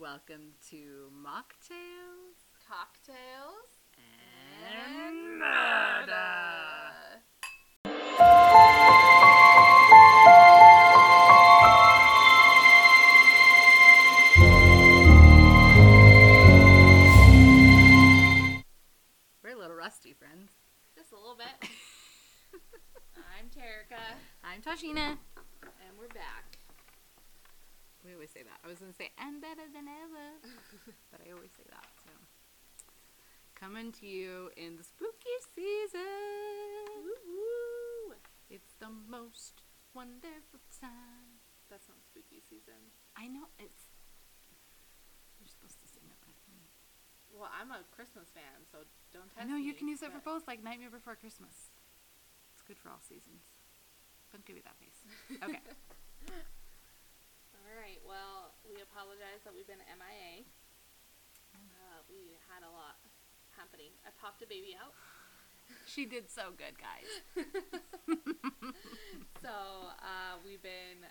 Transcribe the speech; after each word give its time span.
Welcome 0.00 0.52
to 0.70 1.10
Mocktails 1.26 2.44
Cocktails 2.68 3.80
and 4.70 5.38
Murder. 5.38 6.14
We're 19.42 19.54
a 19.54 19.58
little 19.58 19.74
rusty, 19.74 20.12
friends. 20.12 20.52
Just 20.94 21.12
a 21.12 21.16
little 21.16 21.36
bit. 21.36 21.46
I'm 23.16 23.46
Terica, 23.46 23.98
I'm 24.44 24.60
Tashina. 24.62 25.16
and 25.62 25.98
we're 25.98 26.08
back. 26.08 26.57
We 28.04 28.14
always 28.14 28.30
say 28.30 28.42
that. 28.42 28.58
I 28.64 28.68
was 28.68 28.78
gonna 28.78 28.96
say 28.96 29.10
and 29.18 29.40
better 29.40 29.66
than 29.68 29.86
ever, 29.88 30.26
but 31.10 31.20
I 31.24 31.32
always 31.34 31.50
say 31.56 31.66
that. 31.70 31.86
So 32.04 32.10
coming 33.54 33.92
to 34.00 34.06
you 34.06 34.50
in 34.56 34.76
the 34.76 34.84
spooky 34.84 35.36
season. 35.54 37.02
Woo! 37.02 38.14
It's 38.50 38.74
the 38.78 38.88
most 38.90 39.60
wonderful 39.94 40.62
time. 40.80 41.42
That's 41.68 41.88
not 41.88 41.98
spooky 42.06 42.40
season. 42.40 42.94
I 43.16 43.26
know 43.28 43.50
it's. 43.58 43.90
You're 45.38 45.50
supposed 45.50 45.82
to 45.82 45.88
sing 45.88 46.06
it. 46.08 46.18
Well, 47.38 47.50
I'm 47.54 47.70
a 47.70 47.86
Christmas 47.94 48.26
fan, 48.34 48.66
so 48.66 48.82
don't 49.14 49.30
I 49.38 49.46
test 49.46 49.48
know 49.48 49.56
you 49.56 49.70
me, 49.70 49.78
can 49.78 49.86
use 49.86 50.00
that 50.00 50.10
for 50.10 50.18
both, 50.18 50.48
like 50.50 50.58
Nightmare 50.58 50.90
Before 50.90 51.14
Christmas. 51.14 51.70
It's 52.50 52.66
good 52.66 52.78
for 52.82 52.90
all 52.90 52.98
seasons. 52.98 53.46
Don't 54.32 54.44
give 54.44 54.56
me 54.56 54.62
that 54.66 54.74
face. 54.82 54.98
Okay. 55.46 55.62
All 57.68 57.76
right. 57.76 58.00
Well, 58.00 58.56
we 58.64 58.80
apologize 58.80 59.44
that 59.44 59.52
we've 59.52 59.68
been 59.68 59.84
MIA. 59.84 60.48
Uh, 61.52 62.00
we 62.08 62.40
had 62.48 62.64
a 62.64 62.72
lot 62.72 62.96
happening. 63.52 63.92
I 64.08 64.10
popped 64.16 64.40
a 64.40 64.48
baby 64.48 64.72
out. 64.72 64.96
she 65.84 66.08
did 66.08 66.32
so 66.32 66.56
good, 66.56 66.80
guys. 66.80 67.12
So 69.38 69.94
uh, 70.02 70.42
we've 70.42 70.62
been 70.62 71.06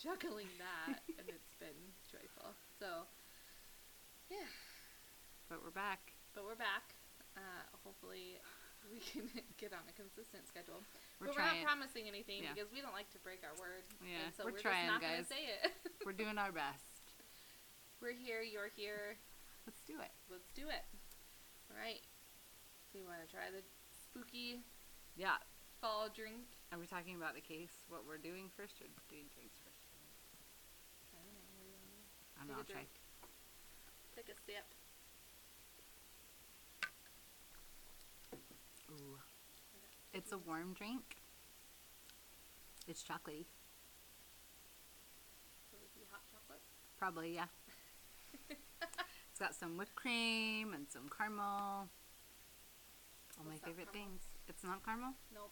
juggling 0.00 0.48
that, 0.56 1.04
and 1.20 1.28
it's 1.28 1.52
been 1.60 1.76
joyful. 2.08 2.56
So, 2.80 3.04
yeah. 4.32 4.48
But 5.52 5.60
we're 5.60 5.76
back. 5.76 6.16
But 6.32 6.48
we're 6.48 6.56
back. 6.56 6.96
Uh, 7.36 7.68
hopefully, 7.84 8.40
we 8.92 8.98
can 9.02 9.28
get 9.60 9.72
on 9.76 9.84
a 9.86 9.94
consistent 9.94 10.48
schedule. 10.48 10.80
We're 11.20 11.28
but 11.30 11.36
we're 11.36 11.44
not 11.44 11.60
promising 11.64 12.08
anything 12.08 12.40
Yeah. 12.42 12.56
because 12.56 12.72
we 12.72 12.80
don't 12.80 12.96
like 12.96 13.12
to 13.12 13.20
break 13.20 13.44
our 13.44 13.52
word. 13.60 13.84
Yeah, 14.00 14.24
and 14.28 14.32
so 14.32 14.48
we're 14.48 14.56
we're, 14.56 14.64
trying, 14.64 14.88
just 14.88 14.96
not 14.96 15.04
guys. 15.04 15.28
gonna 15.28 15.32
say 15.36 15.42
it. 15.60 15.60
We're 16.08 16.16
doing 16.16 16.40
our 16.40 16.48
best. 16.50 16.80
we're 18.00 18.16
here. 18.16 18.40
You're 18.40 18.72
here. 18.72 19.20
Let's 19.68 19.84
do 19.84 20.00
it. 20.00 20.08
Let's 20.32 20.48
do 20.56 20.64
it. 20.72 20.84
All 21.68 21.76
right. 21.76 22.00
So 22.88 22.96
you 22.98 23.04
want 23.04 23.20
to 23.20 23.28
try 23.28 23.52
the 23.52 23.60
spooky 23.92 24.64
Yeah. 25.14 25.36
fall 25.84 26.08
drink? 26.08 26.48
Are 26.72 26.80
we 26.80 26.88
talking 26.88 27.14
about 27.20 27.36
the 27.36 27.44
case, 27.44 27.84
what 27.92 28.08
we're 28.08 28.18
doing 28.18 28.48
first, 28.56 28.80
or 28.80 28.88
doing 29.12 29.28
drinks 29.36 29.60
first? 29.60 29.84
I 31.12 31.20
don't 31.20 31.34
know. 31.36 31.44
What 31.52 31.60
do 31.60 31.68
you 31.68 31.74
want 31.76 31.84
to 31.84 31.92
do? 31.92 32.00
I 32.00 32.40
don't 32.40 32.48
know. 32.48 32.58
I'll 32.64 32.70
try. 32.72 32.86
Take 34.16 34.32
a 34.32 34.36
sip. 34.48 34.66
Ooh. 38.92 39.18
It's 40.12 40.32
a 40.32 40.38
warm 40.38 40.74
drink. 40.74 41.16
It's 42.88 43.02
chocolatey. 43.02 43.46
So 45.70 45.76
it 45.78 45.82
would 45.82 45.94
be 45.94 46.02
hot 46.10 46.22
chocolate. 46.30 46.60
Probably, 46.98 47.34
yeah. 47.34 47.46
It's 49.30 49.38
got 49.48 49.54
some 49.56 49.78
whipped 49.80 49.96
cream 49.96 50.74
and 50.74 50.84
some 50.92 51.08
caramel. 51.08 51.88
All 53.38 53.44
my 53.48 53.56
What's 53.56 53.64
that 53.64 53.72
favorite 53.72 53.88
caramel? 53.88 54.20
things. 54.20 54.28
It's 54.52 54.60
not 54.60 54.84
caramel? 54.84 55.16
Nope. 55.32 55.48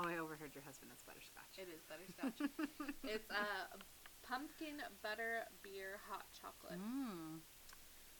Oh, 0.00 0.08
I 0.08 0.16
overheard 0.16 0.56
your 0.56 0.64
husband. 0.64 0.88
It's 0.96 1.04
butterscotch. 1.04 1.52
It 1.60 1.68
is 1.68 1.84
butterscotch. 1.84 2.48
it's 3.04 3.28
a 3.28 3.76
pumpkin 4.24 4.80
butter 5.04 5.44
beer 5.60 6.00
hot 6.08 6.24
chocolate. 6.32 6.80
Mm. 6.80 7.44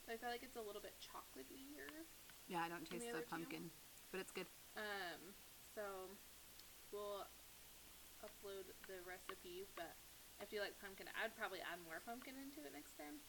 So 0.04 0.12
I 0.12 0.20
feel 0.20 0.28
like 0.28 0.44
it's 0.44 0.56
a 0.56 0.64
little 0.64 0.84
bit 0.84 0.92
chocolateier. 1.00 1.88
Yeah, 2.48 2.60
I 2.60 2.68
don't 2.68 2.84
taste 2.84 3.08
the 3.08 3.24
two? 3.24 3.32
pumpkin, 3.32 3.72
but 4.12 4.20
it's 4.20 4.32
good. 4.36 4.46
Um, 4.76 5.32
so 5.75 5.82
we'll 6.92 7.25
upload 8.25 8.69
the 8.88 9.00
recipe, 9.09 9.64
but 9.76 9.97
I 10.41 10.44
feel 10.44 10.60
like 10.60 10.76
pumpkin. 10.81 11.09
I'd 11.16 11.32
probably 11.37 11.60
add 11.64 11.81
more 11.84 12.00
pumpkin 12.04 12.37
into 12.37 12.60
it 12.64 12.72
next 12.76 12.97
time. 13.00 13.20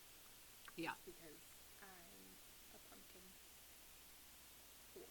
Yeah. 0.75 0.93
because 1.07 1.41
I'm 1.81 2.35
a 2.75 2.79
pumpkin. 2.91 3.23
whore. 4.93 5.09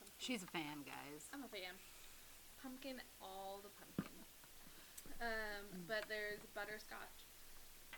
Pumpkin. 0.00 0.16
She's 0.18 0.42
a 0.42 0.50
fan, 0.50 0.82
guys. 0.88 1.28
I'm 1.30 1.44
a 1.44 1.50
fan. 1.52 1.76
Pumpkin, 2.64 2.98
all 3.20 3.60
the 3.62 3.70
pumpkin. 3.76 4.16
Um, 5.20 5.64
but 5.88 6.04
there's 6.10 6.40
butterscotch 6.52 7.24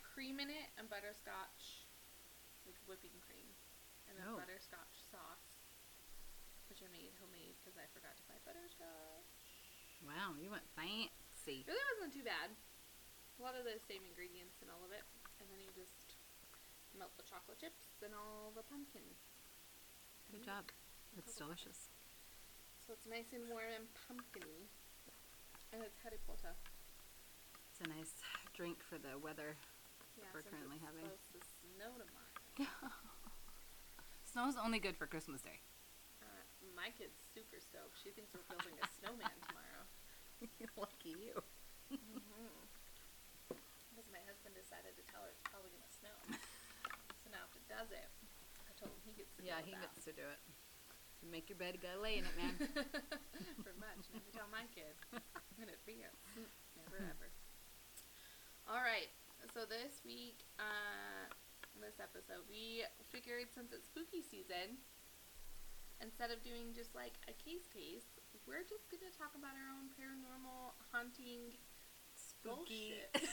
cream 0.03 0.39
in 0.39 0.47
it 0.51 0.67
and 0.79 0.87
butterscotch 0.91 1.83
like 2.67 2.75
whipping 2.87 3.15
cream, 3.25 3.47
and 4.07 4.15
then 4.19 4.23
Oh. 4.29 4.37
butterscotch 4.39 4.98
I 6.79 6.89
made 6.91 7.11
homemade 7.19 7.55
because 7.59 7.75
I 7.75 7.85
forgot 7.91 8.15
to 8.15 8.23
buy 8.29 8.39
butterscotch. 8.47 9.27
Wow, 10.03 10.35
you 10.39 10.47
went 10.47 10.63
fancy. 10.79 11.67
Really 11.67 11.85
wasn't 11.95 12.15
too 12.15 12.23
bad. 12.23 12.55
A 12.55 13.39
lot 13.43 13.55
of 13.55 13.63
the 13.67 13.79
same 13.87 14.03
ingredients 14.07 14.59
in 14.63 14.71
all 14.71 14.83
of 14.83 14.91
it, 14.95 15.03
and 15.39 15.47
then 15.51 15.59
you 15.59 15.71
just 15.75 16.15
melt 16.95 17.11
the 17.19 17.27
chocolate 17.27 17.59
chips 17.59 17.99
and 18.03 18.15
all 18.15 18.51
the 18.55 18.63
pumpkin. 18.67 19.03
Good 20.31 20.43
job. 20.47 20.71
It's 21.19 21.35
delicious. 21.35 21.91
So 22.85 22.95
it's 22.95 23.07
nice 23.07 23.31
and 23.35 23.43
warm 23.51 23.69
and 23.75 23.87
pumpkiny, 24.07 24.67
and 25.75 25.83
it's 25.83 25.99
Harry 26.03 26.19
Potter. 26.27 26.55
It's 27.71 27.83
a 27.83 27.87
nice 27.91 28.15
drink 28.55 28.79
for 28.83 28.95
the 28.99 29.19
weather. 29.19 29.55
Yeah, 30.19 30.31
We're 30.35 30.43
currently 30.47 30.79
having. 30.83 31.07
snow 31.75 31.91
tomorrow. 31.95 32.31
Snow's 34.31 34.55
only 34.59 34.79
good 34.79 34.95
for 34.97 35.07
Christmas 35.07 35.41
Day. 35.41 35.59
My 36.79 36.95
kid's 36.95 37.19
super 37.35 37.59
stoked. 37.59 37.99
She 37.99 38.15
thinks 38.15 38.31
we're 38.31 38.47
building 38.47 38.79
a 38.79 38.87
snowman 39.03 39.35
tomorrow. 39.51 39.83
Lucky 40.79 41.11
you. 41.19 41.35
Mm-hmm. 41.91 42.63
Because 43.91 44.07
my 44.07 44.23
husband 44.23 44.55
decided 44.55 44.95
to 44.95 45.03
tell 45.11 45.19
her 45.27 45.31
it's 45.35 45.43
probably 45.43 45.75
gonna 45.75 45.91
snow. 45.91 46.15
so 47.19 47.27
now 47.35 47.43
if 47.51 47.53
it 47.59 47.67
does 47.67 47.91
it, 47.91 48.07
I 48.63 48.71
told 48.79 48.95
him 48.95 49.01
he 49.03 49.11
gets 49.19 49.35
to 49.35 49.43
Yeah, 49.43 49.59
he 49.59 49.75
with 49.75 49.91
gets 49.91 50.07
to 50.07 50.15
do 50.15 50.23
it. 50.23 50.39
You 51.19 51.27
make 51.27 51.51
your 51.51 51.59
bed, 51.59 51.75
you 51.75 51.83
gotta 51.83 51.99
lay 51.99 52.15
in 52.15 52.23
it, 52.23 52.35
man. 52.39 52.55
that. 52.55 52.87
Pretty 53.67 53.75
much. 53.83 54.07
Never 54.15 54.31
tell 54.31 54.47
my 54.47 54.63
kid 54.71 54.95
in 55.59 55.67
advance. 55.67 56.23
Never 56.79 56.95
ever. 57.11 57.27
All 58.71 58.79
right. 58.79 59.11
So 59.51 59.67
this 59.67 59.99
week, 60.07 60.47
uh, 60.55 61.27
in 61.75 61.83
this 61.83 61.99
episode, 61.99 62.47
we 62.47 62.87
figured 63.11 63.51
since 63.51 63.75
it's 63.75 63.91
spooky 63.91 64.23
season, 64.23 64.79
instead 66.01 66.31
of 66.31 66.43
doing 66.43 66.71
just 66.75 66.95
like 66.95 67.15
a 67.27 67.35
case 67.35 67.67
case, 67.71 68.07
we're 68.47 68.65
just 68.65 68.89
gonna 68.89 69.13
talk 69.13 69.35
about 69.37 69.53
our 69.53 69.69
own 69.77 69.93
paranormal 69.93 70.73
haunting 70.91 71.53
Spooky. 72.15 72.97
bullshit. 73.13 73.29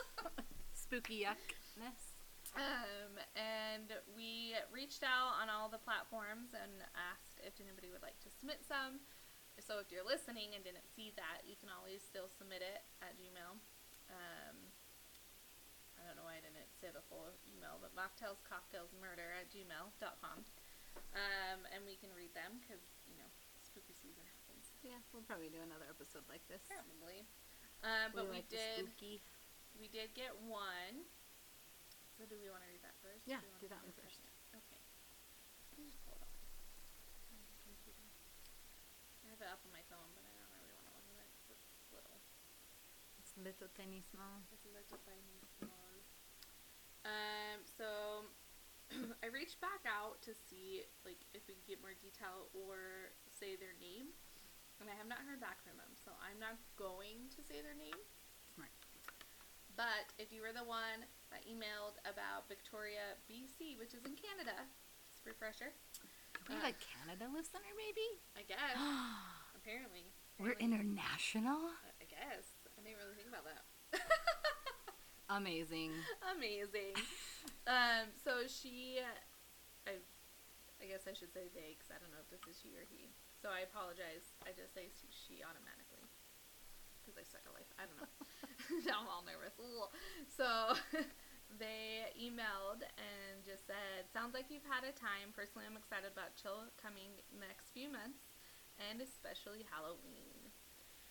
Spooky 0.74 1.26
yuckness. 1.26 2.16
Um, 2.56 3.20
and 3.36 3.92
we 4.16 4.56
reached 4.72 5.04
out 5.04 5.36
on 5.36 5.52
all 5.52 5.68
the 5.68 5.82
platforms 5.82 6.56
and 6.56 6.72
asked 6.96 7.36
if 7.44 7.52
anybody 7.60 7.92
would 7.92 8.00
like 8.00 8.16
to 8.24 8.32
submit 8.32 8.64
some. 8.64 9.04
So 9.60 9.76
if 9.80 9.92
you're 9.92 10.04
listening 10.04 10.56
and 10.56 10.64
didn't 10.64 10.88
see 10.96 11.12
that, 11.20 11.44
you 11.44 11.56
can 11.60 11.68
always 11.68 12.00
still 12.00 12.32
submit 12.32 12.64
it 12.64 12.80
at 13.04 13.16
Gmail. 13.20 13.60
Um, 14.08 14.56
I 15.96 16.04
don't 16.08 16.16
know 16.16 16.28
why 16.28 16.40
I 16.40 16.44
didn't 16.44 16.68
say 16.80 16.92
the 16.92 17.04
full 17.08 17.28
email, 17.44 17.76
but 17.80 17.92
mocktailscocktailsmurder 17.96 19.36
at 19.36 19.52
gmail.com. 19.52 20.44
Um, 21.16 21.64
and 21.72 21.80
we 21.88 21.96
can 21.96 22.12
read 22.12 22.32
them 22.36 22.60
because, 22.60 22.82
you 23.08 23.16
know, 23.16 23.28
spooky 23.60 23.96
season 23.96 24.24
happens. 24.28 24.68
Yeah, 24.84 25.00
we'll 25.10 25.24
probably 25.24 25.48
do 25.48 25.60
another 25.64 25.88
episode 25.88 26.28
like 26.28 26.44
this. 26.48 26.60
Probably. 26.68 27.24
Um, 27.84 28.12
but 28.12 28.28
we, 28.28 28.40
like 28.40 28.48
did 28.48 28.88
we 29.76 29.88
did 29.88 30.12
get 30.16 30.32
one. 30.44 31.08
So 32.16 32.24
do 32.24 32.40
we 32.40 32.48
want 32.48 32.64
to 32.64 32.70
read 32.72 32.80
that 32.80 32.96
first? 33.04 33.28
Yeah, 33.28 33.44
wanna 33.44 33.60
do 33.60 33.68
that 33.68 33.84
one 33.84 33.92
it 33.92 34.00
first. 34.00 34.24
Okay. 34.56 34.80
Let 35.76 35.84
just 35.92 36.00
pull 36.04 36.16
it 36.16 36.24
up 36.24 36.32
on. 36.32 36.46
I 39.24 39.34
have 39.34 39.40
it 39.42 39.50
up 39.52 39.60
on 39.60 39.72
my 39.74 39.84
phone, 39.92 40.08
but 40.16 40.24
I 40.24 40.32
don't 40.32 40.48
really 40.56 40.72
want 40.72 40.88
to 40.88 40.96
look 40.96 41.20
at 41.20 41.28
it 41.28 41.56
it's 41.76 41.92
little. 41.92 42.18
It's 43.20 43.32
little 43.36 43.68
tiny 43.76 44.00
small. 44.00 44.46
It's 44.48 44.64
little 44.64 45.00
tiny 45.04 45.44
small. 45.60 46.00
Um, 47.04 47.62
so 47.68 48.30
I 49.24 49.28
reached 49.32 49.58
back 49.60 49.82
out 49.86 50.22
to 50.26 50.32
see 50.34 50.86
like 51.04 51.18
if 51.34 51.42
we 51.50 51.54
could 51.58 51.66
get 51.66 51.80
more 51.82 51.94
detail 51.98 52.48
or 52.54 53.12
say 53.28 53.58
their 53.58 53.74
name, 53.82 54.14
and 54.78 54.86
I 54.90 54.94
have 54.94 55.08
not 55.10 55.22
heard 55.26 55.40
back 55.42 55.60
from 55.66 55.76
them. 55.80 55.90
So 55.98 56.14
I'm 56.22 56.38
not 56.38 56.56
going 56.78 57.28
to 57.34 57.40
say 57.42 57.60
their 57.62 57.76
name. 57.76 57.98
But 59.76 60.08
if 60.16 60.32
you 60.32 60.40
were 60.40 60.56
the 60.56 60.64
one 60.64 61.04
that 61.28 61.44
emailed 61.44 62.00
about 62.08 62.48
Victoria, 62.48 63.12
BC, 63.28 63.76
which 63.76 63.92
is 63.92 64.08
in 64.08 64.16
Canada. 64.16 64.56
Just 65.12 65.20
a 65.28 65.28
refresher. 65.28 65.68
We 66.48 66.56
have 66.56 66.72
a 66.72 66.76
Canada 66.80 67.28
listener, 67.28 67.60
maybe? 67.76 68.08
I 68.32 68.42
guess. 68.48 68.72
apparently. 69.60 70.08
We're 70.40 70.56
Apparently. 70.56 70.96
international. 70.96 71.76
I 72.00 72.08
guess. 72.08 72.56
I 72.72 72.80
didn't 72.88 73.04
really 73.04 73.20
think 73.20 73.28
about 73.28 73.44
that. 73.44 73.68
Amazing. 75.28 75.90
Amazing. 76.22 76.94
um, 77.66 78.06
so 78.14 78.46
she, 78.46 79.02
I, 79.86 79.98
I 80.78 80.84
guess 80.86 81.06
I 81.10 81.14
should 81.14 81.32
say 81.34 81.50
they, 81.54 81.74
because 81.74 81.90
I 81.90 81.98
don't 81.98 82.12
know 82.14 82.22
if 82.22 82.30
this 82.30 82.46
is 82.46 82.58
she 82.60 82.74
or 82.78 82.86
he. 82.86 83.10
So 83.42 83.50
I 83.50 83.66
apologize. 83.66 84.34
I 84.46 84.54
just 84.54 84.74
say 84.74 84.90
she 85.10 85.42
automatically, 85.42 86.06
because 87.02 87.18
I 87.18 87.24
suck 87.26 87.44
at 87.46 87.54
life. 87.54 87.70
I 87.78 87.84
don't 87.86 87.98
know. 87.98 88.10
now 88.86 88.98
I'm 89.04 89.10
all 89.10 89.24
nervous. 89.26 89.54
So 90.30 90.74
they 91.60 92.06
emailed 92.18 92.82
and 92.98 93.42
just 93.46 93.66
said, 93.66 94.08
"Sounds 94.10 94.34
like 94.34 94.50
you've 94.50 94.66
had 94.66 94.86
a 94.86 94.94
time. 94.94 95.34
Personally, 95.34 95.66
I'm 95.68 95.78
excited 95.78 96.10
about 96.10 96.34
chill 96.38 96.66
coming 96.80 97.18
next 97.36 97.70
few 97.74 97.90
months, 97.90 98.34
and 98.78 99.02
especially 99.02 99.66
Halloween." 99.70 100.50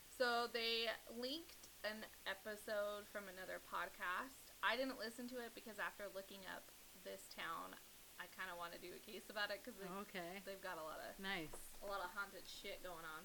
So 0.07 0.47
they 0.51 0.87
linked 1.11 1.64
an 1.83 2.05
episode 2.29 3.05
from 3.11 3.27
another 3.27 3.59
podcast. 3.61 4.53
I 4.63 4.77
didn't 4.79 4.97
listen 4.97 5.27
to 5.35 5.41
it 5.43 5.51
because 5.53 5.77
after 5.77 6.05
looking 6.15 6.41
up 6.49 6.71
this 7.03 7.27
town, 7.35 7.75
I 8.17 8.25
kind 8.33 8.47
of 8.49 8.57
want 8.57 8.71
to 8.73 8.79
do 8.81 8.95
a 8.95 9.01
case 9.01 9.27
about 9.29 9.51
it 9.51 9.61
because 9.61 9.77
Okay. 10.07 10.41
they've 10.47 10.61
got 10.63 10.79
a 10.79 10.85
lot 10.85 11.01
of 11.03 11.13
Nice. 11.19 11.75
a 11.83 11.87
lot 11.89 11.99
of 12.01 12.09
haunted 12.15 12.47
shit 12.47 12.81
going 12.81 13.03
on. 13.05 13.21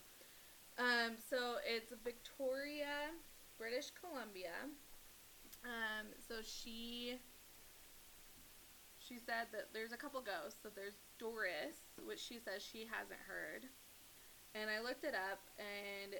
Um, 0.81 1.11
so 1.21 1.57
it's 1.65 1.93
Victoria, 2.05 3.13
British 3.57 3.91
Columbia. 3.97 4.57
Um, 5.65 6.09
so 6.27 6.41
she 6.43 7.21
she 8.99 9.19
said 9.19 9.49
that 9.53 9.73
there's 9.73 9.93
a 9.93 9.97
couple 9.97 10.21
ghosts. 10.21 10.61
So 10.63 10.69
there's 10.75 11.01
Doris, 11.19 11.77
which 12.05 12.21
she 12.21 12.39
says 12.39 12.63
she 12.63 12.87
hasn't 12.87 13.21
heard. 13.27 13.67
And 14.55 14.69
I 14.71 14.81
looked 14.81 15.05
it 15.05 15.15
up, 15.15 15.41
and 15.59 16.15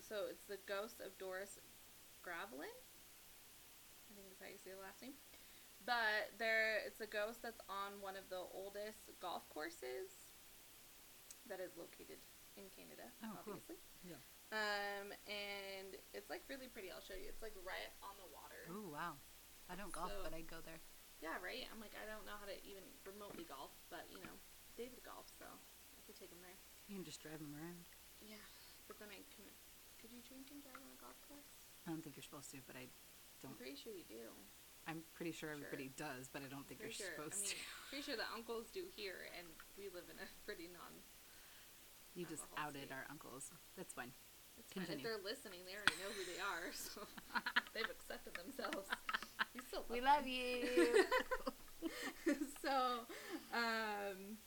so 0.00 0.26
it's 0.30 0.44
the 0.46 0.58
ghost 0.66 1.00
of 1.00 1.16
Doris 1.18 1.58
Gravlin. 2.22 2.72
I 4.08 4.10
think 4.14 4.28
that's 4.30 4.40
how 4.40 4.48
you 4.50 4.58
say 4.60 4.72
the 4.76 4.82
last 4.84 5.02
name. 5.02 5.16
But 5.84 6.34
there, 6.38 6.82
it's 6.86 6.98
a 7.00 7.06
ghost 7.06 7.42
that's 7.42 7.60
on 7.70 8.00
one 8.02 8.16
of 8.18 8.26
the 8.32 8.42
oldest 8.50 9.12
golf 9.22 9.46
courses 9.52 10.32
that 11.46 11.62
is 11.62 11.78
located 11.78 12.18
in 12.58 12.66
Canada, 12.74 13.06
Oh, 13.22 13.38
cool. 13.44 13.54
obviously. 13.60 13.78
Yeah. 14.02 14.18
Um, 14.50 15.10
and 15.30 15.94
it's 16.14 16.30
like 16.30 16.42
really 16.50 16.66
pretty. 16.70 16.90
I'll 16.90 17.02
show 17.04 17.14
you. 17.18 17.26
It's 17.30 17.42
like 17.42 17.54
right 17.66 17.90
on 18.02 18.14
the 18.18 18.26
water. 18.34 18.62
Oh 18.70 18.90
wow. 18.90 19.18
I 19.70 19.74
don't 19.78 19.90
golf, 19.94 20.10
So- 20.10 20.22
but 20.26 20.34
I'd 20.34 20.46
go 20.50 20.62
there. 20.64 20.78
Yeah, 21.24 21.32
right. 21.40 21.64
I'm 21.72 21.80
like, 21.80 21.96
I 21.96 22.04
don't 22.04 22.28
know 22.28 22.36
how 22.36 22.44
to 22.44 22.54
even 22.66 22.84
remotely 23.08 23.48
golf, 23.48 23.72
but 23.88 24.04
you 24.12 24.20
know, 24.20 24.36
David 24.76 25.00
golf, 25.00 25.24
so 25.32 25.48
I 25.48 26.00
could 26.04 26.14
take 26.18 26.28
him 26.28 26.42
there. 26.44 26.58
You 26.92 27.00
can 27.00 27.06
just 27.08 27.24
drive 27.24 27.40
him 27.40 27.56
around. 27.56 27.88
Yeah, 28.20 28.42
but 28.84 29.00
then 29.00 29.08
I 29.10 29.24
can. 29.32 29.48
Could 30.06 30.14
you 30.14 30.22
drink 30.22 30.54
and 30.54 30.62
drive 30.62 30.78
on 30.78 30.86
a 30.94 30.98
golf 31.02 31.18
course? 31.26 31.66
I 31.82 31.90
don't 31.90 31.98
think 31.98 32.14
you're 32.14 32.22
supposed 32.22 32.54
to, 32.54 32.62
but 32.62 32.78
I 32.78 32.86
don't. 33.42 33.50
I'm 33.50 33.58
pretty 33.58 33.74
sure 33.74 33.90
you 33.90 34.06
do. 34.06 34.30
I'm 34.86 35.02
pretty 35.18 35.34
sure 35.34 35.50
Sure. 35.50 35.58
everybody 35.58 35.90
does, 35.98 36.30
but 36.30 36.46
I 36.46 36.48
don't 36.48 36.62
think 36.70 36.78
Pretty 36.78 36.94
you're 36.94 37.10
sure. 37.10 37.26
supposed 37.26 37.42
I 37.42 37.58
mean, 37.58 37.58
pretty 37.90 38.04
sure 38.06 38.14
the 38.14 38.30
uncles 38.30 38.70
do 38.70 38.86
here, 38.94 39.26
and 39.34 39.50
we 39.74 39.90
live 39.90 40.06
in 40.06 40.14
a 40.22 40.28
pretty 40.46 40.70
non. 40.70 40.94
to. 40.94 41.10
You 42.14 42.22
just 42.22 42.46
alcohol 42.54 42.70
outed 42.70 42.86
state. 42.86 42.94
our 42.94 43.02
uncles. 43.10 43.50
That's 43.74 43.90
fine. 43.90 44.14
It's 44.62 44.70
fine. 44.70 44.86
If 44.86 44.94
Continue. 44.94 45.02
they're 45.10 45.26
listening, 45.26 45.66
they 45.66 45.74
already 45.74 45.98
know 45.98 46.14
who 46.14 46.22
they 46.22 46.38
are, 46.38 46.70
so 46.86 47.02
they've 47.74 47.90
accepted 47.90 48.38
themselves. 48.38 48.86
We 49.58 49.60
still 49.66 49.82
love 49.82 49.90
We 49.90 49.98
them. 49.98 50.06
love 50.06 50.24
you. 50.30 51.02
so, 52.62 53.10
um, 53.50 54.38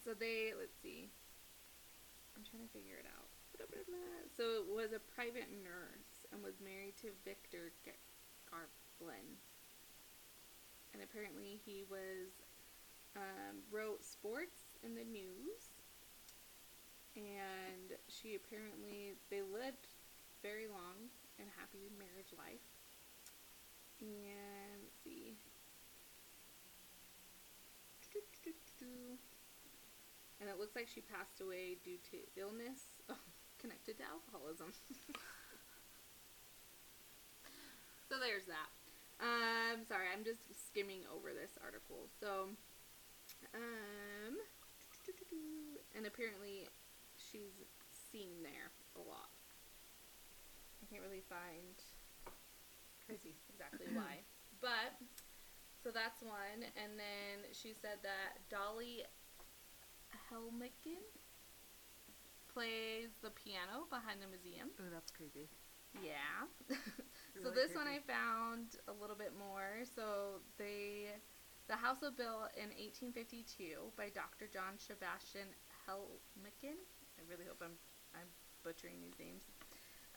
so 0.00 0.16
they 0.16 0.56
let's 0.56 0.72
see. 0.80 1.12
I'm 2.32 2.48
trying 2.48 2.64
to 2.64 2.72
figure 2.72 2.96
it 2.96 3.04
out. 3.12 3.19
So 4.36 4.62
it 4.62 4.66
was 4.68 4.92
a 4.92 5.02
private 5.12 5.50
nurse 5.62 6.24
and 6.32 6.42
was 6.42 6.60
married 6.62 6.96
to 7.02 7.12
Victor 7.24 7.72
Garblin. 8.48 9.36
And 10.92 11.02
apparently 11.02 11.60
he 11.64 11.84
was 11.90 12.32
um, 13.16 13.62
wrote 13.70 14.04
sports 14.04 14.78
in 14.82 14.94
the 14.94 15.04
news. 15.04 15.70
And 17.16 17.98
she 18.08 18.38
apparently 18.38 19.18
they 19.30 19.42
lived 19.42 19.90
very 20.42 20.66
long 20.66 21.10
and 21.38 21.48
happy 21.58 21.90
marriage 21.98 22.32
life. 22.38 22.64
And 24.00 24.80
let's 24.84 25.02
see. 25.04 25.36
And 30.40 30.48
it 30.48 30.58
looks 30.58 30.74
like 30.74 30.88
she 30.88 31.02
passed 31.02 31.42
away 31.42 31.76
due 31.84 31.98
to 32.10 32.40
illness 32.40 32.80
connected 33.60 33.98
to 33.98 34.04
alcoholism. 34.08 34.72
so 38.08 38.16
there's 38.18 38.48
that. 38.48 38.70
Um, 39.20 39.84
sorry, 39.84 40.08
I'm 40.08 40.24
just 40.24 40.40
skimming 40.48 41.04
over 41.12 41.36
this 41.36 41.60
article. 41.60 42.08
So, 42.18 42.48
um, 43.52 44.34
and 45.94 46.08
apparently 46.08 46.68
she's 47.20 47.52
seen 47.92 48.40
there 48.42 48.72
a 48.96 49.02
lot. 49.04 49.28
I 50.80 50.88
can't 50.88 51.04
really 51.04 51.22
find 51.28 51.76
Crazy. 53.06 53.36
exactly 53.52 53.86
why. 53.92 54.24
But 54.60 54.92
so 55.82 55.88
that's 55.88 56.20
one, 56.20 56.60
and 56.76 57.00
then 57.00 57.48
she 57.56 57.72
said 57.72 57.96
that 58.04 58.44
Dolly 58.50 59.00
Helmcken 60.28 61.00
plays 62.52 63.10
the 63.22 63.30
piano 63.30 63.86
behind 63.90 64.20
the 64.22 64.28
museum. 64.28 64.70
Oh, 64.78 64.90
that's 64.92 65.10
creepy. 65.10 65.48
Yeah. 65.98 66.46
so 67.42 67.50
Really 67.50 67.54
this 67.54 67.74
one 67.74 67.86
I 67.88 67.98
found 68.06 68.78
a 68.86 68.94
little 68.94 69.16
bit 69.16 69.32
more. 69.38 69.82
So 69.82 70.38
they, 70.58 71.10
the 71.66 71.74
house 71.76 71.98
was 72.02 72.14
built 72.14 72.54
in 72.54 72.70
1852 72.74 73.90
by 73.98 74.10
Dr. 74.14 74.46
John 74.46 74.78
Sebastian 74.78 75.50
Helmcken. 75.86 76.78
I 77.18 77.22
really 77.28 77.46
hope 77.46 77.58
I'm 77.62 77.74
I'm 78.14 78.26
butchering 78.62 78.98
these 79.00 79.18
names. 79.18 79.46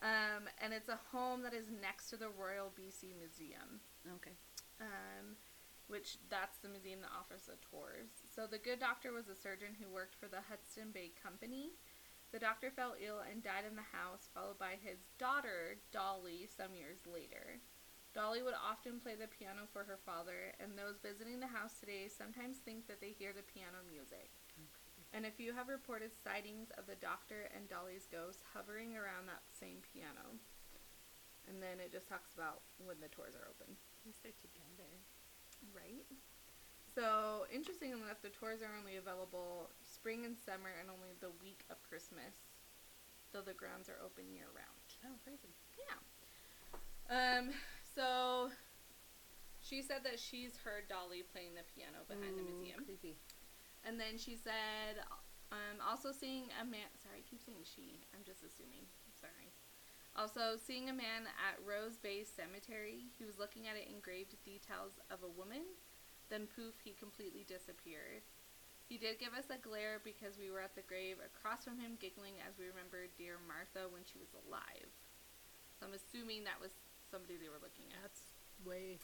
Um, 0.02 0.50
and 0.60 0.74
it's 0.74 0.88
a 0.90 0.98
home 1.14 1.42
that 1.42 1.54
is 1.54 1.70
next 1.70 2.10
to 2.10 2.16
the 2.16 2.28
Royal 2.28 2.74
BC 2.74 3.14
Museum 3.16 3.78
Okay. 4.18 4.34
um, 4.82 5.38
which 5.86 6.18
that's 6.28 6.58
the 6.58 6.68
museum 6.68 7.00
that 7.00 7.12
offers 7.14 7.46
the 7.46 7.56
tours. 7.70 8.10
So 8.34 8.46
the 8.50 8.58
good 8.58 8.80
doctor 8.80 9.12
was 9.12 9.28
a 9.28 9.36
surgeon 9.38 9.76
who 9.78 9.88
worked 9.92 10.14
for 10.18 10.26
the 10.28 10.42
Hudson 10.50 10.90
Bay 10.92 11.12
Company. 11.22 11.72
The 12.34 12.42
doctor 12.42 12.74
fell 12.74 12.98
ill 12.98 13.22
and 13.22 13.46
died 13.46 13.62
in 13.62 13.78
the 13.78 13.94
house, 13.94 14.26
followed 14.34 14.58
by 14.58 14.74
his 14.82 15.06
daughter, 15.22 15.78
Dolly, 15.94 16.50
some 16.50 16.74
years 16.74 16.98
later. 17.06 17.62
Dolly 18.10 18.42
would 18.42 18.58
often 18.58 18.98
play 18.98 19.14
the 19.14 19.30
piano 19.30 19.70
for 19.70 19.86
her 19.86 20.02
father, 20.02 20.50
and 20.58 20.74
those 20.74 20.98
visiting 20.98 21.38
the 21.38 21.54
house 21.54 21.78
today 21.78 22.10
sometimes 22.10 22.58
think 22.58 22.90
that 22.90 22.98
they 22.98 23.14
hear 23.14 23.30
the 23.30 23.46
piano 23.46 23.86
music. 23.86 24.34
And 25.14 25.22
a 25.22 25.30
few 25.30 25.54
have 25.54 25.70
reported 25.70 26.10
sightings 26.10 26.74
of 26.74 26.90
the 26.90 26.98
doctor 26.98 27.46
and 27.54 27.70
Dolly's 27.70 28.10
ghost 28.10 28.42
hovering 28.50 28.98
around 28.98 29.30
that 29.30 29.46
same 29.54 29.78
piano. 29.94 30.34
And 31.46 31.62
then 31.62 31.78
it 31.78 31.94
just 31.94 32.10
talks 32.10 32.34
about 32.34 32.66
when 32.82 32.98
the 32.98 33.14
tours 33.14 33.38
are 33.38 33.46
open. 33.46 33.78
We 34.02 34.10
stay 34.10 34.34
together. 34.42 34.90
Right. 35.70 36.02
So 36.98 37.46
interesting 37.54 37.94
enough, 37.94 38.26
the 38.26 38.34
tours 38.34 38.58
are 38.58 38.74
only 38.74 38.98
available 38.98 39.70
spring 40.04 40.28
and 40.28 40.36
summer, 40.36 40.68
and 40.76 40.92
only 40.92 41.16
the 41.24 41.32
week 41.40 41.64
of 41.72 41.80
Christmas, 41.80 42.36
though 43.32 43.40
the 43.40 43.56
grounds 43.56 43.88
are 43.88 43.96
open 44.04 44.28
year 44.28 44.52
round. 44.52 44.84
Oh, 45.00 45.16
crazy. 45.24 45.56
Yeah. 45.80 45.96
Um. 47.08 47.56
So 47.96 48.52
she 49.64 49.80
said 49.80 50.04
that 50.04 50.20
she's 50.20 50.60
heard 50.60 50.92
Dolly 50.92 51.24
playing 51.24 51.56
the 51.56 51.64
piano 51.72 52.04
behind 52.04 52.36
the 52.36 52.44
museum, 52.44 52.84
Creepy. 52.84 53.16
and 53.80 53.96
then 53.96 54.20
she 54.20 54.36
said, 54.36 55.00
um, 55.48 55.80
also 55.80 56.12
seeing 56.12 56.52
a 56.60 56.68
man. 56.68 56.92
Sorry, 57.00 57.24
I 57.24 57.24
keep 57.24 57.40
saying 57.40 57.64
she. 57.64 58.04
I'm 58.12 58.28
just 58.28 58.44
assuming. 58.44 58.84
Sorry. 59.16 59.56
Also, 60.20 60.60
seeing 60.60 60.92
a 60.92 60.94
man 60.94 61.24
at 61.40 61.56
Ross 61.64 61.96
Bay 61.96 62.28
Cemetery, 62.28 63.08
he 63.16 63.24
was 63.24 63.40
looking 63.40 63.72
at 63.72 63.80
it 63.80 63.88
engraved 63.88 64.36
details 64.44 65.00
of 65.08 65.24
a 65.24 65.32
woman. 65.32 65.64
Then 66.28 66.44
poof, 66.44 66.76
he 66.84 66.92
completely 66.92 67.48
disappeared. 67.48 68.28
He 68.84 69.00
did 69.00 69.16
give 69.18 69.32
us 69.32 69.48
a 69.48 69.56
glare 69.56 69.98
because 70.04 70.36
we 70.36 70.52
were 70.52 70.60
at 70.60 70.76
the 70.76 70.84
grave 70.84 71.16
across 71.24 71.64
from 71.64 71.80
him, 71.80 71.96
giggling 71.96 72.36
as 72.44 72.60
we 72.60 72.68
remembered 72.68 73.16
dear 73.16 73.40
Martha 73.48 73.88
when 73.88 74.04
she 74.04 74.20
was 74.20 74.28
alive. 74.44 74.92
So 75.80 75.88
I'm 75.88 75.96
assuming 75.96 76.44
that 76.44 76.60
was 76.60 76.76
somebody 77.08 77.40
they 77.40 77.48
were 77.48 77.62
looking 77.64 77.88
at 77.96 78.04
That's 78.04 78.22
way, 78.62 79.00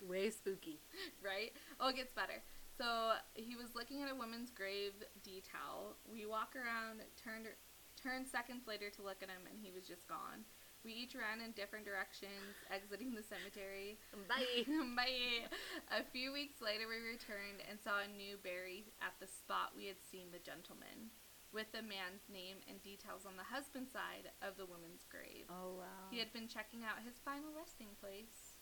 way 0.00 0.32
spooky. 0.32 0.80
right? 1.20 1.52
Oh, 1.76 1.92
it 1.92 2.00
gets 2.00 2.16
better. 2.16 2.40
So 2.80 3.18
he 3.34 3.58
was 3.58 3.74
looking 3.74 4.02
at 4.02 4.10
a 4.10 4.16
woman's 4.16 4.50
grave 4.50 4.94
detail. 5.20 5.98
We 6.06 6.24
walk 6.24 6.54
around, 6.56 7.04
turned 7.18 7.52
turned 7.98 8.30
seconds 8.30 8.70
later 8.70 8.88
to 8.94 9.02
look 9.02 9.20
at 9.20 9.28
him, 9.28 9.42
and 9.50 9.58
he 9.58 9.74
was 9.74 9.82
just 9.82 10.06
gone. 10.06 10.46
We 10.86 10.94
each 10.94 11.18
ran 11.18 11.42
in 11.42 11.52
different 11.58 11.84
directions, 11.84 12.54
exiting 12.70 13.12
the 13.12 13.26
cemetery. 13.26 13.98
Bye. 14.30 14.62
Bye. 14.96 15.50
A 15.90 16.06
few 16.06 16.30
weeks 16.30 16.62
later, 16.62 16.86
we 16.86 17.02
returned 17.02 17.66
and 17.66 17.82
saw 17.82 18.00
a 18.00 18.10
new 18.10 18.38
Barry 18.38 18.86
at 19.02 19.18
the 19.18 19.26
spot 19.26 19.74
we 19.74 19.90
had 19.90 19.98
seen 19.98 20.30
the 20.30 20.40
gentleman, 20.40 21.10
with 21.50 21.68
the 21.74 21.82
man's 21.82 22.30
name 22.30 22.62
and 22.70 22.78
details 22.80 23.26
on 23.26 23.34
the 23.34 23.44
husband's 23.46 23.90
side 23.90 24.30
of 24.38 24.54
the 24.54 24.70
woman's 24.70 25.02
grave. 25.10 25.50
Oh 25.50 25.82
wow. 25.82 26.08
He 26.14 26.22
had 26.22 26.30
been 26.30 26.46
checking 26.46 26.86
out 26.86 27.02
his 27.02 27.18
final 27.26 27.50
resting 27.52 27.90
place. 27.98 28.58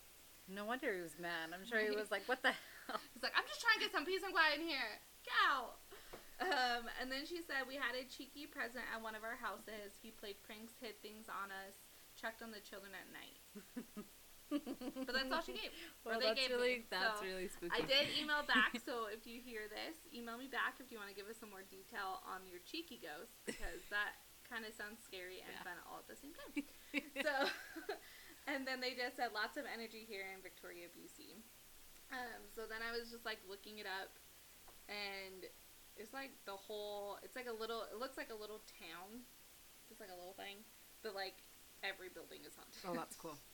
No 0.47 0.65
wonder 0.65 0.95
he 0.95 1.03
was 1.03 1.19
mad. 1.19 1.51
I'm 1.51 1.67
sure 1.67 1.83
he 1.83 1.95
was 1.95 2.15
like, 2.15 2.23
"What 2.31 2.41
the 2.41 2.55
hell?" 2.87 3.03
He's 3.13 3.23
like, 3.23 3.35
I'm 3.35 3.47
just 3.51 3.61
trying 3.61 3.83
to 3.83 3.85
get 3.87 3.93
some 3.93 4.07
peace 4.07 4.23
and 4.23 4.31
quiet 4.31 4.63
in 4.63 4.67
here. 4.67 5.03
Cow. 5.27 5.75
Um, 6.39 6.87
and 7.01 7.11
then 7.11 7.25
she 7.27 7.41
said 7.43 7.67
we 7.67 7.75
had 7.75 7.97
a 7.97 8.05
cheeky 8.07 8.47
present 8.47 8.85
at 8.93 9.01
one 9.03 9.17
of 9.17 9.25
our 9.25 9.35
houses. 9.41 9.97
He 9.99 10.13
played 10.13 10.39
pranks, 10.45 10.77
hid 10.79 11.01
things 11.01 11.27
on 11.27 11.49
us, 11.51 11.75
checked 12.17 12.41
on 12.43 12.51
the 12.51 12.61
children 12.61 12.93
at 12.97 13.09
night. 13.13 13.39
But 14.47 15.11
that's 15.11 15.27
all 15.35 15.43
she 15.43 15.59
gave. 15.59 15.75
Or 16.07 16.15
Well, 16.15 16.23
they 16.23 16.31
that's 16.31 16.39
gave 16.39 16.55
really 16.55 16.87
me. 16.87 16.91
that's 16.91 17.19
So, 17.19 17.27
really 17.27 17.51
spooky. 17.51 17.75
I 17.75 17.83
did 17.83 18.15
email 18.15 18.47
back, 18.47 18.79
so 18.87 19.11
if 19.11 19.27
you 19.27 19.43
hear 19.43 19.67
this, 19.67 19.99
email 20.15 20.39
me 20.39 20.47
back 20.47 20.79
if 20.79 20.95
you 20.95 21.03
want 21.03 21.11
to 21.11 21.19
give 21.19 21.27
us 21.27 21.35
some 21.35 21.51
more 21.51 21.67
detail 21.67 22.23
on 22.23 22.47
your 22.47 22.63
cheeky 22.63 23.03
ghost 23.03 23.35
because 23.43 23.83
that 23.91 24.23
kind 24.47 24.63
of 24.63 24.71
sounds 24.71 25.03
scary 25.03 25.43
and 25.43 25.51
Yeah. 25.51 25.67
fun 25.67 25.79
all 25.91 25.99
at 25.99 26.07
the 26.07 26.15
same 26.15 26.31
time. 26.31 26.63
so, 27.27 27.35
and 28.47 28.63
then 28.63 28.79
they 28.79 28.95
just 28.95 29.19
said 29.19 29.35
lots 29.35 29.59
of 29.59 29.67
energy 29.67 30.07
here 30.07 30.31
in 30.31 30.39
Victoria, 30.47 30.87
BC. 30.95 31.43
Um, 32.15 32.47
so 32.55 32.71
then 32.71 32.87
I 32.87 32.95
was 32.95 33.11
just 33.11 33.27
like 33.27 33.43
looking 33.51 33.83
it 33.83 33.89
up, 33.91 34.15
and 34.87 35.43
it's 35.99 36.15
like 36.15 36.31
the 36.47 36.55
whole. 36.55 37.19
It's 37.27 37.35
like 37.35 37.51
a 37.51 37.57
little. 37.59 37.83
It 37.91 37.99
looks 37.99 38.15
like 38.15 38.31
a 38.31 38.39
little 38.39 38.63
town, 38.79 39.27
just 39.91 39.99
like 39.99 40.15
a 40.15 40.19
little 40.19 40.39
thing, 40.39 40.63
but 41.03 41.19
like 41.19 41.43
every 41.87 42.11
building 42.11 42.43
is 42.43 42.52
haunted. 42.59 42.83
oh, 42.85 42.95
that's 42.99 43.16
cool. 43.16 43.38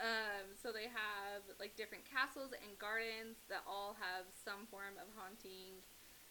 Um, 0.00 0.56
so 0.56 0.72
they 0.72 0.88
have 0.88 1.44
like 1.60 1.76
different 1.76 2.08
castles 2.08 2.56
and 2.56 2.72
gardens 2.80 3.36
that 3.52 3.60
all 3.68 3.92
have 4.00 4.24
some 4.32 4.64
form 4.72 4.96
of 4.96 5.12
haunting. 5.12 5.84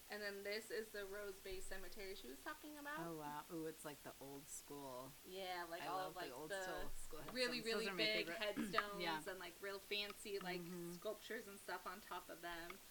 And 0.10 0.18
then 0.18 0.42
this 0.42 0.74
is 0.74 0.90
the 0.90 1.06
Ross 1.06 1.38
Bay 1.46 1.62
Cemetery 1.62 2.18
she 2.18 2.26
was 2.26 2.42
talking 2.42 2.82
about. 2.82 3.06
Oh 3.06 3.22
wow. 3.22 3.46
Ooh, 3.54 3.70
it's 3.70 3.86
like 3.86 4.02
the 4.02 4.18
old 4.18 4.50
school. 4.50 5.14
Yeah, 5.22 5.62
like 5.70 5.86
I 5.86 5.94
all 5.94 6.10
of 6.10 6.18
like 6.18 6.34
the 6.34 6.34
old 6.34 6.50
the 6.50 6.90
school, 6.98 7.22
school 7.22 7.30
really 7.30 7.62
really 7.62 7.86
big 7.94 8.26
headstones 8.42 8.98
Yeah. 8.98 9.22
and 9.30 9.38
like 9.38 9.54
real 9.62 9.78
fancy 9.86 10.42
like 10.42 10.66
Mhm. 10.66 10.98
sculptures 10.98 11.46
and 11.46 11.62
stuff 11.62 11.86
on 11.86 12.02
top 12.02 12.26
of 12.34 12.42
them. 12.42 12.82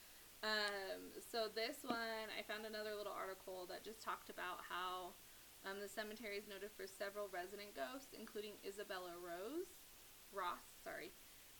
Um, 0.46 1.10
so 1.18 1.50
this 1.50 1.82
one, 1.82 2.30
I 2.30 2.46
found 2.46 2.62
another 2.62 2.94
little 2.94 3.10
article 3.10 3.66
that 3.74 3.82
just 3.82 3.98
talked 3.98 4.30
about 4.30 4.62
how 4.70 5.18
um, 5.68 5.80
the 5.80 5.88
cemetery 5.88 6.40
is 6.40 6.48
noted 6.48 6.72
for 6.72 6.88
several 6.88 7.28
resident 7.28 7.76
ghosts, 7.76 8.16
including 8.16 8.56
Isabella 8.64 9.12
Rose 9.20 9.68
Ross. 10.32 10.64
Sorry, 10.80 11.12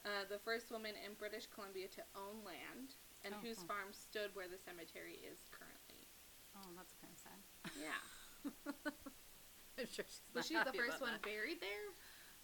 uh, 0.09 0.25
the 0.33 0.41
first 0.41 0.73
woman 0.73 0.97
in 0.97 1.13
British 1.21 1.45
Columbia 1.47 1.89
to 1.93 2.03
own 2.17 2.41
land, 2.41 2.97
and 3.25 3.37
Oh, 3.37 3.43
whose 3.45 3.61
cool. 3.61 3.69
farm 3.69 3.91
stood 3.93 4.33
where 4.33 4.49
the 4.49 4.57
cemetery 4.59 5.21
is 5.21 5.45
currently. 5.53 6.09
Oh, 6.57 6.73
that's 6.73 6.95
kind 6.97 7.13
of 7.13 7.21
sad. 7.21 7.41
Yeah, 7.77 8.01
I'm 9.79 9.87
sure 9.93 10.09
she's 10.09 10.25
was 10.33 10.47
she 10.49 10.57
the 10.57 10.73
first 10.73 11.01
one 11.05 11.13
that. 11.13 11.23
buried 11.23 11.61
there? 11.61 11.93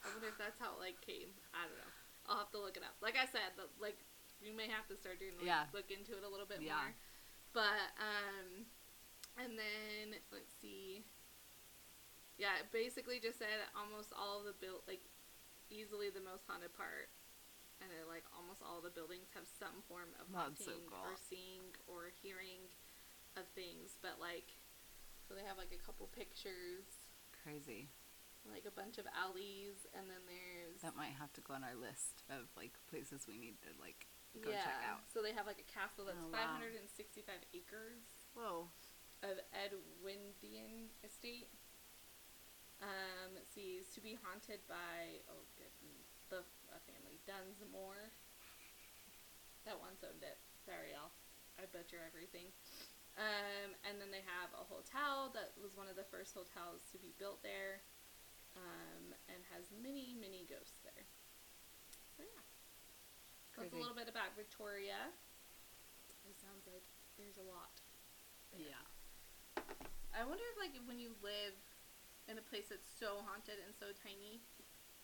I 0.04 0.12
wonder 0.12 0.28
if 0.28 0.37
that's 0.37 0.61
how 0.61 0.76
it 0.76 0.80
like 0.85 1.00
came. 1.00 1.33
I 1.56 1.64
don't 1.64 1.80
know. 1.80 1.92
I'll 2.28 2.44
have 2.44 2.52
to 2.52 2.61
look 2.61 2.76
it 2.76 2.85
up. 2.85 2.97
Like 3.00 3.16
I 3.16 3.25
said, 3.25 3.56
the, 3.56 3.68
like 3.80 3.97
you 4.40 4.52
may 4.52 4.68
have 4.68 4.85
to 4.92 4.97
start 4.97 5.16
doing 5.18 5.37
like, 5.40 5.49
Yeah. 5.49 5.64
look 5.73 5.88
into 5.88 6.12
it 6.12 6.25
a 6.25 6.28
little 6.28 6.47
bit 6.47 6.61
Yeah. 6.61 6.76
more. 6.76 6.92
But 7.56 7.88
um, 7.97 8.68
and 9.40 9.56
then 9.59 10.21
let's 10.33 10.52
see. 10.61 11.04
Yeah, 12.38 12.59
it 12.59 12.69
basically 12.75 13.23
just 13.23 13.38
said 13.38 13.62
almost 13.79 14.11
all 14.11 14.43
of 14.43 14.47
the 14.50 14.57
built 14.59 14.83
like 14.91 15.07
easily 15.71 16.11
the 16.11 16.23
most 16.25 16.43
haunted 16.50 16.75
part, 16.75 17.09
and 17.79 17.88
it, 17.95 18.11
like 18.11 18.26
almost 18.35 18.59
all 18.62 18.83
the 18.83 18.91
buildings 18.93 19.31
have 19.38 19.47
some 19.47 19.83
form 19.87 20.11
of 20.19 20.26
That's 20.35 20.59
so 20.67 20.75
haunting 20.75 20.91
cool. 20.91 21.05
or 21.07 21.14
seeing 21.14 21.64
or 21.87 22.11
hearing 22.11 22.67
of 23.38 23.47
things. 23.55 23.95
But 24.03 24.19
like, 24.19 24.50
so 25.26 25.35
they 25.38 25.47
have 25.47 25.59
like 25.59 25.71
a 25.71 25.79
couple 25.81 26.11
pictures 26.11 27.07
Crazy. 27.47 27.87
like 28.43 28.67
a 28.67 28.75
bunch 28.75 28.99
of 28.99 29.07
alleys, 29.14 29.87
and 29.95 30.11
then 30.11 30.23
there's 30.26 30.83
That 30.83 30.99
might 30.99 31.14
have 31.14 31.31
to 31.38 31.43
go 31.47 31.55
on 31.55 31.62
our 31.62 31.79
list 31.79 32.26
of 32.35 32.50
like 32.59 32.75
places 32.91 33.31
we 33.31 33.38
need 33.38 33.62
to 33.62 33.71
like 33.79 34.11
go 34.43 34.50
yeah. 34.50 34.67
check 34.67 34.83
out. 34.91 35.07
So 35.07 35.23
they 35.23 35.31
have 35.31 35.47
like 35.47 35.62
a 35.62 35.69
castle 35.71 36.11
that's 36.11 36.19
Oh, 36.19 36.35
wow. 36.35 36.59
565 36.59 37.31
acres 37.55 38.03
Whoa. 38.35 38.75
of 39.23 39.38
Edwindian 39.55 40.91
estate. 41.07 41.47
Um, 42.83 43.35
let's 43.35 43.54
see, 43.54 43.78
is 43.81 43.88
to 43.95 44.00
be 44.02 44.19
haunted 44.19 44.61
by 44.66 45.23
oh 45.31 45.45
goodness, 45.57 46.09
the 46.28 46.43
a 46.75 46.78
family 46.88 47.23
Dunsmuir. 47.25 48.11
That 49.64 49.81
once 49.81 50.04
owned 50.04 50.21
it. 50.21 50.37
Sorry, 50.66 50.93
y'all. 50.93 51.14
I 51.57 51.64
butcher 51.71 52.02
everything. 52.04 52.52
Um, 53.14 53.78
and 53.87 54.02
then 54.02 54.11
they 54.11 54.26
have 54.26 54.50
a 54.59 54.66
hotel 54.66 55.31
that 55.38 55.54
was 55.62 55.78
one 55.78 55.87
of 55.87 55.95
the 55.95 56.04
first 56.11 56.35
hotels 56.35 56.83
to 56.90 56.99
be 56.99 57.14
built 57.14 57.38
there, 57.47 57.87
um, 58.59 59.14
and 59.31 59.38
has 59.54 59.71
many, 59.71 60.19
many 60.19 60.43
ghosts 60.50 60.83
there. 60.83 61.07
So 62.19 62.26
yeah, 62.26 62.43
that's 63.54 63.71
a 63.71 63.78
little 63.78 63.95
bit 63.95 64.11
about 64.11 64.35
Victoria. 64.35 65.14
It 66.26 66.35
sounds 66.43 66.66
like 66.66 66.83
there's 67.14 67.38
a 67.38 67.47
lot. 67.47 67.71
there. 68.50 68.66
Yeah. 68.66 68.83
I 70.14 70.23
wonder 70.26 70.43
if 70.54 70.57
like 70.59 70.75
when 70.87 70.99
you 70.99 71.14
live 71.23 71.54
in 72.28 72.38
a 72.40 72.45
place 72.45 72.73
that's 72.73 72.88
so 72.88 73.21
haunted 73.28 73.61
and 73.61 73.73
so 73.76 73.93
tiny, 73.93 74.40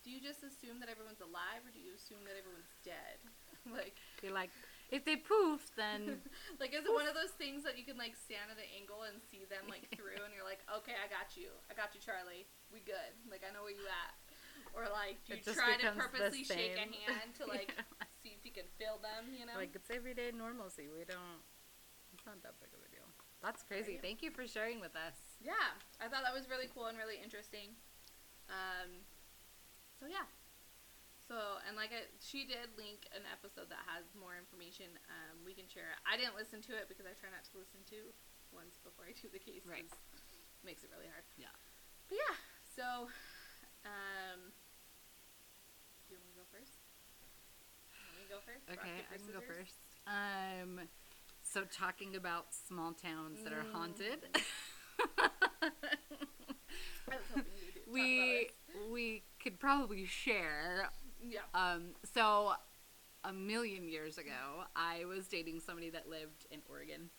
do 0.00 0.08
you 0.08 0.20
just 0.20 0.40
assume 0.40 0.80
that 0.80 0.88
everyone's 0.88 1.20
alive 1.20 1.60
or 1.64 1.72
do 1.72 1.80
you 1.80 1.92
assume 1.92 2.24
that 2.24 2.36
everyone's 2.36 2.72
dead? 2.80 3.20
like 3.68 4.00
You're 4.24 4.32
like, 4.32 4.48
if 4.88 5.04
they 5.04 5.20
poof, 5.20 5.68
then 5.76 6.24
like 6.62 6.72
is 6.72 6.88
it 6.88 6.92
one 6.92 7.04
of 7.04 7.12
those 7.12 7.36
things 7.36 7.62
that 7.68 7.76
you 7.76 7.84
can 7.84 8.00
like 8.00 8.16
stand 8.16 8.48
at 8.48 8.56
an 8.56 8.70
angle 8.72 9.04
and 9.04 9.20
see 9.28 9.44
them 9.46 9.68
like 9.68 9.86
through 9.96 10.18
and 10.24 10.32
you're 10.32 10.46
like, 10.46 10.64
Okay, 10.80 10.96
I 10.96 11.06
got 11.12 11.36
you. 11.36 11.52
I 11.68 11.76
got 11.76 11.92
you, 11.92 12.00
Charlie. 12.00 12.48
We 12.72 12.80
good. 12.80 13.12
Like 13.28 13.44
I 13.44 13.52
know 13.52 13.68
where 13.68 13.76
you 13.76 13.84
at. 13.84 14.16
Or 14.72 14.88
like 14.88 15.20
do 15.28 15.36
you 15.36 15.44
try 15.44 15.76
to 15.76 15.92
purposely 15.92 16.42
shake 16.42 16.80
a 16.80 16.88
hand 16.88 17.36
to 17.36 17.44
like 17.44 17.68
Yeah. 17.76 18.08
see 18.24 18.32
if 18.32 18.42
you 18.48 18.52
can 18.56 18.68
feel 18.80 18.96
them, 19.04 19.36
you 19.36 19.44
know? 19.44 19.54
like 19.60 19.76
it's 19.76 19.92
everyday 19.92 20.32
normalcy. 20.32 20.88
We 20.88 21.04
don't. 21.04 21.44
It's 22.16 22.24
not 22.26 22.42
that 22.42 22.58
big 22.58 22.72
of 22.74 22.82
a 22.82 22.88
deal. 22.89 22.89
That's 23.40 23.64
crazy. 23.64 23.96
Thank 23.96 24.20
you 24.20 24.30
for 24.30 24.44
sharing 24.46 24.80
with 24.80 24.92
us. 24.92 25.16
yeah, 25.40 25.80
I 25.96 26.12
thought 26.12 26.28
that 26.28 26.36
was 26.36 26.44
really 26.48 26.68
cool 26.68 26.92
and 26.92 26.96
really 27.00 27.16
interesting. 27.16 27.72
Um, 28.52 29.00
so 29.96 30.04
yeah. 30.04 30.28
So 31.24 31.62
and 31.64 31.78
like 31.78 31.94
I, 31.94 32.10
she 32.20 32.44
did 32.44 32.74
link 32.76 33.08
an 33.16 33.24
episode 33.30 33.72
that 33.72 33.80
has 33.88 34.12
more 34.12 34.36
information. 34.36 34.92
Um, 35.08 35.40
we 35.46 35.54
can 35.56 35.70
share 35.70 35.88
it. 35.94 35.98
I 36.04 36.18
didn't 36.20 36.36
listen 36.36 36.60
to 36.68 36.76
it 36.76 36.90
because 36.90 37.06
I 37.08 37.14
try 37.16 37.32
not 37.32 37.46
to 37.48 37.54
listen 37.56 37.80
to 37.96 38.12
ones 38.50 38.76
before 38.82 39.06
I 39.06 39.14
do 39.14 39.30
the 39.30 39.40
case. 39.40 39.64
Right. 39.64 39.86
makes 40.66 40.82
it 40.82 40.90
really 40.92 41.08
hard. 41.08 41.24
Yeah. 41.38 41.54
But 42.10 42.18
yeah. 42.18 42.34
So, 42.66 43.08
um, 43.86 44.50
do 46.04 46.08
you 46.12 46.18
want 46.18 46.34
to 46.34 46.38
go 46.42 46.46
first? 46.50 46.82
Want 47.94 48.18
me 48.18 48.26
go 48.26 48.42
first? 48.42 48.66
Okay, 48.66 49.06
I 49.06 49.16
can 49.16 49.30
go 49.30 49.42
first. 49.46 49.78
Um, 50.10 50.90
so 51.52 51.62
talking 51.76 52.16
about 52.16 52.46
small 52.68 52.92
towns 52.92 53.42
that 53.44 53.52
are 53.52 53.64
Mm. 53.64 53.72
haunted. 53.72 54.18
I 55.62 57.16
was 57.16 57.26
hoping 57.34 57.44
you 57.58 57.64
would 57.66 57.74
do- 57.74 57.80
talk 57.80 57.92
we 57.92 58.50
we 58.92 59.22
could 59.42 59.58
probably 59.58 60.04
share. 60.06 60.90
Yeah. 61.22 61.40
Um, 61.54 61.94
so 62.14 62.52
a 63.24 63.32
million 63.32 63.88
years 63.88 64.16
ago, 64.18 64.64
I 64.76 65.04
was 65.04 65.26
dating 65.28 65.60
somebody 65.60 65.90
that 65.90 66.08
lived 66.08 66.46
in 66.50 66.60
Oregon, 66.70 67.10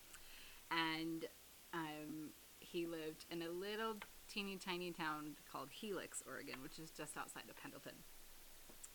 and 0.72 1.26
um, 1.74 2.30
he 2.60 2.86
lived 2.88 3.26
in 3.30 3.42
a 3.42 3.50
little 3.50 3.96
teeny 4.28 4.56
tiny 4.58 4.92
town 4.92 5.36
called 5.52 5.70
Helix, 5.70 6.24
Oregon, 6.28 6.56
which 6.64 6.80
is 6.80 6.90
just 6.92 7.18
outside 7.18 7.44
of 7.50 7.56
Pendleton. 7.58 7.96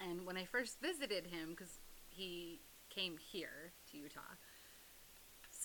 And 0.00 0.26
when 0.26 0.36
I 0.36 0.44
first 0.44 0.80
visited 0.80 1.26
him, 1.26 1.50
because 1.50 1.78
he 2.08 2.60
came 2.90 3.16
here 3.18 3.72
to 3.90 3.96
Utah, 3.98 4.20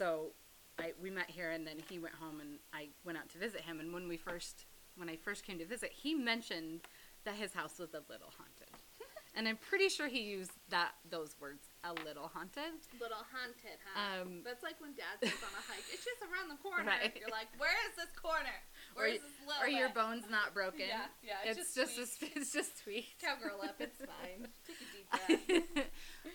so 0.01 0.31
I 0.79 0.93
we 0.99 1.11
met 1.11 1.29
here, 1.29 1.51
and 1.51 1.65
then 1.67 1.77
he 1.89 1.99
went 1.99 2.15
home, 2.15 2.39
and 2.39 2.57
I 2.73 2.89
went 3.05 3.19
out 3.19 3.29
to 3.29 3.37
visit 3.37 3.61
him. 3.61 3.79
And 3.79 3.93
when 3.93 4.07
we 4.07 4.17
first 4.17 4.65
when 4.95 5.09
I 5.09 5.15
first 5.15 5.45
came 5.45 5.59
to 5.59 5.65
visit, 5.65 5.91
he 5.93 6.15
mentioned 6.15 6.81
that 7.23 7.35
his 7.35 7.53
house 7.53 7.77
was 7.77 7.93
a 7.93 8.01
little 8.09 8.33
haunted. 8.37 8.73
And 9.33 9.47
I'm 9.47 9.55
pretty 9.55 9.87
sure 9.87 10.09
he 10.09 10.23
used 10.23 10.51
that 10.71 10.91
those 11.09 11.37
words, 11.39 11.63
a 11.85 11.93
little 12.03 12.27
haunted. 12.27 12.75
Little 12.99 13.23
haunted, 13.31 13.79
huh? 13.87 14.23
Um, 14.23 14.41
That's 14.43 14.61
like 14.61 14.75
when 14.81 14.91
dad 14.91 15.21
goes 15.21 15.31
on 15.31 15.55
a 15.55 15.63
hike. 15.71 15.85
It's 15.87 16.03
just 16.03 16.19
around 16.19 16.49
the 16.51 16.59
corner. 16.61 16.83
Right. 16.83 17.15
You're 17.17 17.29
like, 17.29 17.47
where 17.57 17.71
is 17.87 17.95
this 17.95 18.11
corner? 18.21 18.59
Or, 18.93 19.03
Where 19.03 19.07
is 19.07 19.21
this 19.21 19.31
little 19.47 19.63
or 19.63 19.69
your 19.69 19.87
bones 19.87 20.25
not 20.29 20.53
broken. 20.53 20.83
Yeah, 20.85 21.07
yeah. 21.23 21.49
It's, 21.49 21.59
It's, 21.59 21.73
just, 21.73 21.95
just, 21.95 22.19
sweet. 22.19 22.35
a, 22.35 22.39
it's 22.41 22.51
just 22.51 22.83
sweet. 22.83 23.05
cowgirl 23.23 23.61
up. 23.63 23.79
It's 23.79 24.03
fine. 24.19 24.49
Take 24.67 24.83
a 24.83 25.47
deep 25.47 25.75
breath. 25.75 25.87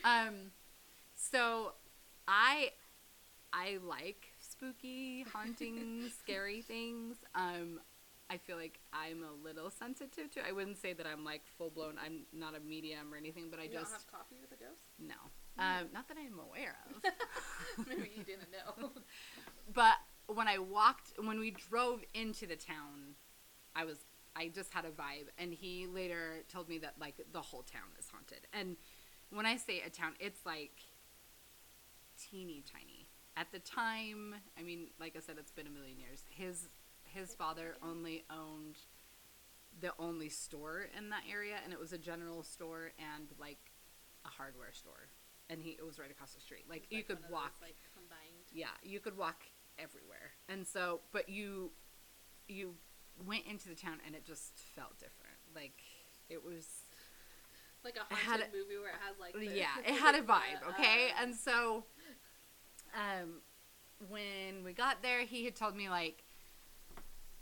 um, 0.03 0.35
so 1.13 1.73
I 2.27 2.71
I 3.53 3.77
like 3.85 4.27
spooky, 4.39 5.25
haunting, 5.33 6.09
scary 6.19 6.61
things. 6.61 7.15
Um, 7.35 7.79
I 8.29 8.37
feel 8.37 8.57
like 8.57 8.79
I'm 8.91 9.23
a 9.23 9.31
little 9.43 9.69
sensitive 9.69 10.29
to. 10.31 10.47
I 10.47 10.51
wouldn't 10.51 10.77
say 10.77 10.93
that 10.93 11.07
I'm 11.07 11.23
like 11.23 11.43
full 11.57 11.69
blown. 11.69 11.95
I'm 12.03 12.23
not 12.33 12.55
a 12.55 12.59
medium 12.59 13.13
or 13.13 13.17
anything, 13.17 13.45
but 13.49 13.59
I 13.59 13.63
you 13.63 13.69
just 13.71 13.91
don't 13.91 13.93
have 13.93 14.11
coffee 14.11 14.37
with 14.41 14.51
a 14.51 14.61
ghost? 14.61 14.83
no. 14.99 15.15
Um, 15.59 15.87
not 15.91 16.07
that 16.07 16.17
I'm 16.17 16.39
aware 16.39 16.75
of. 16.87 17.87
Maybe 17.87 18.11
you 18.15 18.23
didn't 18.23 18.49
know. 18.51 18.91
but 19.73 19.95
when 20.27 20.47
I 20.47 20.59
walked, 20.59 21.13
when 21.23 21.39
we 21.39 21.51
drove 21.51 22.03
into 22.13 22.45
the 22.45 22.55
town, 22.55 23.15
I 23.75 23.83
was, 23.83 23.97
I 24.35 24.49
just 24.49 24.71
had 24.71 24.85
a 24.85 24.89
vibe. 24.89 25.29
And 25.39 25.51
he 25.51 25.87
later 25.87 26.43
told 26.47 26.69
me 26.69 26.77
that 26.79 26.93
like 26.99 27.15
the 27.31 27.41
whole 27.41 27.63
town 27.63 27.89
is 27.97 28.07
haunted. 28.11 28.47
And 28.53 28.77
when 29.31 29.47
I 29.47 29.57
say 29.57 29.81
a 29.85 29.89
town, 29.89 30.13
it's 30.19 30.45
like 30.45 30.83
teeny 32.19 32.63
tiny. 32.71 33.06
At 33.39 33.51
the 33.51 33.59
time, 33.59 34.33
I 34.59 34.63
mean, 34.63 34.87
like 34.99 35.15
I 35.15 35.19
said, 35.19 35.35
it's 35.37 35.51
been 35.51 35.67
a 35.67 35.69
million 35.69 35.99
years. 35.99 36.23
His 36.29 36.69
his 37.03 37.33
father 37.35 37.75
only 37.83 38.25
owned 38.31 38.77
the 39.79 39.91
only 39.99 40.29
store 40.29 40.87
in 40.97 41.09
that 41.11 41.23
area, 41.31 41.55
and 41.63 41.71
it 41.71 41.79
was 41.79 41.93
a 41.93 41.97
general 41.99 42.41
store 42.43 42.91
and 42.97 43.27
like 43.39 43.59
a 44.25 44.29
hardware 44.29 44.73
store. 44.73 45.07
And 45.49 45.61
he 45.61 45.71
it 45.71 45.85
was 45.85 45.99
right 45.99 46.09
across 46.11 46.33
the 46.33 46.41
street. 46.41 46.65
Like 46.69 46.87
you 46.89 46.97
like 46.97 47.07
could 47.07 47.19
walk 47.29 47.53
those, 47.59 47.69
like 47.69 47.75
combined. 47.93 48.47
yeah 48.51 48.73
you 48.83 48.99
could 48.99 49.17
walk 49.17 49.43
everywhere 49.79 50.31
and 50.49 50.65
so 50.65 51.01
but 51.11 51.29
you 51.29 51.69
you 52.47 52.73
went 53.25 53.43
into 53.45 53.69
the 53.69 53.75
town 53.75 53.99
and 54.05 54.15
it 54.15 54.25
just 54.25 54.57
felt 54.75 54.97
different 54.97 55.37
like 55.55 55.83
it 56.29 56.43
was 56.43 56.65
Like 57.83 57.95
a 57.95 58.13
had 58.13 58.39
haunted 58.41 58.47
movie 58.53 58.77
where 58.79 58.89
it 58.89 58.99
has 59.05 59.15
like. 59.19 59.33
The, 59.33 59.45
yeah 59.55 59.77
it 59.85 59.93
had 59.95 60.15
a 60.15 60.21
vibe 60.33 60.67
okay 60.69 61.09
uh, 61.09 61.23
and 61.23 61.35
so 61.35 61.83
um 62.95 63.41
when 64.09 64.63
we 64.63 64.73
got 64.73 65.01
there 65.01 65.21
he 65.21 65.45
had 65.45 65.55
told 65.55 65.75
me 65.75 65.89
like 65.89 66.23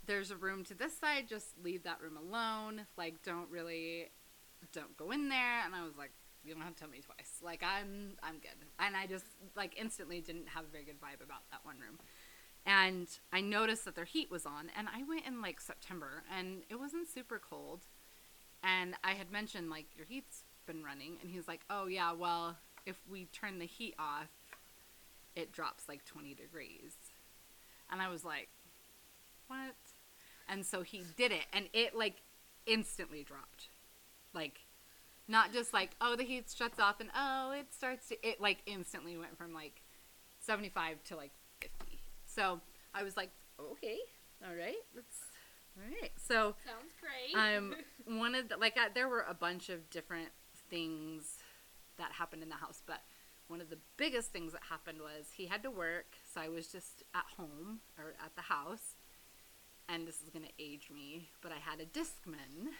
there's 0.06 0.30
a 0.30 0.36
room 0.36 0.64
to 0.64 0.74
this 0.74 0.96
side 0.96 1.28
just 1.28 1.48
leave 1.62 1.82
that 1.82 2.00
room 2.00 2.16
alone. 2.16 2.82
Like 2.96 3.22
don't 3.22 3.50
really 3.50 4.10
don't 4.72 4.96
go 4.96 5.10
in 5.10 5.28
there. 5.28 5.64
And 5.64 5.74
i 5.74 5.82
was 5.82 5.96
like 5.96 6.12
you 6.44 6.54
don't 6.54 6.62
have 6.62 6.74
to 6.74 6.80
tell 6.80 6.88
me 6.88 7.00
twice. 7.00 7.40
Like 7.42 7.62
i'm 7.62 8.12
i'm 8.22 8.38
good. 8.38 8.66
And 8.78 8.96
i 8.96 9.06
just 9.06 9.26
like 9.56 9.76
instantly 9.78 10.20
didn't 10.20 10.48
have 10.48 10.64
a 10.64 10.68
very 10.68 10.84
good 10.84 11.00
vibe 11.00 11.24
about 11.24 11.42
that 11.50 11.60
one 11.64 11.78
room. 11.78 11.98
And 12.64 13.08
i 13.32 13.40
noticed 13.40 13.84
that 13.84 13.94
their 13.94 14.04
heat 14.04 14.30
was 14.30 14.46
on. 14.46 14.70
And 14.76 14.88
i 14.88 15.02
went 15.02 15.26
in 15.26 15.42
like 15.42 15.60
september 15.60 16.22
and 16.36 16.62
it 16.70 16.76
wasn't 16.76 17.08
super 17.08 17.38
cold. 17.38 17.86
And 18.62 18.94
i 19.04 19.12
had 19.12 19.30
mentioned 19.30 19.70
like 19.70 19.86
your 19.96 20.06
heat's 20.06 20.44
been 20.66 20.82
running. 20.82 21.18
And 21.20 21.30
he 21.30 21.36
was 21.36 21.48
like 21.48 21.62
oh 21.68 21.86
yeah 21.86 22.12
well 22.12 22.56
if 22.86 22.96
we 23.10 23.24
turn 23.26 23.58
the 23.58 23.66
heat 23.66 23.94
off 23.98 24.30
it 25.36 25.52
drops 25.52 25.88
like 25.88 26.04
20 26.04 26.34
degrees. 26.34 26.94
And 27.90 28.02
i 28.02 28.08
was 28.08 28.24
like 28.24 28.48
what? 29.48 29.76
And 30.48 30.66
so 30.66 30.82
he 30.82 31.02
did 31.16 31.30
it 31.30 31.44
and 31.52 31.68
it 31.72 31.94
like 31.94 32.16
instantly 32.66 33.22
dropped. 33.22 33.68
Like 34.34 34.66
not 35.28 35.52
just 35.52 35.72
like 35.72 35.90
oh 36.00 36.16
the 36.16 36.24
heat 36.24 36.52
shuts 36.54 36.78
off 36.78 37.00
and 37.00 37.10
oh 37.16 37.52
it 37.52 37.72
starts 37.72 38.08
to 38.08 38.28
it 38.28 38.40
like 38.40 38.58
instantly 38.66 39.16
went 39.16 39.36
from 39.36 39.52
like 39.52 39.82
75 40.40 41.02
to 41.04 41.16
like 41.16 41.32
50 41.60 41.98
so 42.24 42.60
i 42.94 43.02
was 43.02 43.16
like 43.16 43.30
okay 43.58 43.98
all 44.46 44.54
right 44.54 44.76
let's 44.94 45.22
all 45.76 45.82
right. 46.00 46.12
So 46.16 46.54
Sounds 46.64 46.92
great. 47.00 47.36
um 47.36 47.74
one 48.18 48.34
of 48.34 48.48
the 48.48 48.56
like 48.56 48.76
I, 48.78 48.88
there 48.94 49.08
were 49.08 49.26
a 49.28 49.34
bunch 49.34 49.68
of 49.68 49.90
different 49.90 50.28
things 50.70 51.38
that 51.98 52.12
happened 52.12 52.42
in 52.42 52.48
the 52.48 52.54
house 52.54 52.82
but 52.86 53.02
one 53.48 53.60
of 53.60 53.70
the 53.70 53.78
biggest 53.96 54.32
things 54.32 54.52
that 54.52 54.62
happened 54.70 54.98
was 55.00 55.26
he 55.36 55.46
had 55.46 55.62
to 55.62 55.70
work 55.70 56.16
so 56.32 56.40
i 56.40 56.48
was 56.48 56.66
just 56.68 57.02
at 57.14 57.24
home 57.36 57.80
or 57.98 58.14
at 58.24 58.34
the 58.36 58.42
house 58.42 58.96
and 59.88 60.06
this 60.06 60.20
is 60.22 60.30
going 60.30 60.44
to 60.44 60.52
age 60.58 60.88
me 60.92 61.28
but 61.42 61.52
i 61.52 61.58
had 61.58 61.80
a 61.80 61.86
discman 61.86 62.68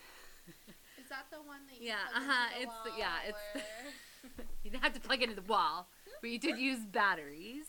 Is 0.99 1.09
that 1.11 1.27
the 1.31 1.39
one 1.39 1.59
that 1.69 1.81
you 1.81 1.89
Yeah, 1.89 1.97
plug 2.11 2.23
into 2.23 2.31
uh-huh, 2.31 2.49
the 2.55 2.63
it's 2.63 2.73
the- 2.85 2.99
yeah, 2.99 3.29
it's- 3.29 3.55
where- 3.55 4.47
you 4.65 4.71
didn't 4.71 4.83
have 4.83 4.93
to 4.95 5.01
plug 5.01 5.21
it 5.23 5.29
into 5.31 5.41
the 5.41 5.47
wall 5.53 5.89
but 6.21 6.31
you 6.31 6.39
did 6.39 6.59
use 6.59 6.81
batteries 6.87 7.67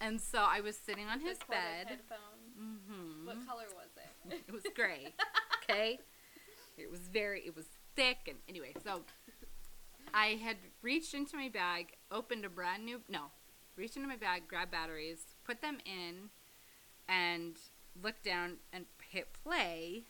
and 0.00 0.20
so 0.20 0.38
i 0.48 0.60
was 0.60 0.76
sitting 0.76 1.06
on 1.08 1.20
his 1.20 1.38
bed 1.50 1.86
Headphone. 1.88 2.40
hmm 2.56 3.26
What 3.26 3.46
color 3.46 3.66
was 3.74 3.90
it? 3.96 4.42
it 4.48 4.52
was 4.52 4.62
gray. 4.74 5.14
Okay, 5.62 5.98
it 6.78 6.90
was 6.90 7.00
very. 7.12 7.40
It 7.46 7.54
was 7.54 7.66
thick, 7.94 8.18
and 8.28 8.38
anyway, 8.48 8.74
so 8.84 9.02
I 10.14 10.38
had 10.42 10.56
reached 10.82 11.14
into 11.14 11.36
my 11.36 11.48
bag, 11.48 11.94
opened 12.10 12.44
a 12.44 12.48
brand 12.48 12.84
new 12.84 13.00
no, 13.08 13.30
reached 13.76 13.96
into 13.96 14.08
my 14.08 14.16
bag, 14.16 14.48
grabbed 14.48 14.70
batteries, 14.70 15.34
put 15.44 15.60
them 15.60 15.78
in, 15.84 16.30
and 17.08 17.56
looked 18.00 18.24
down 18.24 18.56
and 18.72 18.86
hit 19.10 19.28
play. 19.32 20.04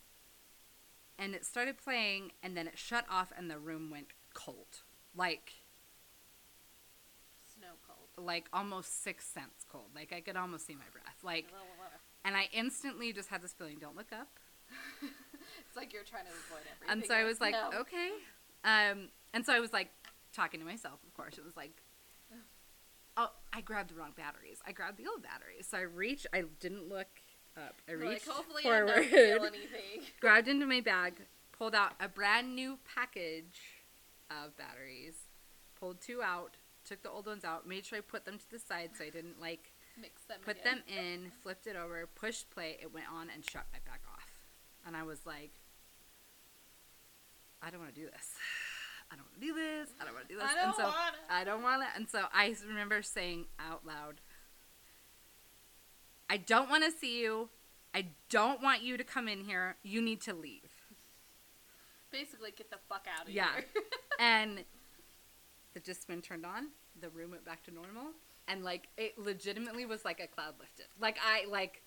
And 1.18 1.34
it 1.34 1.44
started 1.44 1.78
playing, 1.78 2.32
and 2.42 2.56
then 2.56 2.66
it 2.66 2.78
shut 2.78 3.04
off, 3.10 3.32
and 3.36 3.50
the 3.50 3.58
room 3.58 3.90
went 3.90 4.08
cold, 4.34 4.82
like 5.14 5.52
Snow 7.54 7.68
cold. 7.86 8.26
like 8.26 8.48
almost 8.52 9.04
six 9.04 9.26
cents 9.26 9.64
cold. 9.70 9.90
Like 9.94 10.12
I 10.12 10.20
could 10.20 10.36
almost 10.36 10.66
see 10.66 10.74
my 10.74 10.88
breath. 10.92 11.18
Like, 11.22 11.46
and 12.24 12.34
I 12.34 12.48
instantly 12.52 13.12
just 13.12 13.28
had 13.28 13.42
this 13.42 13.52
feeling: 13.52 13.76
don't 13.80 13.96
look 13.96 14.12
up. 14.12 14.28
it's 15.02 15.76
like 15.76 15.92
you're 15.92 16.02
trying 16.02 16.24
to 16.24 16.30
avoid 16.30 16.66
everything. 16.74 16.88
And 16.88 17.04
so 17.06 17.14
I 17.14 17.24
was 17.24 17.40
like, 17.40 17.54
no. 17.54 17.80
okay. 17.80 18.10
Um, 18.64 19.08
and 19.32 19.44
so 19.44 19.52
I 19.52 19.60
was 19.60 19.72
like 19.72 19.90
talking 20.32 20.60
to 20.60 20.66
myself, 20.66 21.00
of 21.06 21.14
course. 21.14 21.38
It 21.38 21.44
was 21.44 21.56
like, 21.56 21.82
oh, 23.16 23.30
I 23.52 23.60
grabbed 23.60 23.90
the 23.90 23.94
wrong 23.94 24.12
batteries. 24.16 24.58
I 24.66 24.72
grabbed 24.72 24.98
the 24.98 25.06
old 25.06 25.22
batteries. 25.22 25.66
So 25.68 25.78
I 25.78 25.82
reached, 25.82 26.26
I 26.32 26.44
didn't 26.60 26.88
look 26.88 27.08
up. 27.56 27.80
I 27.88 27.92
reached 27.92 28.26
like, 28.26 28.36
hopefully 28.36 28.62
I 28.62 28.68
forward, 28.68 28.86
don't 28.94 29.04
feel 29.08 29.44
anything. 29.44 30.00
grabbed 30.20 30.48
into 30.48 30.66
my 30.66 30.80
bag, 30.80 31.14
pulled 31.52 31.74
out 31.74 31.92
a 32.00 32.08
brand 32.08 32.54
new 32.54 32.78
package 32.94 33.60
of 34.30 34.56
batteries, 34.56 35.14
pulled 35.78 36.00
two 36.00 36.22
out, 36.22 36.56
took 36.84 37.02
the 37.02 37.10
old 37.10 37.26
ones 37.26 37.44
out, 37.44 37.66
made 37.68 37.84
sure 37.84 37.98
I 37.98 38.00
put 38.00 38.24
them 38.24 38.38
to 38.38 38.50
the 38.50 38.58
side 38.58 38.90
so 38.96 39.04
I 39.04 39.10
didn't 39.10 39.40
like 39.40 39.72
Mix 40.00 40.22
them. 40.24 40.38
put 40.42 40.60
again. 40.60 40.82
them 40.88 40.98
in, 40.98 41.30
flipped 41.42 41.66
it 41.66 41.76
over, 41.76 42.08
pushed 42.14 42.50
play, 42.50 42.78
it 42.80 42.92
went 42.92 43.06
on 43.12 43.28
and 43.32 43.44
shut 43.44 43.64
right 43.72 43.84
back 43.84 44.00
off. 44.10 44.26
And 44.86 44.96
I 44.96 45.02
was 45.02 45.26
like, 45.26 45.52
I 47.62 47.70
don't 47.70 47.80
want 47.80 47.94
to 47.94 48.00
do 48.00 48.06
this. 48.06 48.30
I 49.12 49.16
don't 49.16 49.26
want 49.26 49.34
to 49.40 49.46
do 49.46 49.54
this. 49.54 49.90
I 50.00 50.04
don't 50.04 50.14
want 50.14 50.26
to 50.28 50.34
do 50.34 50.40
this. 50.40 50.48
I 50.50 50.54
don't 50.54 50.64
and 50.68 50.74
so 50.74 50.82
wanna. 50.84 51.16
I 51.30 51.44
don't 51.44 51.62
want 51.62 51.82
to. 51.82 51.88
And 51.96 52.08
so 52.08 52.22
I 52.32 52.54
remember 52.66 53.02
saying 53.02 53.44
out 53.58 53.84
loud, 53.86 54.20
I 56.30 56.38
don't 56.38 56.70
want 56.70 56.84
to 56.84 56.90
see 56.90 57.20
you. 57.20 57.50
I 57.94 58.06
don't 58.30 58.62
want 58.62 58.82
you 58.82 58.96
to 58.96 59.04
come 59.04 59.28
in 59.28 59.44
here. 59.44 59.76
You 59.82 60.00
need 60.00 60.22
to 60.22 60.32
leave. 60.32 60.70
Basically, 62.10 62.50
get 62.56 62.70
the 62.70 62.78
fuck 62.88 63.06
out 63.18 63.28
of 63.28 63.34
Yeah. 63.34 63.48
here. 63.54 63.64
And 64.18 64.64
the 65.74 65.80
discman 65.80 66.22
turned 66.22 66.44
on. 66.46 66.68
The 67.00 67.08
room 67.08 67.30
went 67.32 67.44
back 67.44 67.64
to 67.64 67.70
normal. 67.74 68.12
And 68.48 68.62
like 68.64 68.88
it 68.96 69.18
legitimately 69.18 69.84
was 69.86 70.04
like 70.04 70.20
a 70.20 70.26
cloud 70.26 70.54
lifted. 70.60 70.86
Like 71.00 71.18
I 71.24 71.46
like 71.50 71.82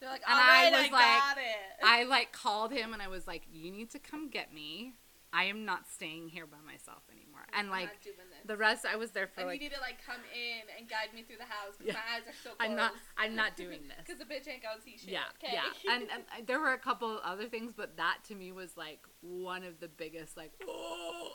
They're 0.00 0.08
like, 0.10 0.22
And 0.26 0.34
all 0.38 0.40
I 0.44 0.70
was 0.70 0.78
I, 0.78 0.82
like- 0.82 0.90
got 0.90 1.36
it. 1.38 1.84
I 1.84 2.04
like 2.04 2.32
called 2.32 2.72
him 2.72 2.92
and 2.92 3.02
I 3.02 3.08
was 3.08 3.26
like, 3.26 3.42
"You 3.52 3.70
need 3.70 3.90
to 3.90 3.98
come 3.98 4.28
get 4.28 4.52
me. 4.54 4.92
I 5.32 5.44
am 5.44 5.64
not 5.64 5.88
staying 5.88 6.28
here 6.28 6.46
by 6.46 6.60
myself 6.64 7.02
anymore." 7.10 7.40
And 7.52 7.66
I'm 7.66 7.70
like 7.70 7.88
not 7.88 8.02
doing 8.02 8.16
this. 8.30 8.46
the 8.46 8.56
rest, 8.56 8.86
I 8.86 8.96
was 8.96 9.10
there 9.10 9.26
for 9.26 9.40
and 9.40 9.48
like, 9.48 9.60
you 9.60 9.68
need 9.68 9.74
to 9.74 9.80
like 9.80 9.98
come 10.04 10.20
in 10.32 10.62
and 10.78 10.88
guide 10.88 11.12
me 11.14 11.22
through 11.22 11.38
the 11.38 11.44
house 11.50 11.76
because 11.78 11.94
Yeah. 11.94 12.00
my 12.00 12.16
eyes 12.16 12.26
are 12.28 12.38
so 12.42 12.50
closed. 12.54 12.60
I'm 12.60 12.76
not, 12.76 12.92
I'm 13.18 13.34
not 13.42 13.56
doing 13.56 13.88
this. 13.88 13.98
Because 14.04 14.18
the 14.18 14.24
bitch 14.24 14.48
ain't 14.48 14.62
gonna 14.62 14.80
see 14.80 14.96
shit. 14.96 15.10
Yeah, 15.10 15.28
okay? 15.42 15.52
yeah. 15.52 15.68
And 15.92 16.08
and 16.12 16.46
there 16.46 16.60
were 16.60 16.72
a 16.72 16.78
couple 16.78 17.20
other 17.24 17.48
things, 17.48 17.72
but 17.76 17.96
that 17.96 18.18
to 18.28 18.34
me 18.34 18.52
was 18.52 18.76
like 18.76 19.06
one 19.20 19.64
of 19.64 19.80
the 19.80 19.88
biggest. 19.88 20.36
Like, 20.36 20.52
oh. 20.68 21.32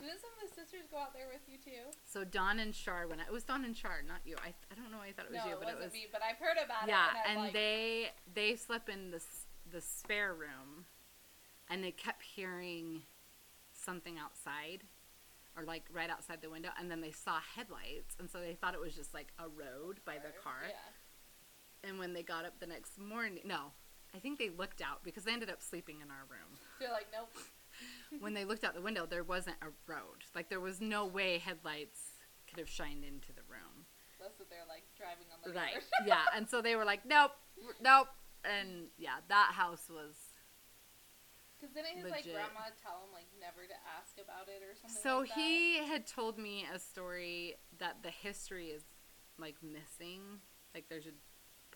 Didn't 0.00 0.20
some 0.20 0.30
of 0.42 0.50
the 0.50 0.54
sisters 0.60 0.88
go 0.90 0.98
out 0.98 1.14
there 1.14 1.28
with 1.30 1.42
you 1.46 1.58
too? 1.58 1.86
So 2.04 2.24
Dawn 2.24 2.58
and 2.58 2.74
Char, 2.74 3.06
when 3.06 3.20
I, 3.20 3.24
it 3.24 3.32
was 3.32 3.44
Dawn 3.44 3.64
and 3.64 3.74
Char, 3.74 4.02
not 4.02 4.18
you. 4.24 4.34
I, 4.44 4.48
I 4.48 4.74
don't 4.74 4.90
know. 4.90 4.98
why 4.98 5.08
I 5.08 5.12
thought 5.12 5.26
it 5.26 5.30
was 5.30 5.38
no, 5.44 5.46
you, 5.46 5.52
it 5.52 5.58
but 5.60 5.66
wasn't 5.66 5.82
it 5.82 5.84
was 5.84 5.92
me. 5.92 6.06
But 6.10 6.22
I've 6.28 6.38
heard 6.38 6.56
about 6.58 6.88
yeah. 6.88 7.06
it. 7.06 7.30
And 7.30 7.38
I'm 7.38 7.44
like, 7.44 7.52
they 7.52 8.10
they 8.34 8.56
slept 8.56 8.88
in 8.88 9.12
the 9.12 9.22
the 9.70 9.80
spare 9.80 10.34
room, 10.34 10.86
and 11.70 11.82
they 11.82 11.90
kept 11.90 12.22
hearing 12.22 13.02
something 13.72 14.18
outside, 14.18 14.84
or 15.56 15.64
like 15.64 15.84
right 15.92 16.10
outside 16.10 16.40
the 16.42 16.50
window, 16.50 16.70
and 16.78 16.90
then 16.90 17.00
they 17.00 17.12
saw 17.12 17.38
headlights, 17.56 18.16
and 18.18 18.30
so 18.30 18.38
they 18.40 18.54
thought 18.54 18.74
it 18.74 18.80
was 18.80 18.94
just 18.94 19.14
like 19.14 19.32
a 19.38 19.48
road 19.48 20.00
by 20.04 20.14
their 20.14 20.32
car. 20.42 20.62
Yeah. 20.68 21.88
And 21.88 21.98
when 21.98 22.12
they 22.12 22.22
got 22.22 22.44
up 22.44 22.60
the 22.60 22.66
next 22.66 22.98
morning, 22.98 23.40
no, 23.44 23.72
I 24.14 24.18
think 24.18 24.38
they 24.38 24.50
looked 24.50 24.80
out 24.80 25.02
because 25.02 25.24
they 25.24 25.32
ended 25.32 25.50
up 25.50 25.62
sleeping 25.62 25.96
in 26.00 26.10
our 26.10 26.24
room. 26.28 26.58
They're 26.78 26.92
like, 26.92 27.06
nope. 27.12 27.30
when 28.20 28.34
they 28.34 28.44
looked 28.44 28.62
out 28.64 28.74
the 28.74 28.80
window, 28.80 29.06
there 29.06 29.24
wasn't 29.24 29.56
a 29.62 29.68
road. 29.90 30.24
Like 30.34 30.48
there 30.48 30.60
was 30.60 30.80
no 30.80 31.06
way 31.06 31.38
headlights 31.38 31.98
could 32.48 32.58
have 32.58 32.68
shined 32.68 33.04
into 33.04 33.32
the 33.32 33.42
room. 33.48 33.86
That's 34.20 34.38
what 34.38 34.48
they're 34.50 34.68
like 34.68 34.84
driving 34.96 35.26
on 35.32 35.40
the 35.42 35.58
Right. 35.58 35.82
yeah. 36.06 36.22
And 36.36 36.48
so 36.48 36.62
they 36.62 36.76
were 36.76 36.84
like, 36.84 37.04
nope, 37.04 37.32
nope. 37.82 38.08
And 38.44 38.86
yeah, 38.98 39.16
that 39.28 39.52
house 39.54 39.88
was. 39.90 40.14
Because 41.62 41.76
didn't 41.76 42.02
his 42.02 42.10
like 42.10 42.24
grandma 42.24 42.74
tell 42.82 43.06
him 43.06 43.14
like 43.14 43.30
never 43.38 43.62
to 43.62 43.78
ask 43.96 44.18
about 44.18 44.50
it 44.50 44.66
or 44.66 44.74
something? 44.74 44.98
So 45.00 45.20
like 45.20 45.28
that? 45.28 45.38
he 45.38 45.78
had 45.78 46.08
told 46.08 46.36
me 46.36 46.66
a 46.74 46.78
story 46.80 47.54
that 47.78 48.02
the 48.02 48.10
history 48.10 48.66
is 48.74 48.82
like 49.38 49.54
missing. 49.62 50.42
Like 50.74 50.86
there's 50.88 51.06
a 51.06 51.14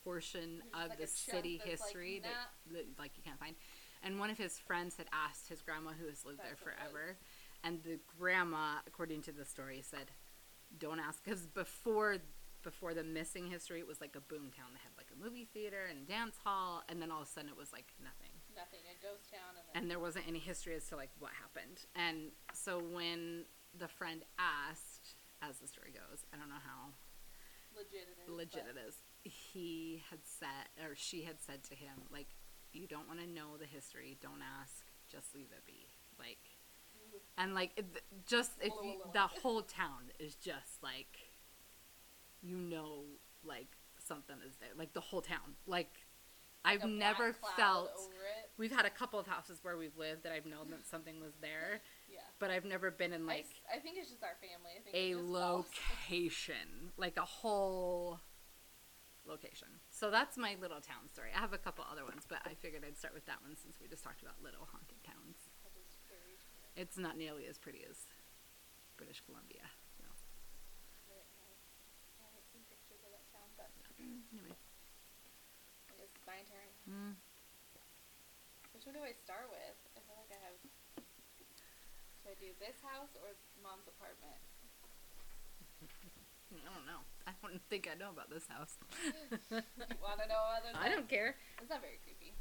portion 0.03 0.61
There's 0.75 0.85
of 0.85 0.91
like 0.91 0.99
the 0.99 1.07
city 1.07 1.63
that's, 1.63 1.71
like, 1.71 1.87
history 1.87 2.23
that, 2.25 2.85
like 2.99 3.13
you 3.17 3.23
can't 3.23 3.39
find. 3.39 3.55
And 4.03 4.19
one 4.19 4.29
of 4.29 4.39
his 4.39 4.59
friends 4.59 4.97
had 4.97 5.07
asked 5.13 5.49
his 5.49 5.63
grandma, 5.63 5.91
who 5.93 6.09
has 6.09 6.27
lived 6.27 6.41
there 6.41 6.59
That's 6.59 6.65
was. 6.65 6.75
forever, 6.75 7.17
and 7.63 7.79
the 7.85 8.01
grandma, 8.19 8.83
according 8.89 9.23
to 9.23 9.33
the 9.33 9.45
story, 9.45 9.83
said, 9.83 10.11
"Don't 10.79 10.99
ask," 10.99 11.23
because 11.23 11.47
before 11.47 12.19
before 12.63 12.93
the 12.93 13.05
missing 13.05 13.47
history, 13.47 13.79
it 13.79 13.87
was 13.87 14.01
like 14.01 14.17
a 14.17 14.21
boom 14.21 14.51
town. 14.51 14.75
They 14.75 14.83
had 14.83 14.93
like 14.99 15.11
a 15.15 15.23
movie 15.23 15.49
theater 15.55 15.87
and 15.89 16.07
dance 16.09 16.39
hall, 16.43 16.83
and 16.89 17.01
then 17.01 17.13
all 17.13 17.23
of 17.23 17.29
a 17.29 17.31
sudden 17.31 17.49
it 17.49 17.57
was 17.57 17.73
like 17.73 17.95
nothing 18.03 18.36
Nothing. 18.57 18.81
A 18.89 18.97
ghost 19.05 19.31
town, 19.31 19.53
and 19.57 19.83
and 19.83 19.91
there 19.91 20.01
wasn't 20.01 20.27
any 20.27 20.39
history 20.39 20.75
as 20.75 20.89
to 20.89 20.97
like 20.97 21.11
what 21.19 21.33
happened. 21.37 21.85
And 21.95 22.33
so 22.55 22.81
when 22.81 23.45
the 23.77 23.89
friend 23.89 24.25
asked, 24.39 25.15
as 25.43 25.59
the 25.59 25.69
story 25.69 25.93
goes, 25.93 26.25
I 26.33 26.37
don't 26.37 26.49
know 26.49 26.65
how 26.65 26.97
legit 27.77 28.09
it 28.09 28.17
is. 28.25 28.33
legit 28.33 28.65
it 28.65 28.79
is, 28.89 28.97
he 29.23 30.03
had 30.11 30.21
said 30.25 30.73
or 30.83 30.95
she 30.97 31.23
had 31.23 31.41
said 31.41 31.63
to 31.65 31.75
him 31.75 32.09
like, 32.11 32.29
"You 32.73 32.87
don't 32.87 33.07
want 33.07 33.21
to 33.21 33.27
know 33.27 33.57
the 33.59 33.67
history. 33.67 34.17
Don't 34.21 34.43
ask. 34.61 34.85
Just 35.09 35.35
leave 35.35 35.53
it 35.53 35.67
be." 35.67 35.93
Like, 36.19 36.41
mm-hmm. 36.97 37.19
and 37.37 37.55
like 37.55 37.73
it, 37.77 37.85
just 38.27 38.53
if 38.61 38.73
you, 38.83 39.03
the 39.13 39.29
whole 39.43 39.63
town 39.63 40.11
is 40.19 40.35
just 40.35 40.83
like, 40.83 41.19
you 42.43 42.57
know, 42.57 43.05
like 43.45 43.69
something 44.07 44.37
is 44.47 44.57
there. 44.57 44.71
Like 44.77 44.93
the 44.95 45.01
whole 45.01 45.21
town. 45.21 45.57
Like, 45.67 46.06
I've 46.67 46.81
black 46.83 46.93
never 46.93 47.33
felt. 47.57 47.91
We've 48.59 48.73
had 48.73 48.87
a 48.87 48.91
couple 48.91 49.19
of 49.21 49.27
houses 49.27 49.59
where 49.63 49.77
we've 49.77 49.97
lived 49.97 50.23
that 50.25 50.33
I've 50.33 50.47
known 50.47 50.71
that 50.71 50.87
something 50.91 51.21
was 51.21 51.33
there, 51.41 51.81
Yeah. 52.11 52.21
but 52.39 52.51
I've 52.51 52.65
never 52.65 52.91
been 52.91 53.13
in 53.13 53.23
I 53.29 53.45
like 53.45 53.45
s- 53.45 53.61
I, 53.69 53.79
think 53.79 53.99
it's 53.99 54.09
just 54.11 54.23
our 54.23 54.37
family. 54.41 54.73
I 54.77 54.81
think 54.83 54.97
a 54.97 55.13
it 55.13 55.21
just 55.21 55.29
falls- 55.33 55.67
location, 56.09 56.93
like 56.97 57.17
a 57.19 57.25
whole 57.29 58.19
location. 59.27 59.69
So 59.91 60.11
that's 60.11 60.39
my 60.39 60.57
little 60.61 60.81
town 60.81 61.09
story. 61.13 61.29
I 61.37 61.41
have 61.41 61.53
a 61.53 61.59
couple 61.59 61.85
other 61.91 62.05
ones, 62.05 62.25
but 62.29 62.39
I 62.47 62.55
figured 62.55 62.81
I'd 62.87 62.97
start 62.97 63.13
with 63.13 63.27
that 63.27 63.43
one 63.45 63.57
since 63.61 63.77
we 63.81 63.89
just 63.89 64.03
talked 64.05 64.23
about 64.23 64.35
little 64.43 64.65
haunted 64.73 65.03
towns. 65.05 65.37
It's 66.77 66.97
not 67.01 67.17
nearly 67.17 67.47
as 67.49 67.57
pretty 67.59 67.85
as 67.89 68.05
British 68.97 69.21
Columbia. 69.25 69.65
So 69.97 70.05
Very 71.09 71.25
nice. 71.41 71.65
I 72.21 72.29
haven't 72.29 72.45
seen 72.53 72.65
pictures 72.69 73.01
of 73.05 73.13
that 73.17 73.25
town, 73.33 73.49
but 73.57 73.69
anyway, 73.97 74.57
I 75.89 75.93
guess 75.97 76.13
it's 76.13 76.25
my 76.29 76.41
turn. 76.45 76.69
Mm, 76.89 77.15
Which 78.75 78.85
one 78.87 78.95
do 78.95 79.03
I 79.03 79.13
start 79.13 79.51
with? 79.51 79.77
I 79.97 80.01
feel 80.07 80.17
like 80.17 80.31
I 80.33 80.41
have. 80.47 80.57
Should 82.23 82.33
I 82.33 82.39
do 82.43 82.51
this 82.59 82.79
house 82.83 83.15
or 83.23 83.35
mom's 83.63 83.87
apartment? 83.87 84.41
I 86.55 86.71
don't 86.75 86.87
know. 86.87 87.03
I 87.27 87.35
don't 87.43 87.63
think 87.69 87.87
I 87.91 87.95
know 87.99 88.11
about 88.11 88.31
this 88.31 88.47
house. 88.47 88.79
You 89.51 89.99
want 90.03 90.19
to 90.23 90.29
know 90.29 90.43
other? 90.55 90.71
I 90.75 90.91
don't 90.91 91.09
care. 91.09 91.35
It's 91.63 91.71
not 91.71 91.83
very 91.83 91.99
creepy. 92.03 92.35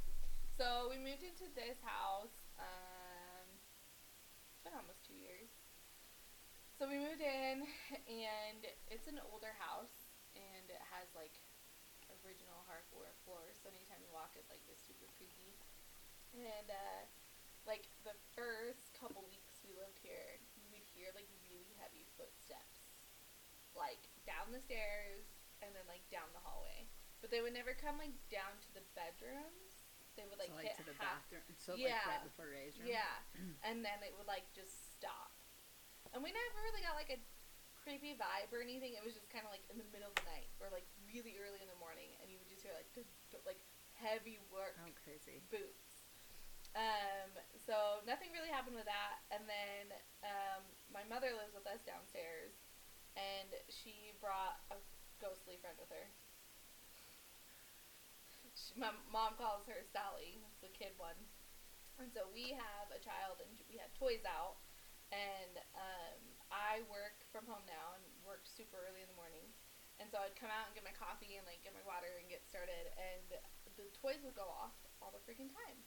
So 0.57 0.87
we 0.89 0.97
moved 0.97 1.21
into 1.21 1.49
this 1.53 1.77
house. 1.83 2.47
Um, 2.57 3.45
it's 4.49 4.61
been 4.63 4.73
almost 4.77 5.03
two 5.05 5.17
years. 5.17 5.49
So 6.77 6.87
we 6.89 6.99
moved 6.99 7.23
in, 7.23 7.63
and 8.09 8.61
it's 8.91 9.07
an 9.07 9.19
older 9.31 9.53
house, 9.59 10.11
and 10.35 10.67
it 10.67 10.81
has 10.91 11.07
like 11.15 11.33
original 12.25 12.65
hardwood 12.65 13.13
floors. 13.21 13.61
So 13.61 13.69
anytime 13.69 14.01
you 14.01 14.09
walk, 14.09 14.33
it 14.33 14.43
like 14.49 14.65
is 14.65 14.81
super 14.81 15.05
creepy. 15.13 15.55
And 16.33 16.67
uh, 16.67 17.01
like 17.63 17.87
the 18.03 18.17
first 18.35 18.91
couple 18.97 19.23
weeks 19.29 19.61
we 19.63 19.71
lived 19.77 20.01
here, 20.01 20.41
you 20.57 20.67
would 20.73 20.83
hear 20.83 21.13
like 21.15 21.29
really 21.47 21.71
heavy 21.79 22.03
footsteps, 22.17 22.91
like 23.77 24.09
down 24.25 24.51
the 24.51 24.59
stairs 24.59 25.29
and 25.63 25.71
then 25.71 25.85
like 25.87 26.03
down 26.11 26.27
the 26.35 26.43
hallway. 26.43 26.89
But 27.23 27.31
they 27.31 27.39
would 27.39 27.55
never 27.55 27.71
come 27.77 27.95
like 28.01 28.17
down 28.27 28.57
to 28.65 28.69
the 28.75 28.83
bedrooms. 28.97 29.87
They 30.19 30.27
would 30.27 30.39
like, 30.39 30.51
so, 30.51 30.59
like 30.59 30.71
hit 30.71 30.79
to 30.79 30.87
the 30.87 30.95
half 30.99 31.23
bathroom. 31.27 31.47
So 31.59 31.75
Yeah. 31.75 31.99
like 32.03 32.19
right 32.19 32.27
before 32.27 32.47
Ray's 32.51 32.75
room. 32.79 32.87
yeah, 32.91 33.15
and 33.67 33.83
then 33.83 33.99
it 34.03 34.15
would 34.15 34.27
like 34.27 34.47
just 34.55 34.95
stop. 34.95 35.35
And 36.15 36.23
we 36.23 36.31
never 36.31 36.59
really 36.71 36.79
got 36.83 36.95
like 36.95 37.11
a 37.11 37.19
creepy 37.85 38.17
vibe 38.17 38.49
or 38.49 38.65
anything. 38.65 38.97
It 38.97 39.05
was 39.05 39.13
just 39.13 39.29
kind 39.29 39.45
of 39.45 39.53
like 39.53 39.61
in 39.69 39.77
the 39.77 39.85
middle 39.93 40.09
of 40.09 40.17
the 40.17 40.25
night 40.25 40.49
or 40.57 40.73
like 40.73 40.89
really 41.05 41.37
early 41.37 41.61
in 41.61 41.69
the 41.69 41.77
morning, 41.77 42.17
and 42.19 42.27
you 42.33 42.41
would 42.41 42.49
just 42.49 42.65
hear 42.65 42.73
like 42.73 42.89
dun, 42.97 43.05
dun, 43.29 43.45
like 43.45 43.61
heavy 43.93 44.41
work 44.49 44.73
Oh, 44.81 44.89
crazy. 45.05 45.45
boots. 45.53 46.03
Um, 46.75 47.31
so 47.55 48.03
nothing 48.03 48.35
really 48.35 48.51
happened 48.51 48.75
with 48.75 48.89
that. 48.89 49.23
And 49.31 49.47
then 49.47 49.95
um, 50.25 50.65
my 50.91 51.05
mother 51.07 51.31
lives 51.31 51.55
with 51.55 51.63
us 51.69 51.79
downstairs, 51.87 52.51
and 53.15 53.47
she 53.71 54.11
brought 54.19 54.59
a 54.73 54.77
ghostly 55.23 55.55
friend 55.63 55.79
with 55.79 55.87
her. 55.93 56.11
She, 58.51 58.75
my 58.75 58.91
mom 59.07 59.39
calls 59.39 59.63
her 59.71 59.79
Sally. 59.95 60.43
The 60.59 60.71
kid 60.75 60.91
one. 60.99 61.15
And 61.95 62.11
so 62.11 62.27
we 62.35 62.51
have 62.51 62.91
a 62.91 62.99
child, 62.99 63.39
and 63.39 63.55
we 63.71 63.79
had 63.79 63.87
toys 63.95 64.27
out. 64.27 64.59
And 65.15 65.55
um, 65.79 66.19
I 66.55 66.87
work 66.87 67.19
from 67.35 67.43
home 67.51 67.67
now 67.67 67.99
and 67.99 68.03
work 68.23 68.47
super 68.47 68.79
early 68.87 69.03
in 69.03 69.11
the 69.11 69.19
morning. 69.19 69.43
And 69.99 70.07
so 70.11 70.19
I'd 70.23 70.35
come 70.39 70.51
out 70.51 70.71
and 70.71 70.75
get 70.75 70.83
my 70.87 70.95
coffee 70.95 71.35
and 71.39 71.43
like 71.47 71.63
get 71.63 71.75
my 71.75 71.83
water 71.83 72.19
and 72.19 72.27
get 72.31 72.43
started, 72.47 72.91
and 72.99 73.27
the 73.79 73.87
toys 73.95 74.19
would 74.23 74.35
go 74.35 74.47
off 74.47 74.75
all 75.03 75.11
the 75.11 75.23
freaking 75.23 75.47
time. 75.51 75.79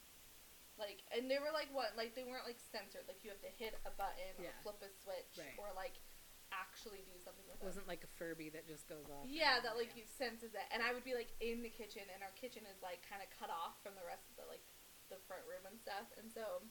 Like, 0.81 1.05
and 1.13 1.29
they 1.29 1.37
were 1.37 1.53
like 1.53 1.69
what? 1.77 1.93
Like 1.93 2.17
they 2.17 2.25
weren't 2.25 2.49
like 2.49 2.57
censored. 2.57 3.05
Like 3.05 3.21
you 3.21 3.29
have 3.29 3.41
to 3.45 3.53
hit 3.61 3.77
a 3.85 3.93
button 3.97 4.33
or 4.41 4.49
flip 4.65 4.81
a 4.81 4.89
switch 5.05 5.37
Right. 5.37 5.57
or 5.61 5.73
like 5.77 6.01
actually 6.49 7.05
do 7.05 7.21
something 7.21 7.45
with 7.45 7.61
It 7.61 7.69
wasn't 7.69 7.85
like 7.85 8.01
a 8.01 8.09
Furby 8.17 8.49
that 8.57 8.65
just 8.65 8.89
goes 8.89 9.05
off. 9.13 9.29
Yeah, 9.29 9.61
that 9.61 9.77
like 9.77 9.93
you 9.93 10.09
senses 10.09 10.57
it. 10.57 10.65
And 10.73 10.81
I 10.81 10.97
would 10.97 11.05
be 11.05 11.13
like 11.13 11.37
in 11.45 11.61
the 11.61 11.69
kitchen, 11.69 12.09
and 12.09 12.25
our 12.25 12.33
kitchen 12.33 12.65
is 12.65 12.81
like 12.81 13.05
kind 13.05 13.21
of 13.21 13.29
cut 13.29 13.53
off 13.53 13.77
from 13.85 13.93
the 13.93 14.07
rest 14.09 14.25
of 14.33 14.41
the 14.41 14.49
like 14.49 14.65
the 15.13 15.21
front 15.29 15.45
room 15.45 15.69
and 15.69 15.77
stuff. 15.77 16.09
And 16.17 16.33
so, 16.33 16.65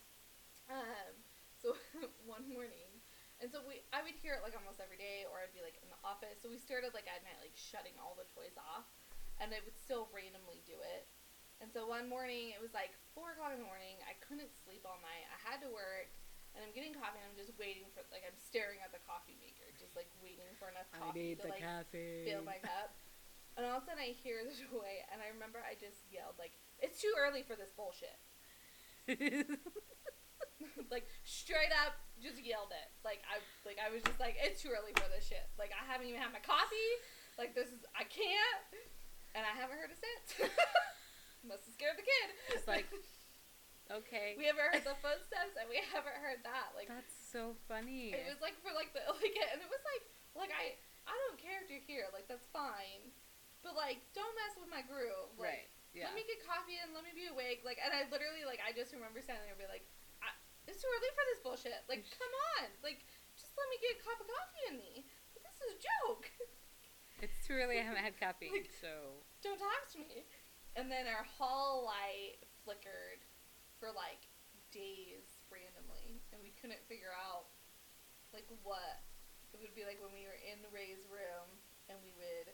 um, 0.74 1.14
so 1.62 1.78
one 2.26 2.50
morning, 2.50 2.97
and 3.42 3.48
so 3.54 3.62
we 3.66 3.86
I 3.94 4.02
would 4.02 4.18
hear 4.18 4.34
it 4.38 4.42
like 4.42 4.58
almost 4.58 4.82
every 4.82 4.98
day, 4.98 5.26
or 5.30 5.42
I'd 5.42 5.54
be 5.54 5.62
like 5.62 5.78
in 5.82 5.90
the 5.90 6.00
office. 6.02 6.42
So 6.42 6.50
we 6.50 6.58
started 6.58 6.94
like 6.98 7.06
at 7.10 7.22
night, 7.26 7.38
like 7.42 7.54
shutting 7.54 7.94
all 8.02 8.18
the 8.18 8.26
toys 8.34 8.58
off, 8.58 8.90
and 9.38 9.50
they 9.54 9.62
would 9.62 9.78
still 9.78 10.10
randomly 10.14 10.62
do 10.66 10.78
it. 10.82 11.06
And 11.58 11.74
so 11.74 11.90
one 11.90 12.06
morning, 12.06 12.54
it 12.54 12.62
was 12.62 12.74
like 12.78 12.94
four 13.18 13.34
o'clock 13.34 13.50
in 13.54 13.62
the 13.62 13.66
morning. 13.66 13.98
I 14.06 14.14
couldn't 14.22 14.54
sleep 14.66 14.86
all 14.86 15.02
night. 15.02 15.26
I 15.30 15.38
had 15.42 15.58
to 15.66 15.70
work. 15.74 16.10
And 16.56 16.66
I'm 16.66 16.74
getting 16.74 16.90
coffee, 16.98 17.22
and 17.22 17.30
I'm 17.30 17.38
just 17.38 17.54
waiting 17.62 17.86
for, 17.94 18.02
like, 18.10 18.26
I'm 18.26 18.34
staring 18.34 18.82
at 18.82 18.90
the 18.90 18.98
coffee 19.06 19.38
maker, 19.38 19.70
just 19.78 19.94
like 19.94 20.10
waiting 20.26 20.50
for 20.58 20.74
enough 20.74 20.90
I 20.90 20.98
coffee 20.98 21.38
need 21.38 21.46
to 21.46 21.46
the 21.46 21.54
like 21.54 21.62
caffeine. 21.62 22.26
fill 22.26 22.42
my 22.42 22.58
cup. 22.66 22.98
And 23.58 23.66
all 23.66 23.78
of 23.78 23.86
a 23.86 23.94
sudden 23.94 24.02
I 24.02 24.18
hear 24.18 24.42
the 24.42 24.58
toy 24.66 25.06
and 25.14 25.22
I 25.22 25.30
remember 25.30 25.62
I 25.62 25.78
just 25.78 26.06
yelled 26.10 26.34
like, 26.42 26.58
It's 26.82 26.98
too 26.98 27.14
early 27.14 27.46
for 27.46 27.54
this 27.54 27.70
bullshit. 27.78 28.18
like 30.94 31.06
straight 31.24 31.74
up 31.86 31.98
just 32.18 32.42
yelled 32.42 32.74
it. 32.74 32.90
Like 33.06 33.22
I 33.30 33.42
like 33.66 33.78
I 33.78 33.94
was 33.94 34.02
just 34.02 34.20
like, 34.20 34.38
It's 34.42 34.62
too 34.62 34.74
early 34.74 34.94
for 34.98 35.06
this 35.14 35.26
shit. 35.28 35.46
Like 35.58 35.72
I 35.74 35.84
haven't 35.86 36.10
even 36.10 36.22
had 36.22 36.34
my 36.34 36.42
coffee. 36.42 36.92
Like 37.38 37.54
this 37.54 37.70
is 37.70 37.86
I 37.94 38.06
can't 38.06 38.66
and 39.38 39.46
I 39.46 39.54
haven't 39.54 39.78
heard 39.78 39.94
it 39.94 40.02
since. 40.02 40.50
Must 41.46 41.62
have 41.62 41.76
scared 41.78 41.96
the 41.96 42.04
kid. 42.04 42.28
It's 42.58 42.66
like, 42.66 42.90
okay. 44.02 44.34
we 44.34 44.50
haven't 44.50 44.66
heard 44.74 44.82
the 44.82 44.98
footsteps 44.98 45.54
and 45.62 45.70
we 45.70 45.78
haven't 45.94 46.18
heard 46.18 46.42
that. 46.42 46.74
Like 46.74 46.90
That's 46.90 47.14
so 47.14 47.54
funny. 47.70 48.18
it 48.18 48.26
was 48.26 48.42
like 48.42 48.58
for 48.66 48.74
like 48.74 48.92
the 48.98 49.06
like 49.14 49.38
and 49.38 49.62
it 49.62 49.70
was 49.70 49.84
like 49.86 50.04
like 50.34 50.52
I 50.54 50.74
I 51.06 51.16
don't 51.30 51.38
care 51.38 51.62
if 51.62 51.70
you're 51.70 51.86
here 51.86 52.10
like 52.10 52.26
that's 52.26 52.50
fine, 52.50 53.14
but 53.62 53.78
like 53.78 54.02
don't 54.18 54.34
mess 54.34 54.58
with 54.58 54.74
my 54.74 54.82
groove. 54.82 55.38
Like, 55.38 55.62
right. 55.62 55.70
Yeah. 55.96 56.12
Let 56.12 56.20
me 56.20 56.26
get 56.30 56.44
coffee 56.46 56.78
and 56.78 56.92
let 56.94 57.02
me 57.06 57.14
be 57.14 57.30
awake. 57.30 57.62
Like 57.62 57.78
and 57.78 57.94
I 57.94 58.10
literally 58.10 58.44
like 58.44 58.60
I 58.66 58.74
just 58.74 58.92
remember 58.92 59.22
standing 59.22 59.46
there 59.46 59.54
and 59.54 59.62
be 59.62 59.70
like, 59.70 59.86
it's 60.68 60.80
too 60.84 60.90
early 60.92 61.12
for 61.16 61.26
this 61.32 61.42
bullshit. 61.42 61.80
Like 61.90 62.04
come 62.14 62.34
on, 62.60 62.70
like 62.86 63.02
just 63.40 63.56
let 63.58 63.68
me 63.72 63.78
get 63.82 63.98
a 63.98 64.04
cup 64.04 64.20
of 64.22 64.28
coffee 64.28 64.66
in 64.72 64.76
me. 64.78 64.94
This 65.40 65.58
is 65.64 65.70
a 65.76 65.80
joke. 65.82 66.28
It's 67.18 67.42
too 67.50 67.58
early. 67.58 67.82
I 67.82 67.86
haven't 67.88 68.06
had 68.06 68.14
coffee, 68.22 68.54
Like- 68.54 68.70
so 68.78 69.26
don't 69.42 69.58
talk 69.58 69.90
to 69.94 69.98
me. 69.98 70.30
And 70.78 70.86
then 70.86 71.10
our 71.10 71.26
hall 71.26 71.82
light 71.90 72.46
flickered 72.62 73.26
for 73.82 73.90
like 73.90 74.22
days 74.70 75.26
randomly, 75.50 76.22
and 76.30 76.38
we 76.46 76.54
couldn't 76.62 76.78
figure 76.86 77.10
out 77.18 77.50
like 78.38 78.46
what 78.62 79.02
it 79.50 79.58
would 79.58 79.74
be 79.74 79.82
like 79.82 79.98
when 79.98 80.14
we 80.14 80.30
were 80.30 80.38
in 80.46 80.62
Ray's 80.70 81.02
room 81.10 81.50
and 81.90 81.98
we 82.06 82.14
would 82.22 82.54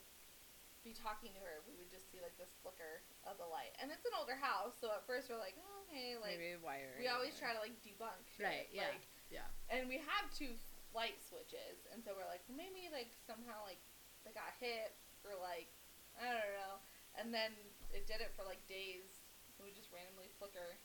be 0.84 0.91
talking 0.93 1.32
to 1.34 1.41
her. 1.41 1.63
We 1.63 1.74
would 1.80 1.88
just 1.89 2.12
see 2.12 2.19
like 2.19 2.36
this 2.36 2.52
flicker 2.60 3.00
of 3.24 3.39
the 3.39 3.48
light, 3.48 3.72
and 3.80 3.88
it's 3.89 4.04
an 4.04 4.13
older 4.19 4.36
house, 4.36 4.76
so 4.78 4.91
at 4.91 5.08
first 5.08 5.32
we're 5.32 5.39
like, 5.39 5.56
oh, 5.58 5.84
okay, 5.88 6.19
like 6.19 6.38
maybe 6.38 6.60
wire. 6.60 6.93
we 7.00 7.08
always 7.08 7.34
try 7.39 7.56
to 7.56 7.62
like 7.63 7.74
debunk 7.82 8.19
shit. 8.36 8.43
Right, 8.46 8.67
yeah. 8.76 8.91
Like, 8.91 9.04
Yeah. 9.32 9.48
and 9.72 9.88
we 9.88 9.98
have 10.04 10.28
two 10.36 10.54
light 10.91 11.17
switches, 11.24 11.88
and 11.96 12.04
so 12.04 12.12
we're 12.13 12.28
like, 12.28 12.43
well, 12.52 12.60
maybe 12.60 12.91
like 12.91 13.15
somehow 13.26 13.63
like 13.63 13.80
they 14.28 14.36
got 14.36 14.52
hit 14.60 14.93
or 15.24 15.34
like 15.39 15.72
I 16.19 16.30
don't 16.30 16.56
know. 16.60 16.78
And 17.17 17.30
then 17.34 17.54
it 17.93 18.06
did 18.10 18.19
it 18.26 18.34
for 18.38 18.41
like 18.46 18.62
days. 18.67 19.22
It 19.58 19.62
would 19.63 19.78
just 19.78 19.93
randomly 19.96 20.28
flicker, 20.41 20.76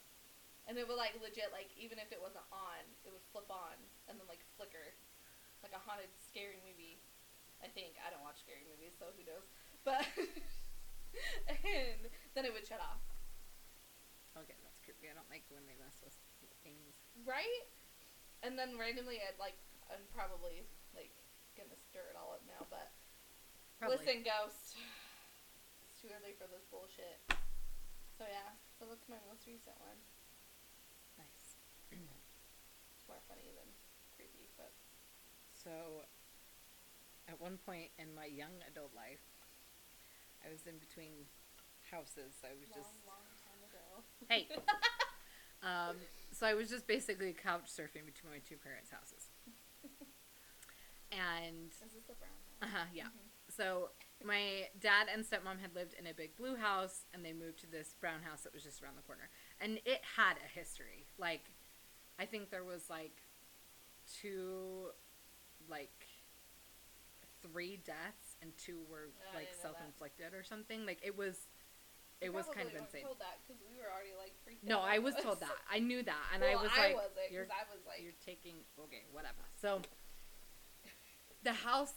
and 0.69 0.77
it 0.79 0.85
would 0.87 0.95
like 0.97 1.17
legit 1.19 1.51
like 1.51 1.67
even 1.75 1.99
if 1.99 2.13
it 2.15 2.21
wasn't 2.23 2.45
on, 2.53 2.81
it 3.03 3.11
would 3.11 3.25
flip 3.35 3.49
on 3.51 3.75
and 4.07 4.15
then 4.15 4.25
like 4.31 4.39
flicker, 4.55 4.93
like 5.65 5.73
a 5.75 5.81
haunted 5.81 6.09
scary 6.15 6.57
movie. 6.63 7.01
I 7.59 7.67
think 7.67 7.99
I 7.99 8.07
don't 8.07 8.23
watch 8.23 8.39
scary 8.39 8.63
movies, 8.63 8.95
so 8.95 9.11
who 9.19 9.25
knows? 9.27 9.43
But 9.89 10.05
and 11.65 12.05
then 12.37 12.45
it 12.45 12.53
would 12.53 12.61
shut 12.69 12.77
off. 12.77 13.01
Okay, 14.37 14.53
that's 14.61 14.77
creepy. 14.85 15.09
I 15.09 15.17
don't 15.17 15.25
like 15.33 15.49
when 15.49 15.65
they 15.65 15.73
mess 15.81 15.97
with 16.05 16.13
things. 16.61 17.01
Right? 17.25 17.65
And 18.45 18.53
then 18.53 18.77
randomly, 18.77 19.17
I'd 19.17 19.41
like, 19.41 19.57
I'm 19.89 20.05
probably 20.13 20.69
like 20.93 21.09
gonna 21.57 21.73
stir 21.73 22.05
it 22.13 22.15
all 22.15 22.37
up 22.37 22.45
now, 22.45 22.69
but 22.69 22.93
Probably. 23.81 23.97
listen, 23.97 24.21
ghost, 24.21 24.77
it's 25.81 25.97
too 25.97 26.13
early 26.13 26.37
for 26.37 26.45
this 26.45 26.69
bullshit. 26.69 27.17
So 28.13 28.29
yeah, 28.29 28.53
so 28.77 28.85
that's 28.85 29.09
my 29.09 29.17
most 29.25 29.49
recent 29.49 29.73
one. 29.81 29.97
Nice. 31.17 31.57
It's 31.89 33.09
more 33.09 33.25
funny 33.25 33.49
than 33.57 33.65
creepy, 34.13 34.53
but 34.53 34.69
So, 35.51 36.05
at 37.25 37.41
one 37.41 37.57
point 37.65 37.89
in 37.97 38.13
my 38.13 38.29
young 38.29 38.53
adult 38.69 38.93
life, 38.93 39.38
I 40.45 40.51
was 40.51 40.65
in 40.67 40.77
between 40.79 41.27
houses. 41.91 42.39
I 42.43 42.53
was 42.59 42.69
long, 42.69 42.79
just 42.79 42.93
long 43.05 43.25
time 43.43 43.61
ago. 43.65 43.85
Hey. 44.29 44.47
um, 45.63 45.95
so 46.31 46.45
I 46.45 46.53
was 46.53 46.69
just 46.69 46.87
basically 46.87 47.33
couch 47.33 47.67
surfing 47.67 48.05
between 48.05 48.31
my 48.31 48.39
two 48.47 48.57
parents' 48.57 48.91
houses. 48.91 49.29
And 51.11 51.71
Is 51.71 51.91
this 51.93 52.03
the 52.07 52.13
brown 52.13 52.37
Uh-huh, 52.61 52.85
yeah. 52.93 53.05
Mhm. 53.05 53.29
So 53.49 53.89
my 54.23 54.69
dad 54.79 55.07
and 55.11 55.25
stepmom 55.25 55.59
had 55.59 55.73
lived 55.73 55.95
in 55.97 56.05
a 56.05 56.13
big 56.13 56.35
blue 56.35 56.55
house, 56.55 57.05
and 57.13 57.25
they 57.25 57.33
moved 57.33 57.59
to 57.61 57.67
this 57.67 57.95
brown 57.99 58.21
house 58.21 58.41
that 58.41 58.53
was 58.53 58.63
just 58.63 58.83
around 58.83 58.95
the 58.95 59.01
corner, 59.01 59.29
and 59.59 59.79
it 59.85 60.01
had 60.15 60.37
a 60.37 60.47
history. 60.47 61.07
Like, 61.17 61.49
I 62.19 62.25
think 62.25 62.51
there 62.51 62.63
was 62.63 62.89
like 62.89 63.23
two, 64.21 64.91
like 65.67 66.05
three 67.41 67.77
deaths, 67.77 68.28
and 68.41 68.51
two 68.57 68.79
were 68.89 69.09
Oh, 69.09 69.35
like 69.35 69.51
that. 69.51 69.61
self-inflicted 69.61 70.33
or 70.33 70.43
something. 70.43 70.85
Like 70.85 70.99
it 71.03 71.15
was, 71.17 71.47
it 72.21 72.33
was 72.33 72.45
kind 72.53 72.67
of 72.67 72.75
insane. 72.75 73.03
Told 73.03 73.19
that 73.19 73.39
because 73.45 73.61
we 73.69 73.77
were 73.77 73.91
already 73.91 74.15
like 74.17 74.33
freaked 74.43 74.63
No, 74.63 74.79
out. 74.79 74.87
I 74.87 74.99
was 74.99 75.15
told 75.21 75.39
that. 75.45 75.55
I 75.71 75.79
knew 75.79 76.03
that, 76.03 76.23
and 76.33 76.41
well, 76.43 76.59
I 76.59 76.61
was 76.61 76.71
I 76.75 76.87
like, 76.87 76.95
wasn't 76.95 77.31
"You're, 77.31 77.47
I 77.51 77.63
was 77.71 77.83
like, 77.87 78.01
you're 78.01 78.19
taking 78.25 78.55
okay, 78.79 79.03
whatever." 79.11 79.43
So 79.61 79.81
the 81.43 81.53
house 81.53 81.93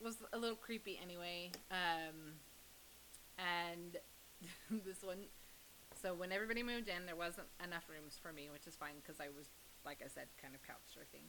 was 0.00 0.16
a 0.32 0.38
little 0.38 0.56
creepy 0.56 0.98
anyway, 1.02 1.50
um, 1.70 2.40
and 3.38 3.96
this 4.84 5.02
one. 5.02 5.28
So 6.00 6.14
when 6.14 6.32
everybody 6.32 6.62
moved 6.62 6.88
in, 6.88 7.04
there 7.04 7.16
wasn't 7.16 7.48
enough 7.62 7.84
rooms 7.90 8.16
for 8.22 8.32
me, 8.32 8.48
which 8.50 8.66
is 8.66 8.74
fine 8.74 8.96
because 9.02 9.20
I 9.20 9.28
was, 9.28 9.48
like 9.84 10.00
I 10.02 10.08
said, 10.08 10.28
kind 10.40 10.54
of 10.54 10.62
couch 10.62 10.80
surfing. 10.96 11.28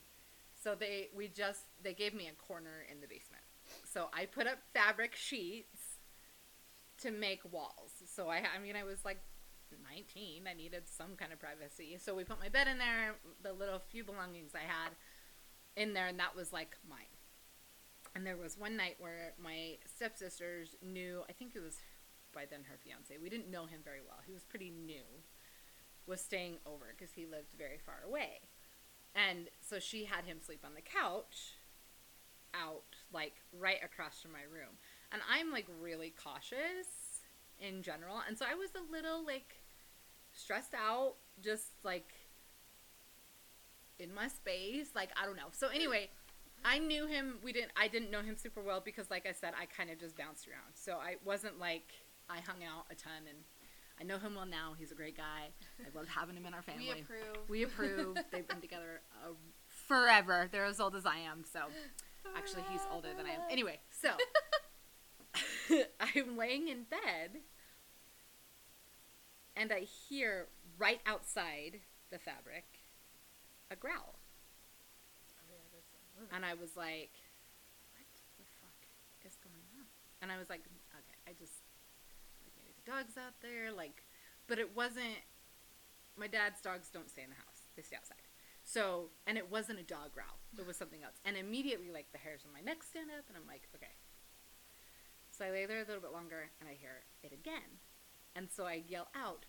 So 0.55 0.75
they 0.75 1.09
we 1.15 1.27
just 1.27 1.63
they 1.83 1.93
gave 1.93 2.13
me 2.13 2.29
a 2.29 2.35
corner 2.39 2.85
in 2.89 3.01
the 3.01 3.07
basement. 3.07 3.43
So 3.91 4.07
I 4.13 4.25
put 4.25 4.47
up 4.47 4.59
fabric 4.73 5.15
sheets 5.15 5.99
to 6.99 7.11
make 7.11 7.41
walls. 7.51 7.91
So 8.13 8.29
I 8.29 8.43
I 8.55 8.59
mean 8.61 8.75
I 8.75 8.83
was 8.83 9.03
like 9.03 9.21
19. 9.83 10.43
I 10.49 10.53
needed 10.53 10.83
some 10.87 11.15
kind 11.15 11.31
of 11.31 11.39
privacy. 11.39 11.97
So 11.99 12.15
we 12.15 12.23
put 12.23 12.39
my 12.39 12.49
bed 12.49 12.67
in 12.67 12.77
there, 12.77 13.15
the 13.41 13.53
little 13.53 13.79
few 13.79 14.03
belongings 14.03 14.51
I 14.55 14.67
had 14.67 14.91
in 15.75 15.93
there, 15.93 16.07
and 16.07 16.19
that 16.19 16.35
was 16.35 16.51
like 16.51 16.77
mine. 16.87 17.15
And 18.15 18.25
there 18.25 18.37
was 18.37 18.57
one 18.57 18.75
night 18.75 18.95
where 18.99 19.33
my 19.41 19.77
stepsisters 19.85 20.75
knew, 20.81 21.23
I 21.29 21.33
think 21.33 21.55
it 21.55 21.61
was 21.61 21.77
by 22.33 22.45
then 22.49 22.63
her 22.69 22.77
fiance, 22.77 23.17
we 23.21 23.29
didn't 23.29 23.51
know 23.51 23.65
him 23.65 23.79
very 23.83 24.01
well. 24.05 24.19
He 24.25 24.33
was 24.33 24.43
pretty 24.43 24.69
new, 24.69 25.03
was 26.07 26.21
staying 26.21 26.57
over 26.65 26.93
because 26.97 27.13
he 27.13 27.25
lived 27.25 27.53
very 27.57 27.77
far 27.77 27.99
away. 28.05 28.41
And 29.15 29.49
so 29.61 29.79
she 29.79 30.05
had 30.05 30.25
him 30.25 30.39
sleep 30.41 30.61
on 30.65 30.73
the 30.73 30.81
couch 30.81 31.55
out, 32.53 32.83
like 33.13 33.33
right 33.57 33.79
across 33.83 34.21
from 34.21 34.31
my 34.31 34.43
room. 34.51 34.75
And 35.11 35.21
I'm 35.29 35.51
like 35.51 35.65
really 35.81 36.13
cautious 36.21 37.21
in 37.59 37.81
general. 37.81 38.21
And 38.27 38.37
so 38.37 38.45
I 38.49 38.55
was 38.55 38.69
a 38.75 38.91
little 38.91 39.25
like 39.25 39.55
stressed 40.33 40.73
out, 40.73 41.15
just 41.41 41.67
like 41.83 42.11
in 44.01 44.13
my 44.13 44.27
space. 44.27 44.89
Like, 44.95 45.09
I 45.21 45.25
don't 45.25 45.35
know. 45.35 45.51
So, 45.51 45.67
anyway, 45.67 46.09
I 46.65 46.79
knew 46.79 47.07
him. 47.07 47.35
We 47.43 47.53
didn't, 47.53 47.71
I 47.77 47.87
didn't 47.87 48.11
know 48.11 48.21
him 48.21 48.35
super 48.35 48.61
well 48.61 48.81
because, 48.83 49.09
like 49.09 49.25
I 49.27 49.31
said, 49.31 49.53
I 49.59 49.65
kind 49.65 49.89
of 49.89 49.99
just 49.99 50.17
bounced 50.17 50.47
around. 50.47 50.73
So, 50.75 50.93
I 50.93 51.15
wasn't 51.23 51.59
like 51.59 51.91
I 52.29 52.39
hung 52.39 52.63
out 52.63 52.85
a 52.91 52.95
ton 52.95 53.27
and 53.29 53.37
I 53.99 54.03
know 54.03 54.17
him 54.17 54.35
well 54.35 54.45
now. 54.45 54.73
He's 54.77 54.91
a 54.91 54.95
great 54.95 55.15
guy. 55.15 55.49
I 55.79 55.97
love 55.97 56.07
having 56.07 56.35
him 56.35 56.45
in 56.45 56.53
our 56.53 56.61
family. 56.63 56.87
we 56.87 57.01
approve. 57.01 57.49
We 57.49 57.63
approve. 57.63 58.17
They've 58.31 58.47
been 58.47 58.61
together 58.61 59.01
uh, 59.23 59.33
forever. 59.67 60.49
They're 60.51 60.65
as 60.65 60.79
old 60.79 60.95
as 60.95 61.05
I 61.05 61.17
am. 61.17 61.43
So, 61.51 61.59
actually, 62.35 62.63
he's 62.71 62.81
older 62.91 63.09
than 63.15 63.25
I 63.25 63.31
am. 63.31 63.41
Anyway, 63.49 63.79
so 63.89 64.09
I'm 65.99 66.37
laying 66.37 66.67
in 66.67 66.83
bed 66.83 67.41
and 69.55 69.71
I 69.71 69.81
hear 69.81 70.47
right 70.77 70.99
outside 71.05 71.79
the 72.11 72.19
fabric 72.19 72.65
a 73.69 73.75
growl. 73.75 74.15
And 76.35 76.45
I 76.45 76.53
was 76.53 76.77
like, 76.77 77.11
what 77.93 78.05
the 78.37 78.45
fuck 78.61 78.77
is 79.25 79.37
going 79.41 79.65
on? 79.79 79.85
And 80.21 80.31
I 80.31 80.37
was 80.37 80.49
like, 80.49 80.61
okay, 80.93 81.17
I 81.27 81.31
just, 81.33 81.65
like, 82.45 82.53
maybe 82.55 82.73
the 82.77 82.91
dog's 82.91 83.17
out 83.17 83.33
there. 83.41 83.71
Like, 83.71 84.03
but 84.47 84.59
it 84.59 84.75
wasn't, 84.75 85.25
my 86.15 86.27
dad's 86.27 86.61
dogs 86.61 86.89
don't 86.93 87.09
stay 87.09 87.23
in 87.23 87.29
the 87.29 87.41
house, 87.41 87.67
they 87.75 87.81
stay 87.81 87.95
outside. 87.95 88.30
So, 88.71 89.09
and 89.27 89.37
it 89.37 89.51
wasn't 89.51 89.79
a 89.79 89.83
dog 89.83 90.13
growl, 90.13 90.39
it 90.57 90.65
was 90.65 90.77
something 90.77 91.03
else. 91.03 91.15
And 91.25 91.35
immediately, 91.35 91.91
like, 91.91 92.11
the 92.11 92.17
hairs 92.19 92.41
on 92.45 92.53
my 92.53 92.61
neck 92.61 92.83
stand 92.83 93.09
up, 93.09 93.25
and 93.27 93.35
I'm 93.37 93.47
like, 93.47 93.67
okay. 93.75 93.91
So 95.31 95.45
I 95.45 95.51
lay 95.51 95.65
there 95.65 95.77
a 95.81 95.85
little 95.85 96.01
bit 96.01 96.13
longer, 96.13 96.49
and 96.59 96.69
I 96.69 96.73
hear 96.79 97.03
it 97.23 97.33
again. 97.33 97.79
And 98.35 98.47
so 98.49 98.65
I 98.65 98.83
yell 98.87 99.07
out, 99.15 99.45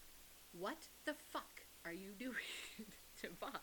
what 0.53 0.89
the 1.05 1.15
fuck 1.15 1.63
are 1.85 1.93
you 1.93 2.11
doing 2.19 2.89
to 3.23 3.29
Bob? 3.41 3.61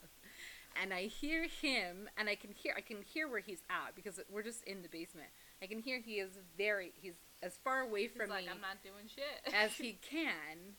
and 0.82 0.93
I 0.93 1.04
hear 1.08 1.45
him, 1.45 2.08
and 2.17 2.30
I 2.30 2.36
can 2.36 2.52
hear 2.54 2.74
I 2.78 2.82
can 2.82 3.02
hear 3.02 3.28
where 3.28 3.39
he's 3.41 3.63
at 3.69 3.95
because 3.95 4.19
we're 4.32 4.43
just 4.43 4.63
in 4.63 4.82
the 4.84 4.88
basement. 4.88 5.28
I 5.62 5.65
can 5.65 5.80
hear 5.80 6.00
he 6.00 6.19
is 6.19 6.30
very 6.58 6.93
he's 6.95 7.15
as 7.41 7.58
far 7.63 7.82
away 7.82 8.04
He's 8.04 8.12
from 8.12 8.30
like, 8.30 8.45
me 8.45 8.52
I'm 8.52 8.62
not 8.62 8.82
doing 8.84 9.08
shit. 9.13 9.54
as 9.54 9.74
he 9.74 9.93
can 10.10 10.76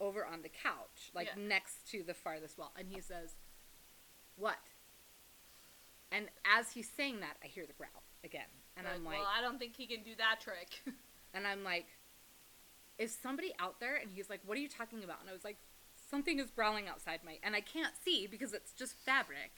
over 0.00 0.24
on 0.24 0.42
the 0.42 0.48
couch, 0.48 1.10
like 1.14 1.28
Yeah. 1.36 1.42
next 1.48 1.90
to 1.90 2.02
the 2.04 2.14
farthest 2.14 2.56
wall, 2.58 2.72
and 2.78 2.88
he 2.88 3.00
says, 3.00 3.34
"What?" 4.36 4.58
And 6.12 6.28
as 6.44 6.70
he's 6.70 6.88
saying 6.96 7.20
that, 7.20 7.36
I 7.42 7.48
hear 7.48 7.66
the 7.66 7.72
growl 7.72 8.02
again, 8.22 8.46
and 8.76 8.86
I'm 8.86 9.04
like, 9.04 9.18
well, 9.18 9.26
I 9.36 9.40
don't 9.40 9.58
think 9.58 9.74
he 9.76 9.86
can 9.86 10.02
do 10.04 10.14
that 10.18 10.40
trick. 10.40 10.82
and 11.34 11.46
I'm 11.46 11.64
like, 11.64 11.86
is 12.98 13.16
somebody 13.20 13.52
out 13.58 13.80
there? 13.80 13.96
And 13.96 14.10
he's 14.14 14.30
like, 14.30 14.40
what 14.46 14.56
are 14.56 14.60
you 14.60 14.68
talking 14.68 15.02
about? 15.02 15.20
And 15.20 15.28
I 15.28 15.32
was 15.32 15.42
like, 15.44 15.56
something 16.10 16.38
is 16.38 16.50
growling 16.50 16.86
outside 16.88 17.20
my, 17.24 17.38
and 17.42 17.56
I 17.56 17.60
can't 17.60 17.94
see 18.04 18.28
because 18.28 18.52
it's 18.54 18.72
just 18.72 18.94
fabric. 19.04 19.50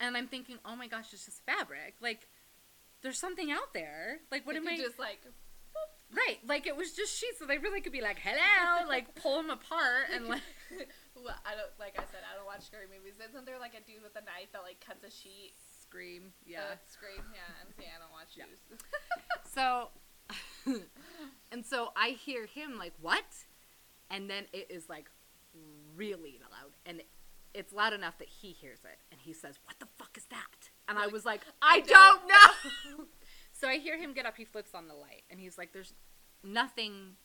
And 0.00 0.16
I'm 0.16 0.28
thinking, 0.28 0.58
oh 0.64 0.76
my 0.76 0.86
gosh, 0.86 1.06
it's 1.12 1.24
just 1.24 1.44
fabric. 1.44 1.96
Like, 2.00 2.28
there's 3.02 3.18
something 3.18 3.50
out 3.50 3.74
there. 3.74 4.18
Like, 4.30 4.46
what 4.46 4.54
You 4.54 4.60
am 4.62 4.68
I? 4.68 4.76
just 4.76 4.98
like, 4.98 5.18
Right, 6.10 6.38
like 6.46 6.66
it 6.66 6.74
was 6.74 6.92
just 6.92 7.18
sheets, 7.18 7.38
so 7.38 7.44
they 7.44 7.58
really 7.58 7.82
could 7.82 7.92
be 7.92 8.00
like, 8.00 8.18
hello, 8.18 8.88
like 8.88 9.14
pull 9.16 9.36
them 9.36 9.50
apart 9.50 10.06
and 10.14 10.26
like. 10.26 10.40
well, 11.24 11.36
I 11.46 11.54
don't 11.54 11.72
like 11.78 11.94
I 11.98 12.04
said 12.10 12.22
I 12.26 12.36
don't 12.36 12.46
watch 12.46 12.66
scary 12.66 12.86
movies. 12.86 13.14
Isn't 13.18 13.46
there 13.46 13.58
like 13.58 13.74
a 13.74 13.82
dude 13.84 14.02
with 14.02 14.16
a 14.16 14.24
knife 14.24 14.52
that 14.52 14.62
like 14.62 14.80
cuts 14.84 15.04
a 15.04 15.10
sheet? 15.10 15.54
Scream, 15.82 16.32
Uh, 16.42 16.50
yeah. 16.50 16.60
scream. 16.84 17.24
Yeah, 17.32 17.48
I'm 17.64 17.72
saying 17.76 17.90
I 17.96 18.00
don't 18.00 18.12
watch 18.12 18.36
Yeah. 18.36 18.44
So, 19.54 19.88
and 21.52 21.64
so 21.64 21.92
I 21.96 22.10
hear 22.10 22.46
him 22.46 22.76
like, 22.78 22.92
what? 23.00 23.24
And 24.10 24.28
then 24.28 24.44
it 24.52 24.70
is 24.70 24.88
like 24.88 25.10
really 25.96 26.38
loud. 26.50 26.72
And 26.86 27.02
it's 27.54 27.72
loud 27.72 27.92
enough 27.92 28.18
that 28.18 28.28
he 28.28 28.52
hears 28.52 28.80
it. 28.84 28.98
And 29.10 29.20
he 29.20 29.32
says, 29.32 29.58
what 29.64 29.78
the 29.78 29.86
fuck 29.98 30.16
is 30.16 30.24
that? 30.30 30.70
And 30.88 30.98
I 30.98 31.06
was 31.06 31.24
like, 31.24 31.40
I, 31.62 31.76
I 31.76 31.80
don't, 31.80 31.88
don't 31.88 32.28
know. 32.98 33.04
so 33.52 33.68
I 33.68 33.78
hear 33.78 33.96
him 33.98 34.12
get 34.12 34.26
up. 34.26 34.36
He 34.36 34.44
flips 34.44 34.74
on 34.74 34.86
the 34.88 34.94
light. 34.94 35.22
And 35.30 35.40
he's 35.40 35.56
like, 35.58 35.72
there's 35.72 35.94
nothing 36.44 37.16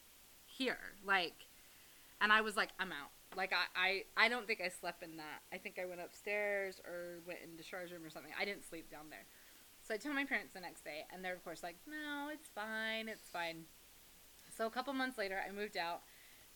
here. 0.46 0.78
Like, 1.06 1.48
and 2.22 2.32
I 2.32 2.42
was 2.42 2.56
like, 2.56 2.70
I'm 2.80 2.92
out. 2.92 3.12
Like 3.36 3.54
I, 3.54 4.04
I, 4.18 4.26
I 4.26 4.30
don't 4.30 4.48
think 4.48 4.62
I 4.62 4.70
slept 4.70 5.04
in 5.04 5.18
that. 5.18 5.42
I 5.52 5.58
think 5.58 5.80
I 5.82 5.86
went 5.86 6.02
upstairs 6.02 6.80
or 6.86 7.20
went 7.26 7.40
in 7.44 7.58
the 7.58 7.64
charge 7.64 7.92
room 7.92 8.06
or 8.06 8.10
something. 8.10 8.32
I 8.40 8.46
didn't 8.46 8.68
sleep 8.68 8.90
down 8.92 9.10
there. 9.10 9.26
So 9.88 9.94
I 9.94 9.98
tell 9.98 10.14
my 10.14 10.26
parents 10.26 10.54
the 10.54 10.62
next 10.62 10.84
day, 10.86 11.06
and 11.12 11.24
they're 11.24 11.34
of 11.34 11.44
course 11.44 11.62
like, 11.62 11.76
"No, 11.86 12.30
it's 12.32 12.48
fine, 12.48 13.10
it's 13.10 13.28
fine." 13.28 13.66
So 14.56 14.66
a 14.66 14.70
couple 14.70 14.94
months 14.94 15.18
later, 15.18 15.42
I 15.46 15.52
moved 15.52 15.76
out, 15.76 16.04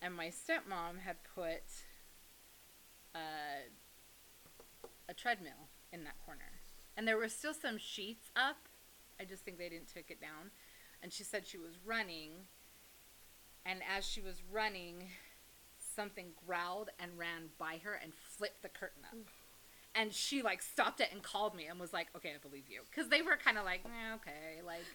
and 0.02 0.16
my 0.16 0.28
stepmom 0.28 1.00
had 1.04 1.18
put 1.36 1.63
uh, 3.13 3.68
a 5.10 5.13
treadmill 5.13 5.68
in 5.92 6.04
that 6.06 6.16
corner, 6.26 6.62
and 6.96 7.08
there 7.08 7.18
were 7.18 7.28
still 7.28 7.54
some 7.54 7.78
sheets 7.78 8.32
up. 8.36 8.58
I 9.20 9.26
just 9.26 9.44
think 9.44 9.58
they 9.58 9.70
didn't 9.70 9.94
take 9.94 10.10
it 10.10 10.22
down, 10.22 10.52
and 11.04 11.12
she 11.12 11.24
said 11.24 11.46
she 11.46 11.58
was 11.58 11.78
running, 11.86 12.32
and 13.66 13.82
as 13.98 14.06
she 14.06 14.22
was 14.22 14.42
running, 14.50 15.10
something 15.97 16.27
growled 16.45 16.89
and 16.99 17.17
ran 17.17 17.49
by 17.57 17.81
her 17.83 17.93
and 18.01 18.13
flipped 18.13 18.62
the 18.62 18.69
curtain 18.69 19.03
up 19.12 19.17
and 19.95 20.13
she 20.13 20.41
like 20.43 20.62
stopped 20.62 21.01
it 21.01 21.10
and 21.12 21.23
called 21.23 21.55
me 21.55 21.65
and 21.65 21.79
was 21.79 21.91
like, 21.91 22.07
"Okay, 22.15 22.33
I 22.36 22.38
believe 22.38 22.65
you," 22.69 22.81
because 22.89 23.10
they 23.10 23.23
were 23.23 23.36
kind 23.36 23.57
of 23.57 23.65
like, 23.65 23.81
eh, 23.83 24.13
"Okay," 24.15 24.62
like, 24.63 24.86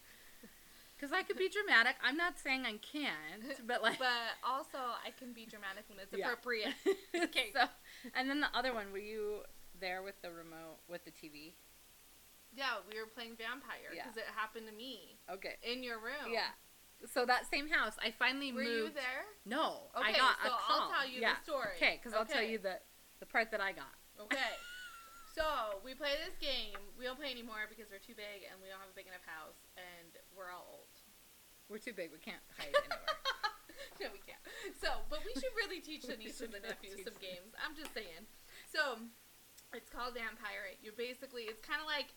Because 0.96 1.12
I 1.12 1.24
could 1.24 1.36
be 1.36 1.48
dramatic. 1.48 1.96
I'm 2.04 2.16
not 2.16 2.38
saying 2.38 2.64
I 2.64 2.76
can't, 2.78 3.42
but 3.66 3.82
like. 3.82 3.98
But 3.98 4.38
also, 4.46 4.78
I 4.78 5.10
can 5.18 5.32
be 5.32 5.44
dramatic 5.44 5.84
when 5.88 5.98
it's 5.98 6.14
Yeah. 6.16 6.26
appropriate. 6.30 6.74
okay. 7.26 7.50
So, 7.52 7.64
and 8.14 8.30
then 8.30 8.40
the 8.40 8.46
other 8.54 8.72
one, 8.72 8.92
were 8.92 8.98
you 9.02 9.42
there 9.80 10.02
with 10.02 10.14
the 10.22 10.30
remote 10.30 10.78
with 10.88 11.04
the 11.04 11.10
TV? 11.10 11.54
yeah, 12.54 12.78
we 12.92 13.00
were 13.00 13.06
playing 13.06 13.34
vampire 13.34 13.90
Yeah. 13.96 14.02
because 14.04 14.16
it 14.18 14.24
happened 14.36 14.66
to 14.68 14.72
me 14.74 15.18
Okay. 15.28 15.56
in 15.64 15.82
your 15.82 15.98
room. 15.98 16.30
Yeah. 16.30 16.52
So 17.10 17.26
that 17.26 17.50
same 17.50 17.68
house, 17.68 17.94
I 17.98 18.10
finally 18.14 18.52
Were 18.52 18.62
moved. 18.62 18.94
you 18.94 18.94
there? 18.94 19.26
No, 19.44 19.90
Okay, 19.98 20.14
I 20.14 20.18
got 20.18 20.36
so 20.44 20.50
a 20.50 20.58
I'll 20.70 20.90
tell 20.90 21.06
you 21.08 21.20
yeah. 21.20 21.34
the 21.34 21.42
story. 21.42 21.74
Okay, 21.76 21.98
because 21.98 22.14
I'll 22.14 22.26
tell 22.28 22.42
you 22.44 22.58
the 22.58 22.78
the 23.18 23.26
part 23.26 23.50
that 23.50 23.60
I 23.60 23.72
got. 23.72 23.94
Okay. 24.20 24.54
so 25.34 25.78
we 25.82 25.94
play 25.94 26.14
this 26.22 26.34
game. 26.38 26.78
We 26.98 27.04
don't 27.06 27.18
play 27.18 27.30
anymore 27.30 27.66
because 27.70 27.90
we're 27.90 28.02
too 28.02 28.14
big 28.14 28.46
and 28.50 28.58
we 28.62 28.70
don't 28.70 28.78
have 28.82 28.90
a 28.90 28.98
big 28.98 29.06
enough 29.10 29.24
house 29.26 29.58
and 29.74 30.14
we're 30.34 30.50
all 30.54 30.66
old. 30.82 30.94
We're 31.70 31.82
too 31.82 31.94
big. 31.94 32.10
We 32.14 32.18
can't 32.22 32.42
hide 32.58 32.70
anywhere. 32.74 33.18
no, 34.02 34.06
we 34.14 34.20
can't. 34.26 34.42
So, 34.78 35.02
but 35.10 35.22
we 35.26 35.32
should 35.38 35.54
really 35.56 35.80
teach 35.80 36.04
the 36.06 36.18
We 36.18 36.26
nieces 36.30 36.50
and 36.50 36.54
the 36.54 36.62
nephews 36.62 37.00
teach 37.02 37.06
some 37.08 37.18
games. 37.22 37.54
I'm 37.58 37.72
just 37.74 37.94
saying. 37.96 38.28
So, 38.68 39.00
it's 39.72 39.88
called 39.88 40.14
Vampire. 40.14 40.68
You're 40.84 40.98
basically, 40.98 41.48
it's 41.48 41.62
kind 41.64 41.80
of 41.80 41.88
like 41.88 42.12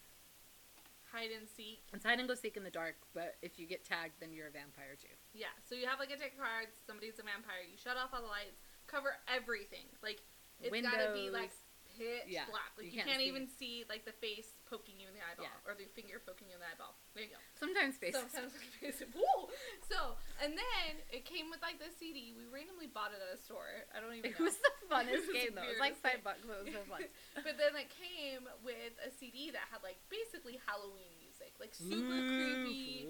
hide 1.16 1.32
and 1.32 1.48
seek. 1.48 1.80
it's 1.96 2.04
hide 2.04 2.20
and 2.20 2.28
go 2.28 2.36
seek 2.36 2.60
in 2.60 2.68
the 2.68 2.74
dark, 2.74 3.00
but 3.16 3.40
if 3.42 3.56
you 3.56 3.66
get 3.66 3.88
tagged, 3.88 4.20
then 4.20 4.36
you're 4.36 4.52
a 4.52 4.52
vampire 4.52 5.00
too. 5.00 5.16
Yeah. 5.32 5.56
So 5.64 5.74
you 5.74 5.88
have 5.88 6.00
like 6.04 6.12
a 6.12 6.20
deck 6.20 6.36
of 6.36 6.44
cards. 6.44 6.76
Somebody's 6.84 7.16
a 7.16 7.24
vampire. 7.24 7.64
You 7.64 7.80
shut 7.80 7.96
off 7.96 8.12
all 8.12 8.20
the 8.22 8.28
lights. 8.28 8.60
Cover 8.92 9.16
everything. 9.32 9.88
Like 10.04 10.20
it's 10.60 10.76
gotta 10.84 11.16
be 11.16 11.32
like. 11.32 11.56
Pitch 11.96 12.28
Yeah, 12.28 12.46
black. 12.52 12.76
Like 12.76 12.92
you 12.92 12.94
you, 12.94 13.00
can't 13.00 13.10
can't, 13.16 13.24
see. 13.24 13.32
even 13.32 13.48
see 13.48 13.76
like 13.88 14.04
the 14.04 14.16
face 14.20 14.54
poking 14.68 15.00
you 15.00 15.08
in 15.08 15.16
the 15.16 15.24
eyeball 15.24 15.48
Yeah. 15.48 15.68
or 15.68 15.74
the 15.74 15.88
finger 15.96 16.20
poking 16.20 16.52
you 16.52 16.60
in 16.60 16.62
the 16.62 16.70
eyeball. 16.70 17.00
There 17.16 17.24
you 17.24 17.32
go. 17.32 17.40
Sometimes 17.56 17.96
faces. 17.96 18.20
Sometimes 18.28 18.52
like 18.60 18.72
face. 18.78 19.00
Woo! 19.16 19.48
So 19.88 20.20
and 20.44 20.54
then 20.54 21.00
it 21.08 21.24
came 21.24 21.48
with 21.48 21.64
like 21.64 21.80
the 21.80 21.90
CD. 21.96 22.36
We 22.36 22.52
randomly 22.52 22.92
bought 22.92 23.16
it 23.16 23.24
at 23.24 23.32
a 23.32 23.40
store. 23.40 23.88
I 23.96 24.04
don't 24.04 24.12
even 24.12 24.36
Know. 24.36 24.44
It 24.44 24.44
was 24.44 24.58
the 24.60 24.74
funnest 24.92 25.32
game 25.32 25.56
though. 25.56 25.64
It 25.64 25.80
was 25.80 25.84
like 25.84 25.96
five 26.04 26.20
bucks. 26.26 26.44
But 26.44 26.60
it 26.60 26.64
was 26.68 26.76
so 26.76 26.84
fun. 26.90 27.08
but 27.48 27.56
then 27.56 27.74
it 27.80 27.90
came 27.94 28.44
with 28.66 28.94
a 29.00 29.10
CD 29.16 29.54
that 29.56 29.64
had 29.72 29.80
like 29.86 29.98
basically 30.12 30.60
Halloween 30.68 31.14
music, 31.22 31.54
like 31.60 31.74
super 31.74 32.04
mm-hmm. 32.04 32.68
creepy. 32.68 33.08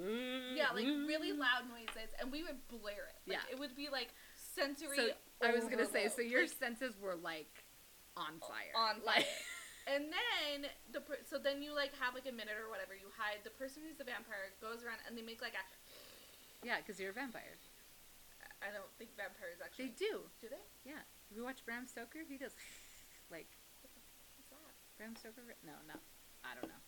Yeah, 0.54 0.76
like 0.76 0.86
really 0.86 1.34
mm-hmm. 1.34 1.42
loud 1.42 1.66
noises, 1.72 2.12
and 2.20 2.32
we 2.32 2.44
would 2.44 2.60
blare 2.68 3.10
it. 3.10 3.18
Like, 3.26 3.40
Yeah. 3.42 3.54
it 3.56 3.58
would 3.60 3.76
be 3.76 3.90
like 3.90 4.14
sensory. 4.36 4.98
So 4.98 5.10
I 5.42 5.52
was 5.52 5.66
gonna 5.66 5.86
say, 5.88 6.08
so 6.08 6.22
your 6.22 6.48
Like, 6.48 6.58
senses 6.58 6.96
were 7.00 7.16
like 7.16 7.65
on 8.18 8.40
fire. 8.42 8.74
on 8.76 9.04
like. 9.06 9.24
fire. 9.26 9.44
And 9.86 10.10
then 10.10 10.66
the 10.90 10.98
per- 11.06 11.22
so 11.30 11.38
then 11.38 11.62
you 11.62 11.70
like 11.70 11.94
have 12.02 12.18
like 12.18 12.26
a 12.26 12.34
minute 12.34 12.58
or 12.58 12.74
whatever. 12.74 12.98
You 12.98 13.06
hide. 13.14 13.46
The 13.46 13.54
person 13.54 13.86
who's 13.86 13.94
the 14.02 14.08
vampire 14.08 14.50
goes 14.58 14.82
around 14.82 14.98
and 15.06 15.14
they 15.14 15.22
make 15.22 15.46
like 15.46 15.54
a. 15.54 15.62
Yeah, 16.66 16.82
because 16.82 16.98
you're 16.98 17.14
a 17.14 17.18
vampire. 17.22 17.54
I 18.66 18.74
don't 18.74 18.90
think 18.98 19.14
vampires 19.14 19.62
actually. 19.62 19.94
They 19.94 20.10
do. 20.10 20.26
do 20.42 20.50
they. 20.50 20.66
Yeah. 20.90 21.06
Have 21.06 21.38
you 21.38 21.46
watched 21.46 21.70
Bram 21.70 21.86
Stoker? 21.86 22.26
He 22.26 22.34
does 22.42 22.58
like 23.34 23.46
What's 24.42 24.50
that? 24.50 24.74
Bram 24.98 25.14
Stoker. 25.14 25.46
No, 25.62 25.78
no. 25.86 26.02
I 26.42 26.58
don't 26.58 26.66
know. 26.66 26.82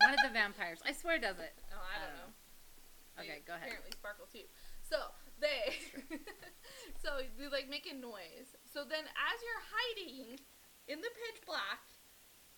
One 0.00 0.16
of 0.16 0.24
the 0.24 0.32
vampires. 0.32 0.80
I 0.88 0.96
swear 0.96 1.20
does 1.20 1.36
it. 1.36 1.52
Oh, 1.76 1.76
I 1.76 1.92
I 1.92 1.96
don't 2.00 2.16
don't 2.16 2.24
know. 2.24 3.20
Okay, 3.20 3.44
They 3.44 3.44
go 3.44 3.52
ahead. 3.52 3.68
Apparently 3.68 3.92
sparkle 3.92 4.24
too. 4.32 4.48
So 4.80 5.12
they, 5.44 5.76
so 7.04 7.20
they 7.36 7.52
like 7.52 7.68
make 7.68 7.84
a 7.84 7.92
noise. 7.92 8.56
So 8.64 8.88
then, 8.88 9.04
as 9.04 9.36
you're 9.44 9.64
hiding 9.76 10.40
in 10.90 10.98
the 10.98 11.12
pitch 11.14 11.38
black, 11.46 11.86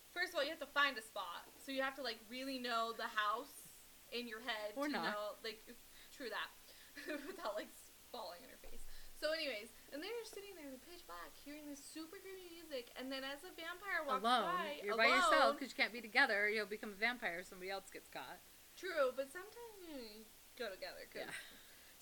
first 0.09 0.33
of 0.33 0.41
all 0.41 0.43
you 0.43 0.49
have 0.49 0.59
to 0.65 0.73
find 0.73 0.97
a 0.97 1.05
spot. 1.05 1.45
So 1.61 1.69
you 1.71 1.85
have 1.85 1.93
to 2.01 2.03
like 2.03 2.17
really 2.33 2.57
know 2.57 2.91
the 2.97 3.07
house 3.07 3.69
in 4.11 4.25
your 4.27 4.41
head 4.41 4.73
Or 4.75 4.89
to 4.89 4.93
not. 4.93 5.05
know 5.13 5.23
like 5.45 5.61
true 6.09 6.29
that 6.33 6.49
without 7.29 7.53
like 7.53 7.69
falling 8.11 8.41
in 8.41 8.49
your 8.49 8.61
face. 8.65 8.81
So, 9.21 9.31
anyways, 9.31 9.71
and 9.95 10.03
then 10.03 10.11
you're 10.11 10.27
sitting 10.27 10.51
there 10.59 10.67
in 10.67 10.75
the 10.75 10.83
pitch 10.83 11.07
black, 11.07 11.31
hearing 11.47 11.63
this 11.63 11.79
super 11.79 12.19
creepy 12.19 12.51
music, 12.51 12.91
and 12.99 13.07
then 13.07 13.23
as 13.23 13.39
a 13.47 13.55
vampire 13.55 14.03
walks 14.03 14.19
alone. 14.19 14.51
by, 14.51 14.83
You're 14.83 14.99
alone, 14.99 15.07
by 15.07 15.15
yourself 15.15 15.49
because 15.55 15.71
you 15.71 15.79
can't 15.79 15.95
be 15.95 16.03
together. 16.03 16.51
You'll 16.51 16.67
become 16.67 16.91
a 16.91 16.99
vampire. 16.99 17.39
If 17.39 17.47
somebody 17.47 17.71
else 17.71 17.87
gets 17.87 18.11
caught. 18.11 18.43
True, 18.75 19.15
but 19.15 19.31
sometimes 19.31 19.79
you 19.87 20.27
go 20.59 20.67
together. 20.67 21.07
'cause- 21.07 21.23
Yeah. 21.23 21.39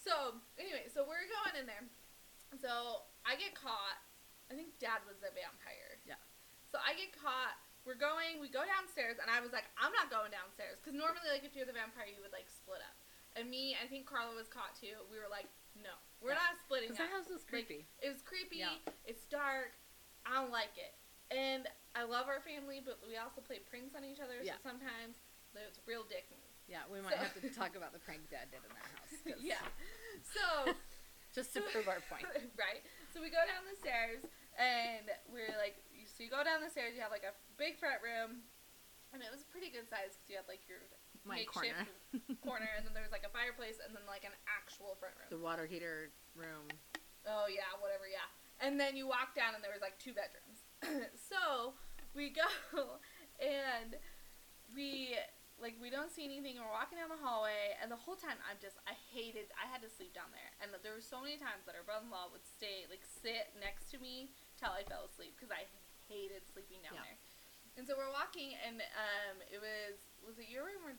So 0.02 0.42
anyway, 0.58 0.90
so 0.90 1.06
we're 1.06 1.30
going 1.30 1.62
in 1.62 1.70
there. 1.70 1.86
So 2.58 3.06
I 3.22 3.38
get 3.38 3.54
caught. 3.54 4.02
Dad 4.92 5.08
was 5.08 5.24
a 5.24 5.32
vampire. 5.32 5.96
Yeah. 6.04 6.20
So 6.68 6.84
I 6.84 6.92
get 7.00 7.16
caught. 7.16 7.56
We're 7.88 7.96
going. 7.98 8.44
We 8.44 8.52
go 8.52 8.68
downstairs, 8.68 9.18
and 9.24 9.32
I 9.32 9.40
was 9.40 9.56
like, 9.56 9.66
I'm 9.80 9.96
not 9.96 10.12
going 10.12 10.30
downstairs 10.36 10.78
because 10.84 10.94
normally, 10.94 11.32
like, 11.32 11.48
if 11.48 11.56
you're 11.56 11.66
the 11.66 11.74
vampire, 11.74 12.12
you 12.12 12.20
would 12.20 12.36
like 12.36 12.52
split 12.52 12.84
up. 12.84 12.94
And 13.40 13.48
me, 13.48 13.80
I 13.80 13.88
think 13.88 14.04
Carla 14.04 14.36
was 14.36 14.52
caught 14.52 14.76
too. 14.76 14.92
We 15.08 15.16
were 15.16 15.32
like, 15.32 15.48
no, 15.80 15.96
we're 16.20 16.36
Yeah. 16.36 16.44
not 16.52 16.60
splitting 16.60 16.92
Because 16.92 17.08
up. 17.08 17.08
that 17.08 17.16
house 17.24 17.30
was 17.32 17.42
Like, 17.48 17.64
creepy. 17.64 17.88
It 18.04 18.12
was 18.12 18.20
creepy. 18.22 18.60
Yeah. 18.60 18.76
It's 19.08 19.24
dark. 19.32 19.72
I 20.28 20.36
don't 20.44 20.52
like 20.52 20.76
it. 20.76 20.92
And 21.32 21.64
I 21.96 22.04
love 22.04 22.28
our 22.28 22.44
family, 22.44 22.84
but 22.84 23.00
we 23.08 23.16
also 23.16 23.40
play 23.40 23.64
pranks 23.72 23.96
on 23.96 24.04
each 24.04 24.20
other. 24.20 24.36
Yeah. 24.44 24.60
So 24.60 24.76
sometimes 24.76 25.16
there's 25.56 25.80
real 25.88 26.04
dick 26.04 26.28
moves. 26.28 26.60
yeah, 26.68 26.84
we 26.92 27.00
might 27.00 27.16
so- 27.16 27.24
have 27.24 27.40
to 27.40 27.48
talk 27.56 27.74
about 27.80 27.96
the 27.96 28.04
prank 28.04 28.28
Dad 28.28 28.52
did 28.52 28.62
in 28.68 28.72
that 28.76 28.88
house. 29.00 29.16
yeah. 29.40 29.64
So 30.28 30.76
Just 31.34 31.56
to 31.56 31.64
prove 31.72 31.88
our 31.88 32.04
point. 32.12 32.28
right. 32.60 32.84
So 33.16 33.24
we 33.24 33.32
go 33.32 33.40
down 33.48 33.64
the 33.64 33.80
stairs, 33.80 34.20
and 34.60 35.08
we're 35.32 35.56
like, 35.60 35.80
so 36.08 36.24
you 36.24 36.30
go 36.30 36.44
down 36.44 36.62
the 36.62 36.70
stairs. 36.70 36.94
You 36.96 37.02
have 37.02 37.14
like 37.14 37.26
a 37.26 37.36
big 37.56 37.80
front 37.80 38.04
room, 38.04 38.44
and 39.14 39.24
it 39.24 39.32
was 39.32 39.48
pretty 39.48 39.72
good 39.72 39.88
size 39.88 40.16
because 40.16 40.28
you 40.28 40.38
had 40.38 40.48
like 40.50 40.64
your 40.68 40.84
My 41.24 41.44
makeshift 41.44 41.74
corner. 41.74 41.86
corner, 42.48 42.72
and 42.76 42.84
then 42.84 42.94
there 42.94 43.06
was 43.06 43.14
like 43.14 43.26
a 43.28 43.34
fireplace, 43.34 43.80
and 43.80 43.96
then 43.96 44.04
like 44.06 44.28
an 44.28 44.36
actual 44.48 45.00
front 45.00 45.16
room. 45.18 45.30
the 45.32 45.42
water 45.42 45.66
heater 45.66 46.12
room. 46.36 46.68
Oh 47.26 47.48
yeah, 47.48 47.70
whatever, 47.80 48.10
yeah. 48.10 48.28
And 48.62 48.78
then 48.78 48.94
you 48.94 49.10
walk 49.10 49.34
down, 49.34 49.58
and 49.58 49.62
there 49.64 49.74
was 49.74 49.82
like 49.82 49.98
two 49.98 50.14
bedrooms. 50.14 50.62
so 51.18 51.74
we 52.14 52.30
go, 52.30 52.46
and 53.42 53.98
we 54.76 55.18
like 55.62 55.78
we 55.78 55.90
don't 55.94 56.10
see 56.10 56.26
anything. 56.26 56.58
We're 56.58 56.74
walking 56.74 56.98
down 56.98 57.10
the 57.10 57.22
hallway, 57.22 57.78
and 57.82 57.90
the 57.90 57.98
whole 57.98 58.18
time 58.18 58.38
I'm 58.46 58.58
just 58.58 58.82
I 58.90 58.98
hated. 59.14 59.54
I 59.58 59.70
had 59.70 59.82
to 59.86 59.90
sleep 59.90 60.14
down 60.18 60.34
there, 60.34 60.54
and 60.62 60.74
there 60.82 60.98
were 60.98 61.06
so 61.06 61.22
many 61.22 61.38
times 61.38 61.66
that 61.70 61.78
our 61.78 61.86
brother-in-law 61.86 62.34
would 62.34 62.46
stay 62.46 62.90
like 62.90 63.06
sit 63.06 63.54
next 63.58 63.94
to 63.94 63.98
me 64.02 64.34
till 64.62 64.70
I 64.78 64.86
fell 64.86 65.10
asleep 65.10 65.34
because 65.34 65.50
I 65.50 65.66
hated 66.06 66.46
sleeping 66.46 66.86
down 66.86 67.02
Yeah. 67.02 67.10
there. 67.10 67.18
And 67.82 67.88
so 67.90 67.98
we're 67.98 68.14
walking, 68.14 68.54
and 68.62 68.78
um, 68.94 69.42
it 69.50 69.58
was 69.58 69.98
was 70.22 70.38
it 70.38 70.46
your 70.52 70.68
room 70.70 70.86
or 70.86 70.94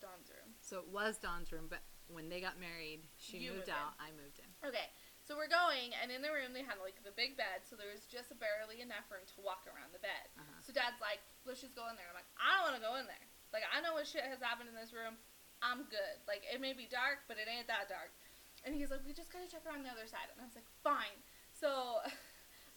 Don's 0.00 0.32
room? 0.32 0.56
So 0.64 0.80
it 0.80 0.88
was 0.88 1.20
Don's 1.20 1.52
room, 1.52 1.68
but 1.68 1.84
when 2.08 2.30
they 2.30 2.38
got 2.40 2.56
married, 2.62 3.04
she 3.18 3.42
You 3.42 3.58
moved 3.58 3.68
moved 3.68 3.74
out. 3.76 3.98
I 3.98 4.14
moved 4.14 4.38
in. 4.38 4.46
Okay, 4.62 4.86
so 5.26 5.34
we're 5.34 5.50
going, 5.50 5.90
and 5.98 6.14
in 6.14 6.22
the 6.22 6.30
room 6.30 6.54
they 6.54 6.62
had 6.62 6.78
like 6.78 7.02
the 7.02 7.10
big 7.12 7.34
bed, 7.34 7.66
so 7.66 7.74
there 7.74 7.90
was 7.90 8.06
just 8.06 8.30
barely 8.38 8.80
enough 8.80 9.10
room 9.10 9.26
to 9.34 9.38
walk 9.42 9.66
around 9.66 9.90
the 9.92 10.00
bed. 10.00 10.30
Uh-huh. 10.38 10.62
So 10.62 10.70
Dad's 10.70 11.02
like, 11.02 11.18
let's 11.42 11.58
just 11.60 11.74
go 11.74 11.90
in 11.90 11.98
there. 11.98 12.06
I'm 12.08 12.14
like, 12.16 12.30
I 12.38 12.54
don't 12.62 12.70
want 12.70 12.78
to 12.78 12.84
go 12.86 12.94
in 13.02 13.04
there. 13.10 13.26
Like 13.50 13.66
I 13.74 13.82
know 13.82 13.98
what 13.98 14.06
shit 14.06 14.22
has 14.24 14.38
happened 14.38 14.70
in 14.70 14.78
this 14.78 14.94
room. 14.94 15.18
I'm 15.58 15.90
good. 15.90 16.22
Like 16.30 16.46
it 16.46 16.62
may 16.62 16.70
be 16.72 16.86
dark, 16.86 17.26
but 17.26 17.34
it 17.42 17.50
ain't 17.50 17.66
that 17.66 17.90
dark. 17.90 18.14
And 18.62 18.78
he's 18.78 18.94
like, 18.94 19.02
we 19.02 19.10
just 19.10 19.34
gotta 19.34 19.50
check 19.50 19.66
around 19.66 19.82
the 19.82 19.90
other 19.90 20.06
side. 20.06 20.30
And 20.30 20.38
I 20.38 20.46
was 20.46 20.54
like, 20.54 20.70
fine. 20.86 21.18
So 21.50 21.98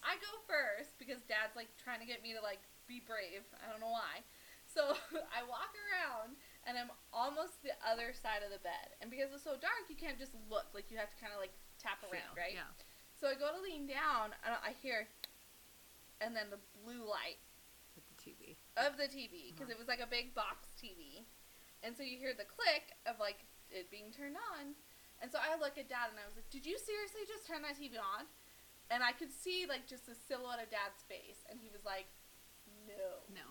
I 0.04 0.16
go 0.20 0.32
first 0.48 0.96
because 0.98 1.22
Dad's 1.28 1.56
like 1.56 1.70
trying 1.78 2.00
to 2.00 2.08
get 2.08 2.24
me 2.24 2.32
to 2.34 2.42
like 2.42 2.64
be 2.88 3.04
brave. 3.04 3.44
I 3.60 3.70
don't 3.72 3.80
know 3.84 3.92
why. 3.94 4.24
So 4.70 4.94
I 5.38 5.44
walk 5.46 5.74
around 5.76 6.38
and 6.64 6.78
I'm 6.78 6.92
almost 7.12 7.62
the 7.66 7.74
other 7.84 8.14
side 8.16 8.42
of 8.46 8.52
the 8.54 8.62
bed. 8.64 8.96
And 9.02 9.10
because 9.12 9.34
it's 9.34 9.44
so 9.44 9.58
dark, 9.60 9.90
you 9.92 9.98
can't 10.00 10.18
just 10.22 10.32
look. 10.48 10.72
Like 10.74 10.88
you 10.94 10.98
have 10.98 11.10
to 11.12 11.18
kind 11.20 11.34
of 11.36 11.40
like 11.42 11.54
tap 11.82 12.00
around, 12.06 12.34
Feel, 12.36 12.40
right? 12.40 12.56
Yeah. 12.56 12.70
So 13.20 13.28
I 13.28 13.36
go 13.36 13.52
to 13.52 13.60
lean 13.60 13.84
down 13.90 14.32
and 14.48 14.56
I 14.64 14.72
hear, 14.80 15.10
and 16.24 16.32
then 16.36 16.48
the 16.52 16.62
blue 16.84 17.04
light 17.04 17.40
of 18.00 18.04
the 18.08 18.16
TV. 18.16 18.56
of 18.80 18.96
the 18.96 19.08
TV 19.12 19.52
because 19.52 19.68
Uh-huh. 19.68 19.76
it 19.76 19.80
was 19.80 19.88
like 19.92 20.00
a 20.00 20.08
big 20.08 20.32
box 20.36 20.72
TV, 20.80 21.28
and 21.84 21.92
so 21.96 22.04
you 22.04 22.16
hear 22.16 22.32
the 22.32 22.48
click 22.48 22.96
of 23.08 23.20
like 23.20 23.44
it 23.68 23.92
being 23.92 24.12
turned 24.12 24.40
on, 24.56 24.76
and 25.20 25.28
so 25.32 25.40
I 25.40 25.60
look 25.60 25.76
at 25.76 25.92
Dad 25.92 26.12
and 26.12 26.20
I 26.20 26.24
was 26.28 26.36
like, 26.40 26.48
"Did 26.50 26.64
you 26.66 26.80
seriously 26.80 27.28
just 27.28 27.44
turn 27.48 27.62
that 27.68 27.76
TV 27.76 28.00
on?" 28.00 28.28
And 28.90 29.04
I 29.06 29.12
could 29.14 29.32
see 29.32 29.66
like 29.70 29.86
just 29.88 30.06
the 30.10 30.16
silhouette 30.18 30.62
of 30.62 30.70
Dad's 30.74 31.06
face, 31.06 31.46
and 31.50 31.60
he 31.62 31.70
was 31.70 31.86
like, 31.86 32.10
"No." 32.88 33.22
No. 33.34 33.48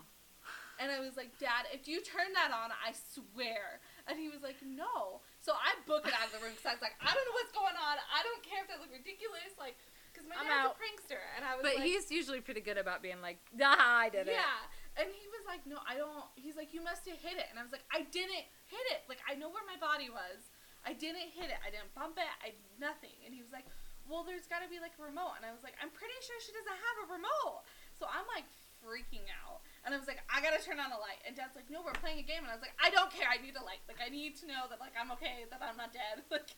And 0.79 0.95
I 0.95 1.03
was 1.03 1.19
like, 1.19 1.35
Dad, 1.43 1.67
if 1.75 1.91
you 1.91 1.99
turn 2.07 2.31
that 2.39 2.55
on, 2.55 2.71
I 2.71 2.95
swear. 2.95 3.83
And 4.07 4.15
he 4.15 4.31
was 4.31 4.47
like, 4.47 4.55
No. 4.62 5.19
So 5.43 5.51
I 5.53 5.75
book 5.91 6.07
it 6.07 6.15
out 6.15 6.31
of 6.31 6.33
the 6.33 6.39
room 6.39 6.55
because 6.55 6.71
I 6.71 6.75
was 6.79 6.85
like, 6.87 6.95
I 7.03 7.11
don't 7.11 7.27
know 7.27 7.35
what's 7.35 7.51
going 7.51 7.75
on. 7.75 7.99
I 7.99 8.23
don't 8.23 8.41
care 8.47 8.62
if 8.62 8.71
that 8.71 8.79
look 8.79 8.95
ridiculous. 8.95 9.59
Like, 9.59 9.75
because 10.15 10.23
my 10.31 10.39
I'm 10.39 10.47
dad's 10.47 10.71
out. 10.71 10.79
a 10.79 10.81
prankster, 10.81 11.19
and 11.35 11.43
I 11.43 11.59
was 11.59 11.67
But 11.67 11.83
like, 11.83 11.87
he's 11.87 12.07
usually 12.15 12.39
pretty 12.41 12.62
good 12.62 12.79
about 12.79 13.03
being 13.03 13.19
like, 13.19 13.43
ah, 13.59 14.07
I 14.07 14.09
did 14.09 14.31
it. 14.31 14.39
yeah. 14.39 14.67
And 14.99 15.11
he 15.11 15.27
was 15.35 15.43
like, 15.51 15.67
no, 15.67 15.83
I 15.87 15.99
don't. 15.99 16.27
He's 16.39 16.55
like, 16.59 16.71
you 16.75 16.83
must 16.83 17.07
have 17.11 17.19
hit 17.23 17.39
it. 17.39 17.47
And 17.51 17.59
I 17.59 17.62
was 17.67 17.71
like, 17.75 17.87
I 17.91 18.07
didn't 18.11 18.47
hit 18.71 18.85
it. 18.95 19.03
Like, 19.11 19.19
I 19.27 19.35
know 19.35 19.51
where 19.51 19.62
my 19.67 19.79
body 19.79 20.11
was. 20.11 20.47
I 20.87 20.95
didn't 20.95 21.35
hit 21.35 21.51
it. 21.51 21.59
I 21.62 21.71
didn't 21.75 21.91
bump 21.95 22.19
it. 22.23 22.31
I 22.43 22.55
did 22.55 22.71
nothing. 22.79 23.15
And 23.27 23.35
he 23.35 23.43
was 23.43 23.51
like, 23.51 23.67
well, 24.09 24.25
there's 24.25 24.49
got 24.49 24.65
to 24.65 24.69
be 24.73 24.81
like 24.81 24.97
a 24.99 25.05
remote. 25.05 25.37
And 25.37 25.45
I 25.45 25.53
was 25.53 25.63
like, 25.63 25.77
I'm 25.79 25.93
pretty 25.93 26.17
sure 26.25 26.37
she 26.41 26.53
doesn't 26.57 26.81
have 26.81 26.97
a 27.05 27.07
remote. 27.15 27.63
So 27.95 28.09
I'm 28.09 28.25
like 28.33 28.49
freaking 28.81 29.27
out. 29.45 29.61
And 29.85 29.95
I 29.95 29.99
was 29.99 30.07
like, 30.07 30.21
I 30.29 30.41
gotta 30.45 30.61
turn 30.61 30.79
on 30.79 30.91
a 30.93 31.01
light. 31.01 31.19
And 31.27 31.35
Dad's 31.35 31.55
like, 31.57 31.71
No, 31.71 31.83
we're 31.83 31.97
playing 31.99 32.21
a 32.23 32.27
game. 32.27 32.43
And 32.47 32.51
I 32.51 32.57
was 32.57 32.63
like, 32.63 32.75
I 32.79 32.91
don't 32.91 33.11
care. 33.11 33.27
I 33.27 33.41
need 33.41 33.57
a 33.57 33.65
light. 33.65 33.83
Like, 33.91 33.99
I 34.03 34.11
need 34.11 34.37
to 34.43 34.45
know 34.47 34.67
that 34.71 34.79
like 34.79 34.95
I'm 34.99 35.11
okay, 35.19 35.47
that 35.51 35.61
I'm 35.63 35.79
not 35.79 35.93
dead. 35.95 36.25
Like, 36.31 36.53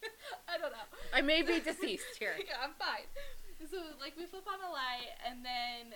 I 0.51 0.59
don't 0.59 0.75
know. 0.75 0.87
I 1.15 1.23
may 1.23 1.41
be 1.41 1.63
deceased 1.65 2.19
here. 2.19 2.35
yeah, 2.37 2.59
I'm 2.61 2.75
fine. 2.77 3.07
So 3.71 3.79
like 4.03 4.17
we 4.17 4.27
flip 4.27 4.49
on 4.49 4.61
a 4.61 4.71
light, 4.73 5.15
and 5.25 5.45
then 5.45 5.95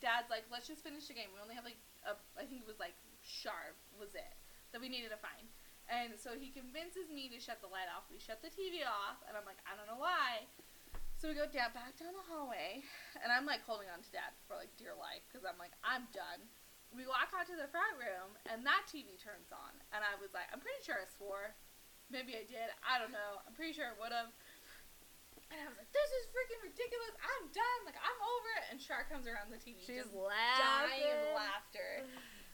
Dad's 0.00 0.30
like, 0.32 0.48
let's 0.50 0.66
just 0.66 0.82
finish 0.82 1.06
the 1.06 1.14
game. 1.14 1.30
We 1.34 1.42
only 1.42 1.54
have 1.54 1.66
like 1.66 1.78
a, 2.02 2.18
I 2.34 2.46
think 2.46 2.64
it 2.64 2.68
was 2.68 2.80
like 2.82 2.96
Sharp 3.22 3.78
was 3.94 4.14
it 4.18 4.34
that 4.74 4.80
we 4.80 4.88
needed 4.90 5.14
to 5.14 5.20
find. 5.20 5.46
And 5.90 6.16
so 6.16 6.38
he 6.38 6.48
convinces 6.48 7.10
me 7.12 7.28
to 7.30 7.38
shut 7.42 7.60
the 7.60 7.68
light 7.68 7.90
off. 7.90 8.08
We 8.08 8.16
shut 8.22 8.40
the 8.40 8.48
TV 8.48 8.86
off, 8.86 9.20
and 9.28 9.36
I'm 9.36 9.44
like, 9.44 9.60
I 9.68 9.76
don't 9.76 9.84
know 9.90 10.00
why. 10.00 10.46
So 11.22 11.30
we 11.30 11.38
go 11.38 11.46
down 11.46 11.70
back 11.70 11.94
down 12.02 12.18
the 12.18 12.26
hallway, 12.26 12.82
and 13.22 13.30
I'm 13.30 13.46
like 13.46 13.62
holding 13.62 13.86
on 13.86 14.02
to 14.02 14.10
Dad 14.10 14.34
for 14.50 14.58
like 14.58 14.74
dear 14.74 14.90
life 14.98 15.22
because 15.30 15.46
I'm 15.46 15.54
like, 15.54 15.70
I'm 15.86 16.10
done. 16.10 16.50
We 16.90 17.06
walk 17.06 17.30
out 17.30 17.46
to 17.46 17.54
the 17.54 17.70
front 17.70 17.94
room, 17.94 18.34
and 18.50 18.66
that 18.66 18.90
TV 18.90 19.14
turns 19.22 19.54
on, 19.54 19.70
and 19.94 20.02
I 20.02 20.18
was 20.18 20.34
like, 20.34 20.50
I'm 20.50 20.58
pretty 20.58 20.82
sure 20.82 20.98
I 20.98 21.06
swore. 21.06 21.54
Maybe 22.10 22.34
I 22.34 22.42
did. 22.42 22.74
I 22.82 22.98
don't 22.98 23.14
know. 23.14 23.38
I'm 23.46 23.54
pretty 23.54 23.70
sure 23.70 23.86
I 23.86 23.94
would 24.02 24.10
have. 24.10 24.34
And 25.54 25.62
I 25.62 25.70
was 25.70 25.78
like, 25.78 25.94
this 25.94 26.10
is 26.10 26.26
freaking 26.34 26.58
ridiculous. 26.58 27.14
I'm 27.22 27.54
done. 27.54 27.80
Like, 27.86 28.02
I'm 28.02 28.20
over 28.26 28.50
it. 28.58 28.64
And 28.74 28.76
Char 28.82 29.06
comes 29.06 29.30
around 29.30 29.54
the 29.54 29.62
TV. 29.62 29.78
She's 29.78 30.02
just 30.02 30.10
laughing. 30.10 30.90
dying 30.90 31.06
of 31.06 31.38
laughter. 31.38 32.02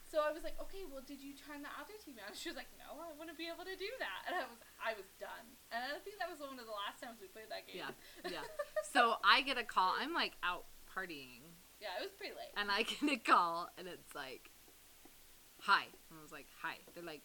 So 0.09 0.25
I 0.25 0.33
was 0.33 0.41
like, 0.41 0.57
okay, 0.57 0.89
well, 0.89 1.05
did 1.05 1.21
you 1.21 1.37
turn 1.37 1.61
the 1.61 1.69
other 1.77 1.93
TV 2.01 2.17
on? 2.17 2.33
She 2.37 2.49
was 2.49 2.57
like, 2.57 2.73
no, 2.81 2.97
I 2.97 3.13
wouldn't 3.13 3.37
be 3.37 3.45
able 3.45 3.61
to 3.61 3.77
do 3.77 3.89
that. 4.01 4.25
And 4.25 4.33
I 4.33 4.43
was, 4.49 4.59
I 4.81 4.91
was 4.97 5.05
done. 5.21 5.45
And 5.69 5.85
I 5.85 6.01
think 6.01 6.17
that 6.17 6.25
was 6.25 6.41
one 6.41 6.57
of 6.57 6.65
the 6.65 6.73
last 6.73 6.97
times 6.97 7.21
we 7.21 7.29
played 7.29 7.53
that 7.53 7.69
game. 7.69 7.85
Yeah, 7.85 7.93
yeah. 8.31 8.39
So 8.91 9.15
I 9.23 9.41
get 9.41 9.57
a 9.57 9.63
call. 9.63 9.93
I'm 9.99 10.13
like 10.13 10.33
out 10.43 10.65
partying, 10.95 11.41
yeah, 11.79 11.89
it 11.99 12.03
was 12.03 12.11
pretty 12.17 12.33
late. 12.33 12.51
and 12.57 12.69
I 12.71 12.83
get 12.83 13.11
a 13.11 13.17
call, 13.17 13.69
and 13.77 13.87
it's 13.87 14.15
like, 14.15 14.49
"Hi." 15.61 15.83
And 16.09 16.19
I 16.19 16.21
was 16.21 16.31
like, 16.31 16.47
"Hi." 16.61 16.75
They're 16.95 17.03
like, 17.03 17.21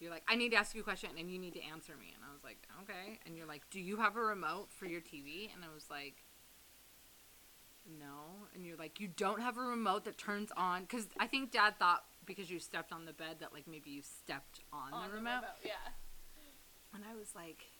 "You're 0.00 0.10
like, 0.10 0.22
I 0.28 0.36
need 0.36 0.50
to 0.50 0.56
ask 0.56 0.74
you 0.74 0.80
a 0.80 0.84
question, 0.84 1.10
and 1.18 1.30
you 1.30 1.38
need 1.38 1.54
to 1.54 1.62
answer 1.62 1.94
me." 1.98 2.12
And 2.14 2.22
I 2.28 2.32
was 2.32 2.44
like, 2.44 2.58
"Okay." 2.82 3.18
And 3.26 3.36
you're 3.36 3.46
like, 3.48 3.62
"Do 3.70 3.80
you 3.80 3.96
have 3.96 4.16
a 4.16 4.20
remote 4.20 4.68
for 4.70 4.86
your 4.86 5.00
TV?" 5.00 5.52
And 5.54 5.64
I 5.64 5.72
was 5.74 5.86
like. 5.90 6.22
No, 7.98 8.46
and 8.54 8.64
you're 8.64 8.76
like, 8.76 9.00
you 9.00 9.08
don't 9.08 9.40
have 9.42 9.58
a 9.58 9.60
remote 9.60 10.04
that 10.04 10.16
turns 10.16 10.52
on 10.56 10.82
because 10.82 11.08
I 11.18 11.26
think 11.26 11.50
Dad 11.50 11.80
thought 11.80 12.04
because 12.24 12.48
you 12.48 12.60
stepped 12.60 12.92
on 12.92 13.06
the 13.06 13.12
bed 13.12 13.38
that 13.40 13.52
like 13.52 13.66
maybe 13.66 13.90
you 13.90 14.02
stepped 14.02 14.60
on, 14.72 14.92
on 14.92 15.08
the 15.08 15.16
remote. 15.16 15.42
Yeah. 15.64 15.72
And 16.94 17.02
I 17.10 17.16
was 17.18 17.34
like, 17.34 17.71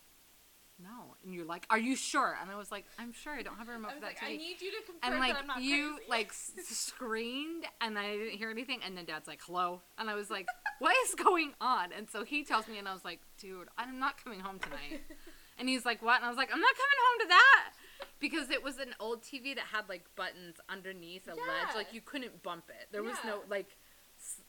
no. 0.83 1.15
And 1.25 1.33
you're 1.35 1.45
like, 1.45 1.67
are 1.71 1.79
you 1.79 1.95
sure? 1.97 2.37
And 2.41 2.51
I 2.51 2.57
was 2.57 2.71
like, 2.71 2.85
I'm 2.99 3.13
sure 3.13 3.33
I 3.33 3.43
don't 3.43 3.57
have 3.57 3.69
a 3.69 3.73
remote 3.73 3.93
for 3.95 4.01
that 4.01 4.07
like, 4.07 4.19
TV. 4.19 4.35
I 4.35 4.37
need 4.37 4.61
you 4.61 4.71
to 4.73 4.77
confirm 4.87 5.13
and 5.13 5.21
like 5.21 5.33
that 5.35 5.41
I'm 5.43 5.47
not 5.47 5.63
you 5.63 5.95
crazy. 5.97 6.11
like 6.11 6.29
s- 6.29 6.53
screamed 6.69 7.65
and 7.81 7.99
I 7.99 8.17
didn't 8.17 8.39
hear 8.39 8.51
anything 8.51 8.81
and 8.85 8.97
then 8.97 9.05
dad's 9.05 9.29
like 9.29 9.41
hello 9.47 9.81
and 9.99 10.11
I 10.11 10.15
was 10.15 10.31
like 10.31 10.47
what 10.81 10.95
is 11.07 11.15
going 11.15 11.53
on 11.61 11.93
and 11.97 12.09
so 12.11 12.25
he 12.25 12.45
tells 12.45 12.67
me 12.69 12.79
and 12.79 12.89
I 12.89 12.93
was 12.93 13.05
like 13.05 13.21
dude 13.39 13.69
I'm 13.79 13.99
not 13.99 14.23
coming 14.23 14.41
home 14.41 14.59
tonight 14.59 15.03
and 15.59 15.69
he's 15.69 15.85
like 15.85 16.03
what 16.03 16.17
and 16.17 16.25
I 16.25 16.29
was 16.29 16.37
like 16.37 16.51
I'm 16.53 16.61
not 16.61 16.75
coming 16.75 16.99
home 17.09 17.21
to 17.21 17.29
that 17.29 17.71
because 18.19 18.51
it 18.51 18.63
was 18.63 18.79
an 18.79 18.95
old 19.01 19.23
TV 19.23 19.55
that 19.55 19.65
had 19.73 19.89
like 19.89 20.05
buttons 20.17 20.57
underneath 20.69 21.27
a 21.29 21.31
ledge 21.35 21.75
like 21.77 21.93
you 21.95 22.01
couldn't 22.01 22.43
bump 22.43 22.65
it 22.69 22.89
there 22.93 23.03
was 23.03 23.17
no 23.25 23.41
like 23.49 23.77
s- 24.19 24.41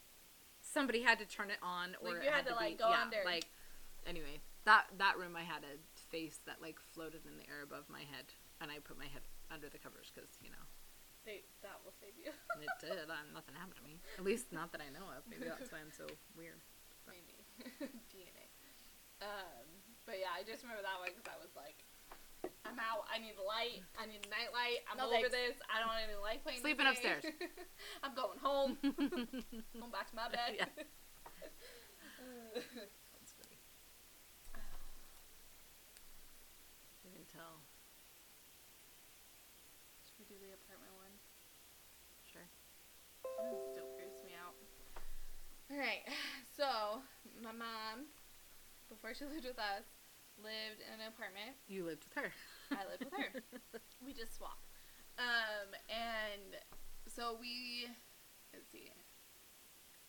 somebody 0.61 1.01
had 1.01 1.19
to 1.19 1.25
turn 1.25 1.49
it 1.51 1.57
on 1.61 1.95
or 2.01 2.13
Like, 2.13 2.23
you 2.23 2.29
had 2.29 2.36
had 2.45 2.47
to, 2.47 2.55
like, 2.55 2.77
be, 2.77 2.84
go 2.84 2.89
yeah, 2.89 3.01
under. 3.01 3.17
like 3.25 3.45
anyway 4.07 4.39
that 4.65 4.86
that 4.97 5.17
room 5.17 5.36
I 5.36 5.41
had 5.43 5.63
a 5.63 5.75
face 6.14 6.38
that 6.45 6.61
like 6.61 6.78
floated 6.93 7.26
in 7.26 7.41
the 7.41 7.47
air 7.49 7.66
above 7.66 7.89
my 7.89 8.05
head 8.05 8.30
and 8.61 8.70
I 8.70 8.78
put 8.86 9.01
my 9.01 9.09
head 9.09 9.26
under 9.49 9.66
the 9.66 9.82
covers 9.82 10.14
because 10.14 10.38
you 10.45 10.53
know 10.53 10.61
They, 11.26 11.41
that 11.66 11.82
will 11.82 11.97
save 11.97 12.14
you. 12.22 12.30
it 12.61 12.70
did. 12.78 13.09
Um, 13.09 13.34
nothing 13.34 13.57
happened 13.57 13.82
to 13.82 13.86
me. 13.88 13.97
At 14.22 14.24
least 14.28 14.53
not 14.53 14.70
that 14.78 14.82
I 14.86 14.93
know 14.93 15.09
of. 15.18 15.26
Maybe 15.26 15.49
that's 15.49 15.74
why 15.74 15.82
I'm 15.82 15.89
so 15.89 16.05
weird. 16.38 16.61
Maybe. 17.09 17.34
DNA. 18.14 18.45
Um, 19.26 19.66
but 20.05 20.22
yeah, 20.22 20.36
I 20.38 20.45
just 20.45 20.61
remember 20.61 20.86
that 20.86 21.01
one 21.01 21.09
because 21.09 21.26
I 21.26 21.39
was 21.41 21.49
like, 21.57 21.82
I'm 22.68 22.76
out. 22.78 23.07
I 23.09 23.18
need 23.24 23.39
light. 23.39 23.82
I 23.97 24.03
need 24.05 24.22
a 24.22 24.30
night 24.30 24.51
light. 24.53 24.84
I'm 24.86 24.99
No 24.99 25.07
over 25.09 25.16
thanks. 25.16 25.32
this. 25.34 25.55
I 25.72 25.80
don't 25.80 25.88
want 25.89 26.03
any 26.05 26.20
light 26.20 26.43
playing. 26.43 26.59
Sleeping 26.61 26.86
upstairs. 26.86 27.24
I'm 28.05 28.14
going 28.14 28.38
home. 28.38 28.78
going 28.84 29.89
back 29.95 30.11
to 30.11 30.16
my 30.16 30.28
bed. 30.30 30.59
Yeah. 30.59 30.68
Uh, 32.20 32.59
That's 33.16 33.32
funny. 33.36 33.59
You 37.03 37.11
can 37.16 37.24
tell. 37.32 37.64
Should 40.03 40.20
we 40.20 40.26
do 40.28 40.36
the 40.39 40.51
apartment 40.55 40.91
one? 40.99 41.16
Sure. 42.28 42.43
It 42.47 43.32
still 43.51 43.89
creeps 43.97 44.19
me 44.23 44.31
out. 44.37 44.55
Alright, 45.71 46.07
so 46.57 47.01
my 47.41 47.51
mom, 47.51 48.07
before 48.89 49.13
she 49.13 49.25
lived 49.31 49.45
with 49.45 49.59
us, 49.59 49.85
lived 50.39 50.81
in 50.81 50.99
an 51.01 51.11
apartment. 51.11 51.57
You 51.67 51.85
lived 51.85 52.05
with 52.07 52.15
her. 52.23 52.31
I 52.71 52.87
lived 52.89 53.05
with 53.05 53.15
her. 53.19 53.29
we 54.05 54.13
just 54.13 54.37
swapped. 54.37 54.65
Um, 55.19 55.77
and 55.89 56.57
so 57.05 57.37
we, 57.37 57.85
let's 58.53 58.65
see, 58.71 58.89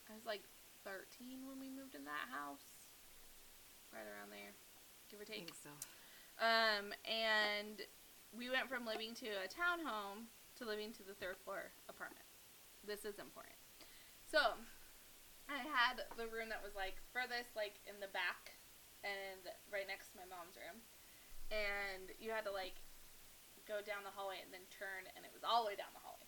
I 0.08 0.14
was 0.14 0.24
like 0.24 0.44
13 0.84 1.44
when 1.48 1.60
we 1.60 1.68
moved 1.68 1.94
in 1.94 2.04
that 2.04 2.28
house. 2.32 2.64
Right 3.92 4.08
around 4.10 4.34
there, 4.34 4.50
give 5.06 5.22
or 5.22 5.28
I 5.28 5.38
take. 5.38 5.46
think 5.46 5.54
so. 5.54 5.70
Um, 6.42 6.90
and 7.06 7.78
we 8.34 8.50
went 8.50 8.66
from 8.66 8.82
living 8.82 9.14
to 9.22 9.30
a 9.38 9.46
townhome 9.46 10.26
to 10.58 10.66
living 10.66 10.90
to 10.98 11.02
the 11.06 11.14
third 11.14 11.36
floor 11.44 11.70
apartment. 11.88 12.23
This 12.86 13.04
is 13.08 13.16
important. 13.18 13.56
So, 14.28 14.60
I 15.48 15.60
had 15.60 16.04
the 16.16 16.28
room 16.28 16.48
that 16.48 16.64
was 16.64 16.72
like 16.76 17.00
furthest, 17.12 17.52
like 17.56 17.80
in 17.84 18.00
the 18.00 18.08
back, 18.12 18.56
and 19.04 19.44
right 19.68 19.88
next 19.88 20.12
to 20.12 20.20
my 20.20 20.28
mom's 20.28 20.56
room. 20.56 20.80
And 21.52 22.12
you 22.16 22.32
had 22.32 22.44
to 22.48 22.52
like 22.52 22.80
go 23.68 23.84
down 23.84 24.04
the 24.04 24.12
hallway 24.12 24.40
and 24.40 24.52
then 24.52 24.64
turn, 24.72 25.08
and 25.16 25.24
it 25.24 25.32
was 25.32 25.44
all 25.44 25.64
the 25.64 25.72
way 25.72 25.76
down 25.76 25.92
the 25.92 26.04
hallway. 26.04 26.24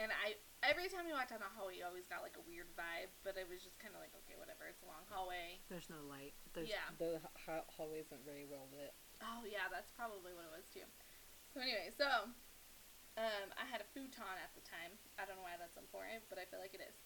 And 0.00 0.10
I, 0.10 0.40
every 0.66 0.88
time 0.90 1.06
you 1.06 1.14
walked 1.14 1.30
down 1.30 1.44
the 1.44 1.52
hallway, 1.52 1.78
you 1.78 1.84
always 1.86 2.08
got 2.10 2.24
like 2.26 2.34
a 2.34 2.44
weird 2.48 2.70
vibe, 2.74 3.12
but 3.22 3.38
it 3.38 3.46
was 3.46 3.62
just 3.62 3.78
kind 3.78 3.92
of 3.94 4.00
like, 4.02 4.10
okay, 4.24 4.34
whatever. 4.40 4.66
It's 4.66 4.82
a 4.82 4.88
long 4.88 5.04
hallway. 5.06 5.62
There's 5.70 5.86
no 5.92 6.00
light. 6.08 6.34
There's, 6.56 6.72
Yeah. 6.72 6.90
The 6.98 7.22
ha- 7.46 7.66
hallway 7.70 8.02
isn't 8.02 8.22
very 8.26 8.48
well 8.48 8.66
lit. 8.72 8.96
Oh 9.22 9.46
yeah, 9.46 9.70
that's 9.70 9.94
probably 9.94 10.34
what 10.34 10.48
it 10.48 10.54
was 10.54 10.66
too. 10.72 10.86
So 11.54 11.62
anyway, 11.62 11.92
so 11.94 12.32
um, 13.20 13.48
I 13.60 13.64
had 13.68 13.80
a 13.84 13.88
futon 13.92 14.36
at 14.40 14.52
the 14.56 14.64
time. 14.64 14.96
I 15.20 15.28
don't 15.28 15.36
know 15.36 15.44
why 15.44 15.56
that's 15.60 15.76
important, 15.76 16.24
but 16.32 16.40
I 16.40 16.44
feel 16.48 16.60
like 16.60 16.72
it 16.72 16.80
is. 16.84 16.96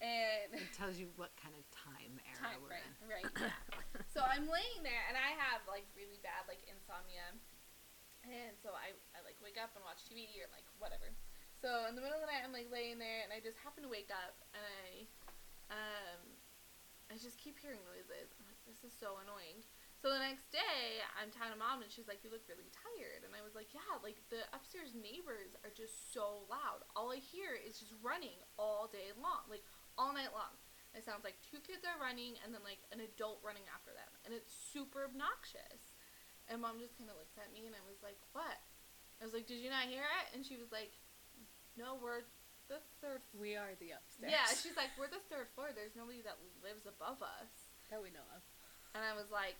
And 0.00 0.56
It 0.56 0.72
tells 0.72 0.96
you 0.96 1.12
what 1.20 1.34
kind 1.36 1.52
of 1.52 1.60
time 1.68 2.16
era 2.24 2.40
time 2.40 2.58
we're 2.64 2.72
right, 2.72 2.88
in. 2.88 3.04
right, 3.04 3.28
yeah. 3.36 3.52
so 4.14 4.24
I'm 4.24 4.48
laying 4.48 4.80
there, 4.80 5.04
and 5.12 5.16
I 5.18 5.36
have 5.36 5.60
like 5.68 5.84
really 5.92 6.16
bad 6.24 6.48
like 6.48 6.64
insomnia, 6.64 7.36
and 8.24 8.56
so 8.64 8.72
I 8.72 8.96
I 9.12 9.20
like 9.28 9.36
wake 9.44 9.60
up 9.60 9.76
and 9.76 9.84
watch 9.84 10.00
TV 10.08 10.40
or 10.40 10.48
like 10.56 10.64
whatever. 10.80 11.12
So 11.60 11.84
in 11.84 11.92
the 11.92 12.00
middle 12.00 12.16
of 12.16 12.24
the 12.24 12.32
night, 12.32 12.40
I'm 12.40 12.54
like 12.56 12.72
laying 12.72 12.96
there, 12.96 13.20
and 13.20 13.28
I 13.28 13.44
just 13.44 13.60
happen 13.60 13.84
to 13.84 13.92
wake 13.92 14.08
up, 14.08 14.40
and 14.56 14.64
I 14.64 14.88
um 15.68 16.20
I 17.12 17.20
just 17.20 17.36
keep 17.36 17.60
hearing 17.60 17.84
noises. 17.84 18.32
I'm 18.40 18.48
like, 18.48 18.62
this 18.64 18.80
is 18.86 18.96
so 18.96 19.20
annoying. 19.20 19.60
So 20.00 20.08
the 20.08 20.24
next 20.24 20.48
day, 20.48 21.04
I'm 21.12 21.28
telling 21.28 21.60
mom, 21.60 21.84
and 21.84 21.92
she's 21.92 22.08
like, 22.08 22.24
"You 22.24 22.32
look 22.32 22.48
really 22.48 22.72
tired." 22.72 23.20
And 23.20 23.36
I 23.36 23.44
was 23.44 23.52
like, 23.52 23.76
"Yeah, 23.76 23.84
like 24.00 24.16
the 24.32 24.48
upstairs 24.56 24.96
neighbors 24.96 25.52
are 25.60 25.72
just 25.72 26.12
so 26.16 26.48
loud. 26.48 26.88
All 26.96 27.12
I 27.12 27.20
hear 27.20 27.52
is 27.52 27.76
just 27.76 27.92
running 28.00 28.40
all 28.56 28.88
day 28.88 29.12
long, 29.20 29.44
like 29.52 29.64
all 30.00 30.16
night 30.16 30.32
long. 30.32 30.56
It 30.96 31.04
sounds 31.04 31.22
like 31.22 31.36
two 31.44 31.60
kids 31.60 31.84
are 31.84 32.00
running, 32.00 32.40
and 32.40 32.56
then 32.56 32.64
like 32.64 32.80
an 32.96 33.04
adult 33.04 33.44
running 33.44 33.68
after 33.68 33.92
them, 33.92 34.08
and 34.24 34.32
it's 34.32 34.52
super 34.52 35.04
obnoxious." 35.04 35.92
And 36.48 36.64
mom 36.64 36.80
just 36.80 36.96
kind 36.96 37.12
of 37.12 37.20
looks 37.20 37.36
at 37.36 37.52
me, 37.52 37.68
and 37.68 37.76
I 37.76 37.84
was 37.84 38.00
like, 38.00 38.18
"What?" 38.32 38.56
I 39.20 39.28
was 39.28 39.36
like, 39.36 39.44
"Did 39.44 39.60
you 39.60 39.68
not 39.68 39.84
hear 39.84 40.08
it?" 40.24 40.32
And 40.32 40.40
she 40.40 40.56
was 40.56 40.72
like, 40.72 40.96
"No, 41.76 42.00
we're 42.00 42.24
the 42.72 42.80
third." 43.04 43.20
We 43.36 43.52
are 43.52 43.76
the 43.76 44.00
upstairs. 44.00 44.32
Yeah, 44.32 44.48
she's 44.64 44.80
like, 44.80 44.96
"We're 44.96 45.12
the 45.12 45.20
third 45.28 45.52
floor. 45.52 45.76
There's 45.76 45.92
nobody 45.92 46.24
that 46.24 46.40
lives 46.64 46.88
above 46.88 47.20
us." 47.20 47.70
that 47.90 47.98
we 47.98 48.14
know 48.14 48.22
of. 48.34 48.40
And 48.94 49.02
I 49.02 49.14
was 49.14 49.30
like, 49.30 49.58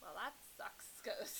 well, 0.00 0.14
that 0.16 0.34
sucks 0.56 0.88
because 1.00 1.32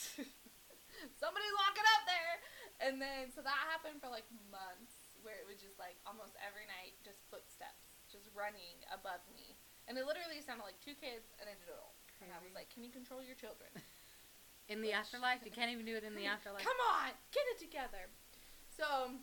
somebody's 1.23 1.57
walking 1.67 1.87
up 1.97 2.03
there. 2.09 2.35
And 2.77 3.01
then, 3.01 3.33
so 3.33 3.41
that 3.41 3.57
happened 3.73 4.05
for 4.05 4.13
like 4.13 4.29
months 4.53 5.17
where 5.25 5.37
it 5.41 5.47
was 5.49 5.57
just 5.59 5.81
like 5.81 5.97
almost 6.05 6.37
every 6.45 6.69
night, 6.69 6.95
just 7.03 7.25
footsteps, 7.33 7.89
just 8.13 8.29
running 8.37 8.77
above 8.93 9.25
me. 9.33 9.57
And 9.89 9.97
it 9.97 10.05
literally 10.05 10.43
sounded 10.45 10.67
like 10.67 10.79
two 10.83 10.95
kids 10.99 11.31
and 11.41 11.49
an 11.49 11.57
adult. 11.67 11.97
And 12.21 12.33
I 12.33 12.39
was 12.43 12.53
like, 12.53 12.69
can 12.73 12.85
you 12.85 12.93
control 12.93 13.21
your 13.25 13.37
children? 13.39 13.71
In 14.73 14.83
the 14.83 14.91
Which- 14.91 14.99
afterlife, 14.99 15.41
you 15.47 15.55
can't 15.59 15.71
even 15.71 15.87
do 15.87 15.95
it 15.95 16.03
in 16.03 16.19
the 16.19 16.27
afterlife. 16.27 16.67
Come 16.67 16.81
on, 16.91 17.15
get 17.31 17.47
it 17.55 17.63
together. 17.63 18.11
So, 18.75 19.15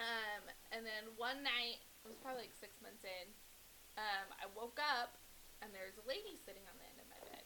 um, 0.00 0.42
and 0.72 0.80
then 0.80 1.12
one 1.20 1.44
night, 1.44 1.84
it 2.00 2.08
was 2.08 2.16
probably 2.24 2.48
like 2.48 2.56
six 2.56 2.80
months 2.80 3.04
in, 3.04 3.28
um, 4.00 4.32
I 4.40 4.48
woke 4.56 4.80
up 4.80 5.20
and 5.60 5.68
there's 5.76 6.00
a 6.00 6.06
lady 6.08 6.40
sitting 6.40 6.64
on 6.72 6.74
the 6.80 6.88
end 6.88 6.98
of 7.04 7.06
my 7.12 7.20
bed. 7.28 7.44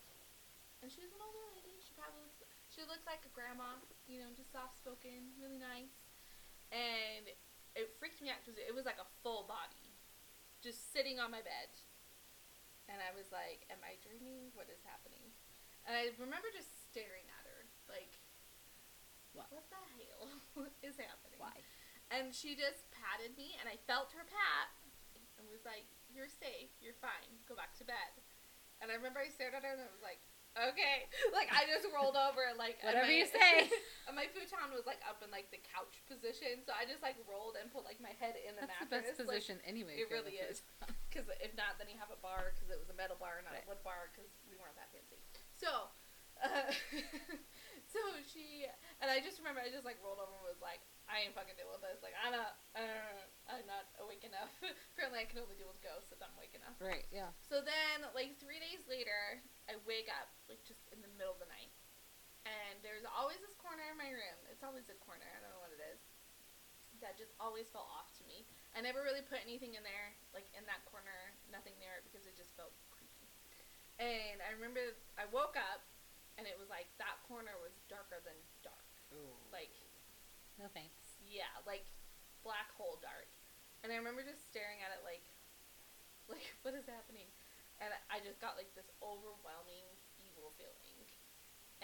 And 0.83 0.93
she 0.93 1.03
was 1.03 1.13
an 1.13 1.23
older 1.23 1.47
lady. 1.57 1.81
She 1.83 1.93
probably 1.97 2.23
looks, 2.23 2.41
she 2.69 2.83
looks 2.87 3.05
like 3.09 3.25
a 3.25 3.33
grandma, 3.33 3.81
you 4.07 4.21
know, 4.21 4.31
just 4.37 4.53
soft 4.53 4.77
spoken, 4.77 5.35
really 5.41 5.59
nice. 5.59 5.97
And 6.71 7.31
it 7.77 7.93
freaked 8.01 8.25
me 8.25 8.33
out 8.33 8.41
because 8.43 8.59
it 8.59 8.73
was 8.73 8.89
like 8.89 8.99
a 9.01 9.09
full 9.21 9.45
body, 9.45 9.93
just 10.65 10.91
sitting 10.91 11.21
on 11.21 11.31
my 11.31 11.45
bed, 11.45 11.71
and 12.89 12.99
I 13.03 13.13
was 13.15 13.31
like, 13.31 13.67
"Am 13.69 13.79
I 13.85 14.01
dreaming? 14.01 14.51
What 14.57 14.71
is 14.73 14.81
happening?" 14.83 15.35
And 15.87 15.95
I 15.95 16.11
remember 16.19 16.51
just 16.51 16.73
staring 16.91 17.29
at 17.31 17.45
her, 17.47 17.61
like, 17.87 18.19
What? 19.37 19.53
"What 19.53 19.69
the 19.69 19.79
hell 20.01 20.25
is 20.89 20.97
happening?" 20.97 21.39
Why? 21.39 21.55
And 22.11 22.35
she 22.35 22.57
just 22.57 22.89
patted 22.91 23.37
me, 23.37 23.55
and 23.61 23.69
I 23.69 23.77
felt 23.87 24.15
her 24.17 24.25
pat, 24.25 24.71
and 25.39 25.47
was 25.51 25.67
like, 25.67 25.87
"You're 26.09 26.31
safe. 26.31 26.73
You're 26.81 26.99
fine. 26.99 27.45
Go 27.47 27.55
back 27.55 27.77
to 27.79 27.85
bed." 27.85 28.23
And 28.81 28.91
I 28.91 28.95
remember 28.97 29.21
I 29.21 29.29
stared 29.29 29.55
at 29.55 29.63
her, 29.63 29.73
and 29.73 29.83
I 29.83 29.93
was 29.93 30.03
like, 30.03 30.21
"Okay." 30.57 31.07
Like 31.37 31.53
I 31.53 31.69
just 31.69 31.85
rolled 31.93 32.17
over, 32.17 32.43
like 32.57 32.81
Whatever 32.81 33.07
my- 33.07 33.21
you 33.21 33.27
say. 33.29 33.69
and 34.09 34.17
my 34.17 34.27
futon 34.33 34.73
was 34.73 34.89
like 34.89 35.01
up 35.05 35.21
in 35.21 35.29
like 35.31 35.53
the 35.53 35.61
couch 35.71 36.01
position, 36.09 36.65
so 36.65 36.73
I 36.73 36.89
just 36.89 37.05
like 37.05 37.21
rolled 37.29 37.55
and 37.61 37.69
put 37.71 37.85
like 37.85 38.01
my 38.01 38.17
head 38.17 38.35
in 38.41 38.57
the 38.57 38.65
That's 38.65 38.89
the 38.89 38.97
mattress. 38.97 39.17
best 39.17 39.21
position 39.29 39.57
anyway. 39.69 40.01
it 40.01 40.09
really 40.09 40.41
is. 40.41 40.65
Because 41.13 41.29
if 41.45 41.53
not, 41.57 41.77
then 41.77 41.93
you 41.93 41.99
have 42.01 42.11
a 42.11 42.21
bar 42.25 42.57
because 42.57 42.73
it 42.73 42.81
was 42.81 42.89
a 42.89 42.97
metal 42.97 43.17
bar, 43.21 43.41
not 43.45 43.53
Right. 43.53 43.65
a 43.65 43.71
wood 43.71 43.83
bar 43.85 44.09
because 44.13 44.29
we 44.49 44.57
weren't 44.57 44.77
that 44.81 44.89
fancy. 44.93 45.21
So, 45.61 45.93
uh, 46.41 46.69
so 47.97 48.21
she 48.29 48.69
and 49.01 49.09
I 49.09 49.25
just 49.25 49.41
remember 49.41 49.65
I 49.65 49.73
just 49.73 49.89
like 49.89 49.97
rolled 50.05 50.21
over 50.21 50.37
and 50.37 50.45
was 50.45 50.61
like, 50.61 50.85
I 51.09 51.25
ain't 51.25 51.33
fucking 51.33 51.57
dealing 51.57 51.73
with 51.73 51.87
this. 51.87 52.03
Like 52.03 52.13
I'm 52.19 52.35
not, 52.35 52.61
uh, 52.77 53.21
I'm 53.49 53.65
not 53.65 53.89
awake 54.03 54.27
enough. 54.27 54.53
Apparently, 54.93 55.23
I 55.23 55.27
can 55.27 55.41
only 55.41 55.57
deal 55.57 55.71
with 55.71 55.81
ghosts 55.81 56.11
if 56.11 56.21
I'm 56.21 56.35
awake 56.37 56.53
enough. 56.59 56.77
Right. 56.83 57.07
Yeah. 57.15 57.31
So 57.47 57.63
then, 57.63 58.05
like 58.13 58.37
three 58.43 58.59
days 58.59 58.85
later, 58.91 59.41
I 59.71 59.79
wake 59.89 60.11
up 60.13 60.29
like 60.51 60.61
just 60.67 60.83
in 60.93 61.01
the 61.01 61.11
middle 61.17 61.33
of 61.33 61.41
the 61.41 61.49
night, 61.49 61.73
and 62.45 62.83
there's 62.83 63.07
always 63.07 63.39
this 63.41 63.55
corner 63.57 63.87
in 63.89 63.97
my 63.97 64.11
room. 64.11 64.39
It's 64.51 64.67
always 64.67 64.87
a 64.93 64.99
corner. 65.01 65.25
I 65.25 65.39
don't 65.41 65.55
know 65.55 65.63
what 65.63 65.73
it 65.73 65.83
is. 65.95 66.01
That 67.05 67.21
just 67.21 67.37
always 67.37 67.69
felt 67.71 67.87
off 67.93 68.09
to 68.19 68.25
me. 68.25 68.49
I 68.73 68.81
never 68.81 69.05
really 69.05 69.21
put 69.21 69.45
anything 69.45 69.77
in 69.77 69.85
there, 69.85 70.17
like 70.33 70.49
in 70.57 70.65
that 70.65 70.81
corner, 70.89 71.37
nothing 71.53 71.77
near 71.77 71.93
it 72.01 72.09
because 72.09 72.25
it 72.25 72.33
just 72.37 72.57
felt 72.57 72.73
creepy. 72.89 73.29
And 74.01 74.41
I 74.45 74.53
remember 74.53 74.97
I 75.17 75.29
woke 75.29 75.57
up, 75.57 75.85
and 76.37 76.45
it 76.47 76.57
was 76.61 76.69
like 76.69 76.89
that 77.01 77.21
corner 77.27 77.57
was 77.61 77.73
darker 77.89 78.21
than 78.25 78.37
dark. 78.63 78.87
Like 79.53 79.73
No 80.61 80.69
thanks. 80.73 81.17
yeah, 81.25 81.51
like 81.65 81.89
black 82.45 82.71
hole 82.77 82.99
dark. 83.01 83.29
And 83.85 83.93
I 83.93 83.97
remember 84.01 84.25
just 84.27 84.45
staring 84.49 84.81
at 84.85 84.91
it 84.93 85.01
like, 85.07 85.25
like 86.33 86.55
what 86.67 86.75
is 86.75 86.87
happening? 86.89 87.31
And 87.79 87.93
I 88.09 88.25
just 88.25 88.41
got 88.41 88.57
like 88.57 88.73
this 88.73 88.89
overwhelming 89.05 89.85
evil 90.17 90.57
feeling, 90.57 91.05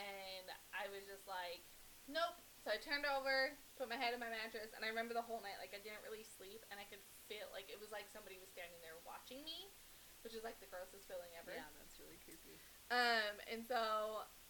and 0.00 0.48
I 0.72 0.88
was 0.88 1.04
just 1.04 1.28
like, 1.28 1.60
nope. 2.08 2.40
So 2.64 2.72
I 2.72 2.78
turned 2.80 3.04
over, 3.04 3.58
put 3.76 3.90
my 3.92 3.98
head 4.00 4.14
in 4.16 4.22
my 4.22 4.30
mattress, 4.32 4.72
and 4.72 4.86
I 4.86 4.88
remember 4.88 5.12
the 5.12 5.20
whole 5.26 5.42
night 5.44 5.60
like 5.60 5.76
I 5.76 5.82
didn't 5.84 6.00
really 6.00 6.24
sleep, 6.24 6.64
and 6.72 6.80
I 6.80 6.88
could 6.88 7.02
feel 7.28 7.44
like 7.52 7.68
it 7.68 7.76
was 7.76 7.92
like 7.92 8.08
somebody 8.08 8.40
was 8.40 8.48
standing 8.48 8.80
there 8.80 8.96
watching 9.04 9.44
me, 9.44 9.68
which 10.24 10.32
is 10.32 10.40
like 10.46 10.56
the 10.64 10.70
grossest 10.70 11.04
feeling 11.04 11.36
ever. 11.36 11.52
Yeah, 11.52 11.68
that's 11.76 12.00
really 12.00 12.16
creepy. 12.24 12.56
Um, 12.88 13.36
and 13.52 13.60
so 13.68 14.24
m- 14.24 14.41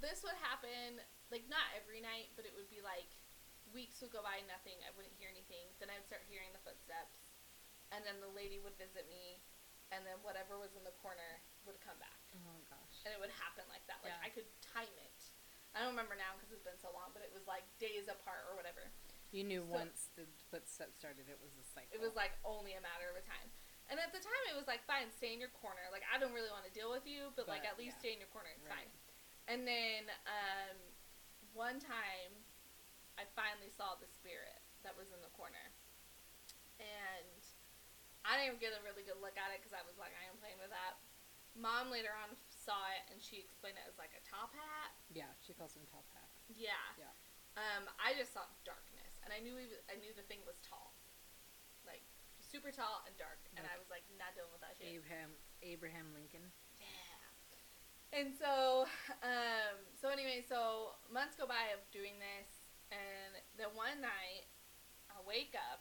this 0.00 0.22
would 0.24 0.36
happen 0.40 1.00
like 1.30 1.46
not 1.46 1.64
every 1.78 2.00
night, 2.02 2.32
but 2.34 2.44
it 2.48 2.52
would 2.56 2.68
be 2.72 2.82
like 2.82 3.08
weeks 3.70 4.02
would 4.02 4.10
go 4.10 4.18
by, 4.24 4.42
nothing. 4.50 4.78
I 4.82 4.90
wouldn't 4.98 5.14
hear 5.14 5.30
anything. 5.30 5.70
Then 5.78 5.88
I 5.92 5.96
would 6.00 6.08
start 6.10 6.26
hearing 6.26 6.50
the 6.50 6.62
footsteps, 6.66 7.30
and 7.94 8.02
then 8.02 8.18
the 8.18 8.30
lady 8.34 8.58
would 8.58 8.74
visit 8.80 9.06
me, 9.06 9.38
and 9.94 10.02
then 10.02 10.18
whatever 10.26 10.58
was 10.58 10.74
in 10.74 10.82
the 10.82 10.94
corner 10.98 11.38
would 11.68 11.78
come 11.84 11.98
back, 12.02 12.18
Oh 12.34 12.42
my 12.42 12.58
gosh. 12.66 12.96
and 13.06 13.14
it 13.14 13.20
would 13.22 13.30
happen 13.38 13.62
like 13.70 13.84
that. 13.86 14.02
Like 14.02 14.16
Yeah. 14.16 14.26
I 14.26 14.30
could 14.34 14.48
time 14.58 14.90
it. 15.06 15.20
I 15.70 15.86
don't 15.86 15.94
remember 15.94 16.18
now 16.18 16.34
because 16.34 16.50
it's 16.50 16.66
been 16.66 16.80
so 16.82 16.90
long, 16.90 17.14
but 17.14 17.22
it 17.22 17.30
was 17.30 17.46
like 17.46 17.62
days 17.78 18.10
apart 18.10 18.42
or 18.50 18.58
whatever. 18.58 18.90
You 19.30 19.46
knew 19.46 19.62
So- 19.62 19.70
once 19.86 20.10
the 20.18 20.26
footsteps 20.50 20.98
started, 20.98 21.30
it 21.30 21.38
was 21.38 21.54
a 21.54 21.62
cycle. 21.62 21.94
It 21.94 22.02
was 22.02 22.18
like 22.18 22.34
only 22.42 22.74
a 22.74 22.82
matter 22.82 23.06
of 23.06 23.14
a 23.14 23.22
time. 23.22 23.54
And 23.90 23.98
at 23.98 24.14
the 24.14 24.22
time, 24.22 24.44
it 24.46 24.54
was 24.54 24.70
like, 24.70 24.86
fine, 24.86 25.10
stay 25.10 25.34
in 25.34 25.42
your 25.42 25.50
corner. 25.50 25.82
Like, 25.90 26.06
I 26.06 26.14
don't 26.14 26.30
really 26.30 26.50
want 26.54 26.62
to 26.62 26.70
deal 26.70 26.94
with 26.94 27.02
you, 27.10 27.34
but, 27.34 27.50
like, 27.50 27.66
at 27.66 27.74
least 27.74 27.98
yeah. 27.98 28.02
stay 28.06 28.12
in 28.14 28.22
your 28.22 28.30
corner. 28.30 28.46
It's 28.54 28.62
Right. 28.62 28.86
fine. 28.86 28.99
And 29.50 29.66
then, 29.66 30.06
um, 30.30 30.78
one 31.58 31.82
time, 31.82 32.32
I 33.18 33.26
finally 33.34 33.68
saw 33.74 33.98
the 33.98 34.06
spirit 34.06 34.62
that 34.86 34.94
was 34.94 35.10
in 35.10 35.18
the 35.26 35.32
corner. 35.34 35.74
And 36.78 37.42
I 38.22 38.38
didn't 38.38 38.62
get 38.62 38.70
a 38.72 38.80
really 38.86 39.02
good 39.02 39.18
look 39.18 39.34
at 39.34 39.50
it 39.50 39.58
because 39.58 39.74
I 39.74 39.82
was 39.82 39.98
like, 39.98 40.14
I 40.14 40.24
am 40.30 40.38
playing 40.38 40.62
with 40.62 40.70
that. 40.70 41.02
Mom 41.58 41.90
later 41.90 42.14
on 42.14 42.38
saw 42.46 42.78
it 42.94 43.02
and 43.10 43.18
she 43.18 43.42
explained 43.42 43.74
it 43.74 43.84
as 43.90 43.98
like 43.98 44.14
a 44.14 44.22
top 44.22 44.54
hat. 44.54 44.94
yeah, 45.10 45.28
she 45.42 45.50
calls 45.50 45.74
him 45.74 45.82
top 45.90 46.06
hat. 46.14 46.30
Yeah. 46.46 46.78
Yeah. 46.94 47.10
Um, 47.58 47.90
I 47.98 48.14
just 48.14 48.30
saw 48.30 48.46
darkness, 48.62 49.18
and 49.26 49.34
I 49.34 49.42
knew 49.42 49.58
was, 49.58 49.74
I 49.90 49.98
knew 49.98 50.14
the 50.14 50.22
thing 50.30 50.38
was 50.46 50.62
tall, 50.62 50.94
like 51.82 52.06
super 52.38 52.70
tall 52.70 53.02
and 53.10 53.12
dark, 53.18 53.42
and 53.58 53.66
I 53.66 53.74
was 53.74 53.90
like 53.90 54.06
not 54.14 54.38
dealing 54.38 54.54
with 54.54 54.62
that 54.62 54.78
shit. 54.78 54.86
Abraham 54.86 55.34
Abraham 55.58 56.06
Lincoln. 56.14 56.46
And 58.20 58.36
so, 58.36 58.84
um, 59.24 59.80
so 59.96 60.12
anyway, 60.12 60.44
so 60.44 60.92
months 61.08 61.40
go 61.40 61.48
by 61.48 61.72
of 61.72 61.80
doing 61.88 62.20
this, 62.20 62.68
and 62.92 63.32
then 63.56 63.72
one 63.72 63.96
night, 64.04 64.44
I 65.08 65.16
wake 65.24 65.56
up, 65.56 65.80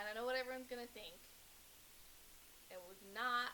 and 0.00 0.08
I 0.08 0.16
know 0.16 0.24
what 0.24 0.40
everyone's 0.40 0.72
gonna 0.72 0.88
think. 0.96 1.20
It 2.72 2.80
was 2.88 2.96
not 3.12 3.52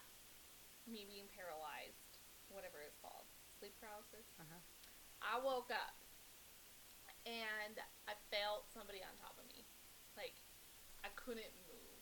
me 0.87 1.03
being 1.11 1.27
paralyzed, 1.35 2.23
whatever 2.47 2.79
it's 2.87 2.95
called, 3.03 3.27
sleep 3.59 3.75
paralysis. 3.83 4.31
Uh 4.39 4.47
huh. 4.47 4.63
I 5.19 5.35
woke 5.43 5.75
up 5.75 5.99
and 7.27 7.75
I 8.07 8.15
felt 8.31 8.71
somebody 8.71 9.03
on 9.03 9.11
top 9.19 9.35
of 9.35 9.51
me. 9.51 9.67
Like 10.15 10.39
I 11.03 11.11
couldn't 11.19 11.51
move. 11.67 11.99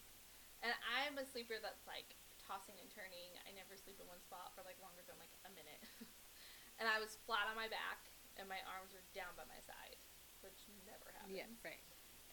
And 0.60 0.76
I'm 0.84 1.16
a 1.16 1.24
sleeper 1.24 1.56
that's 1.56 1.88
like 1.88 2.12
tossing 2.46 2.78
and 2.78 2.86
turning. 2.88 3.34
I 3.42 3.50
never 3.52 3.74
sleep 3.74 3.98
in 3.98 4.06
one 4.06 4.22
spot 4.22 4.54
for 4.54 4.62
like 4.62 4.78
longer 4.78 5.02
than 5.04 5.18
like 5.18 5.34
a 5.42 5.50
minute. 5.52 5.82
and 6.78 6.86
I 6.86 7.02
was 7.02 7.18
flat 7.26 7.50
on 7.50 7.58
my 7.58 7.66
back 7.66 8.06
and 8.38 8.46
my 8.46 8.62
arms 8.70 8.94
were 8.94 9.02
down 9.10 9.34
by 9.34 9.44
my 9.50 9.58
side, 9.66 9.98
which 10.46 10.70
never 10.86 11.10
happens. 11.10 11.34
Yeah. 11.34 11.50
Right. 11.66 11.82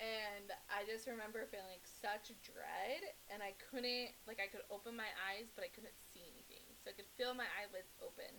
And 0.02 0.50
I 0.70 0.86
just 0.90 1.06
remember 1.06 1.46
feeling 1.50 1.82
such 1.86 2.34
dread 2.46 3.14
and 3.30 3.42
I 3.42 3.58
couldn't 3.58 4.14
like 4.30 4.42
I 4.42 4.50
could 4.50 4.66
open 4.70 4.94
my 4.94 5.10
eyes 5.30 5.50
but 5.54 5.66
I 5.66 5.70
couldn't 5.74 5.98
see 6.14 6.26
anything. 6.30 6.66
So 6.82 6.94
I 6.94 6.94
could 6.94 7.10
feel 7.18 7.34
my 7.34 7.50
eyelids 7.58 7.94
open, 8.02 8.32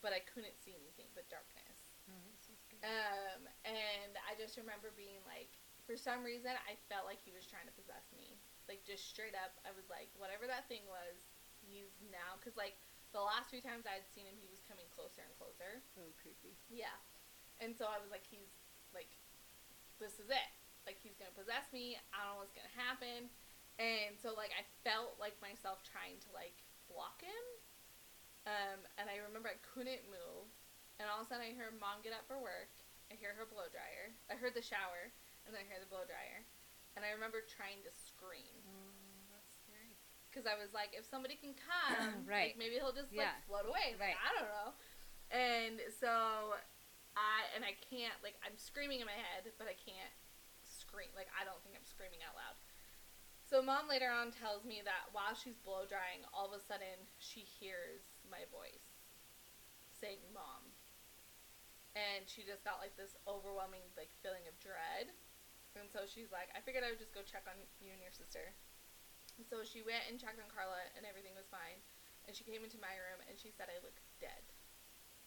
but 0.00 0.16
I 0.16 0.24
couldn't 0.24 0.56
see 0.56 0.72
anything 0.72 1.12
but 1.12 1.28
darkness. 1.28 1.92
Oh. 2.08 2.40
Um, 2.80 3.44
and 3.68 4.16
I 4.24 4.32
just 4.40 4.56
remember 4.56 4.88
being 4.96 5.20
like, 5.28 5.52
for 5.84 5.98
some 6.00 6.24
reason, 6.24 6.54
I 6.54 6.78
felt 6.88 7.04
like 7.04 7.20
he 7.20 7.34
was 7.34 7.44
trying 7.44 7.68
to 7.68 7.74
possess 7.76 8.08
me. 8.16 8.40
Like, 8.70 8.86
just 8.86 9.10
straight 9.10 9.34
up, 9.34 9.58
I 9.66 9.74
was 9.74 9.90
like, 9.90 10.14
whatever 10.14 10.46
that 10.46 10.70
thing 10.70 10.86
was, 10.86 11.26
he's 11.58 11.90
now. 12.06 12.38
Because, 12.38 12.54
like, 12.54 12.78
the 13.10 13.18
last 13.18 13.50
few 13.50 13.58
times 13.58 13.82
I 13.82 13.98
had 13.98 14.06
seen 14.06 14.30
him, 14.30 14.38
he 14.38 14.46
was 14.46 14.62
coming 14.62 14.86
closer 14.94 15.26
and 15.26 15.34
closer. 15.34 15.82
oh, 15.98 16.14
creepy. 16.14 16.54
Yeah. 16.70 16.94
And 17.58 17.74
so 17.74 17.90
I 17.90 17.98
was 17.98 18.14
like, 18.14 18.22
he's, 18.22 18.54
like, 18.94 19.10
this 19.98 20.22
is 20.22 20.30
it. 20.30 20.50
Like, 20.86 21.02
he's 21.02 21.18
going 21.18 21.26
to 21.26 21.34
possess 21.34 21.66
me. 21.74 21.98
I 22.14 22.22
don't 22.22 22.38
know 22.38 22.46
what's 22.46 22.54
going 22.54 22.70
to 22.70 22.78
happen. 22.78 23.26
And 23.82 24.14
so, 24.14 24.38
like, 24.38 24.54
I 24.54 24.62
felt 24.86 25.18
like 25.18 25.34
myself 25.42 25.82
trying 25.82 26.22
to, 26.22 26.30
like, 26.30 26.62
block 26.86 27.18
him. 27.26 27.44
Um, 28.46 28.86
and 29.02 29.10
I 29.10 29.18
remember 29.18 29.50
I 29.50 29.58
couldn't 29.66 30.06
move. 30.06 30.46
And 31.02 31.10
all 31.10 31.24
of 31.24 31.26
a 31.26 31.34
sudden, 31.34 31.42
I 31.42 31.58
heard 31.58 31.74
mom 31.82 32.06
get 32.06 32.14
up 32.14 32.22
for 32.30 32.38
work. 32.38 32.70
I 33.10 33.18
hear 33.18 33.34
her 33.34 33.50
blow 33.50 33.66
dryer. 33.74 34.14
I 34.30 34.38
heard 34.38 34.54
the 34.54 34.62
shower, 34.62 35.10
and 35.42 35.50
then 35.50 35.64
I 35.64 35.66
hear 35.66 35.82
the 35.82 35.90
blow 35.90 36.06
dryer. 36.06 36.46
And 36.98 37.06
I 37.06 37.14
remember 37.14 37.40
trying 37.46 37.80
to 37.86 37.92
scream 37.94 38.60
Oh, 38.66 38.90
that's 39.32 39.54
scary. 39.62 39.94
because 40.28 40.44
I 40.44 40.58
was 40.58 40.74
like, 40.74 40.92
if 40.92 41.06
somebody 41.06 41.38
can 41.38 41.54
come, 41.70 42.26
Right. 42.26 42.52
Like 42.54 42.60
maybe 42.60 42.76
he'll 42.76 42.94
just 42.96 43.14
like 43.14 43.30
float 43.46 43.66
away. 43.68 43.94
Like, 43.96 44.14
Right. 44.14 44.18
I 44.18 44.30
don't 44.36 44.50
know. 44.50 44.70
And 45.30 45.78
so, 46.02 46.58
I 47.14 47.46
and 47.54 47.62
I 47.62 47.74
can't 47.90 48.18
like 48.22 48.34
I'm 48.42 48.58
screaming 48.58 48.98
in 49.02 49.06
my 49.06 49.14
head, 49.18 49.46
but 49.58 49.70
I 49.70 49.74
can't 49.78 50.14
scream. 50.66 51.10
Like 51.14 51.30
I 51.34 51.46
don't 51.46 51.58
think 51.62 51.74
I'm 51.78 51.86
screaming 51.86 52.22
out 52.26 52.34
loud. 52.38 52.58
So 53.46 53.58
mom 53.62 53.90
later 53.90 54.06
on 54.10 54.30
tells 54.30 54.62
me 54.62 54.78
that 54.86 55.10
while 55.10 55.34
she's 55.34 55.58
blow 55.58 55.82
drying, 55.86 56.22
all 56.30 56.50
of 56.50 56.54
a 56.54 56.62
sudden 56.62 57.06
she 57.18 57.42
hears 57.42 58.06
my 58.30 58.46
voice 58.54 58.86
saying 59.90 60.22
"mom," 60.30 60.70
and 61.98 62.26
she 62.30 62.46
just 62.46 62.62
got 62.62 62.78
like 62.78 62.94
this 62.94 63.18
overwhelming 63.26 63.82
like 63.98 64.10
feeling 64.22 64.46
of 64.46 64.54
dread. 64.62 65.10
And 65.78 65.86
so 65.86 66.02
she's 66.06 66.34
like, 66.34 66.50
I 66.54 66.60
figured 66.62 66.82
I 66.82 66.90
would 66.90 66.98
just 67.02 67.14
go 67.14 67.22
check 67.22 67.46
on 67.46 67.54
you 67.78 67.94
and 67.94 68.02
your 68.02 68.10
sister. 68.14 68.54
And 69.38 69.46
so 69.46 69.62
she 69.62 69.80
went 69.86 70.04
and 70.10 70.18
checked 70.18 70.42
on 70.42 70.50
Carla, 70.50 70.82
and 70.98 71.06
everything 71.06 71.32
was 71.38 71.46
fine. 71.48 71.78
And 72.26 72.34
she 72.34 72.44
came 72.44 72.60
into 72.66 72.76
my 72.82 72.92
room, 73.00 73.22
and 73.30 73.38
she 73.38 73.48
said 73.54 73.70
I 73.70 73.78
looked 73.80 74.02
dead. 74.20 74.44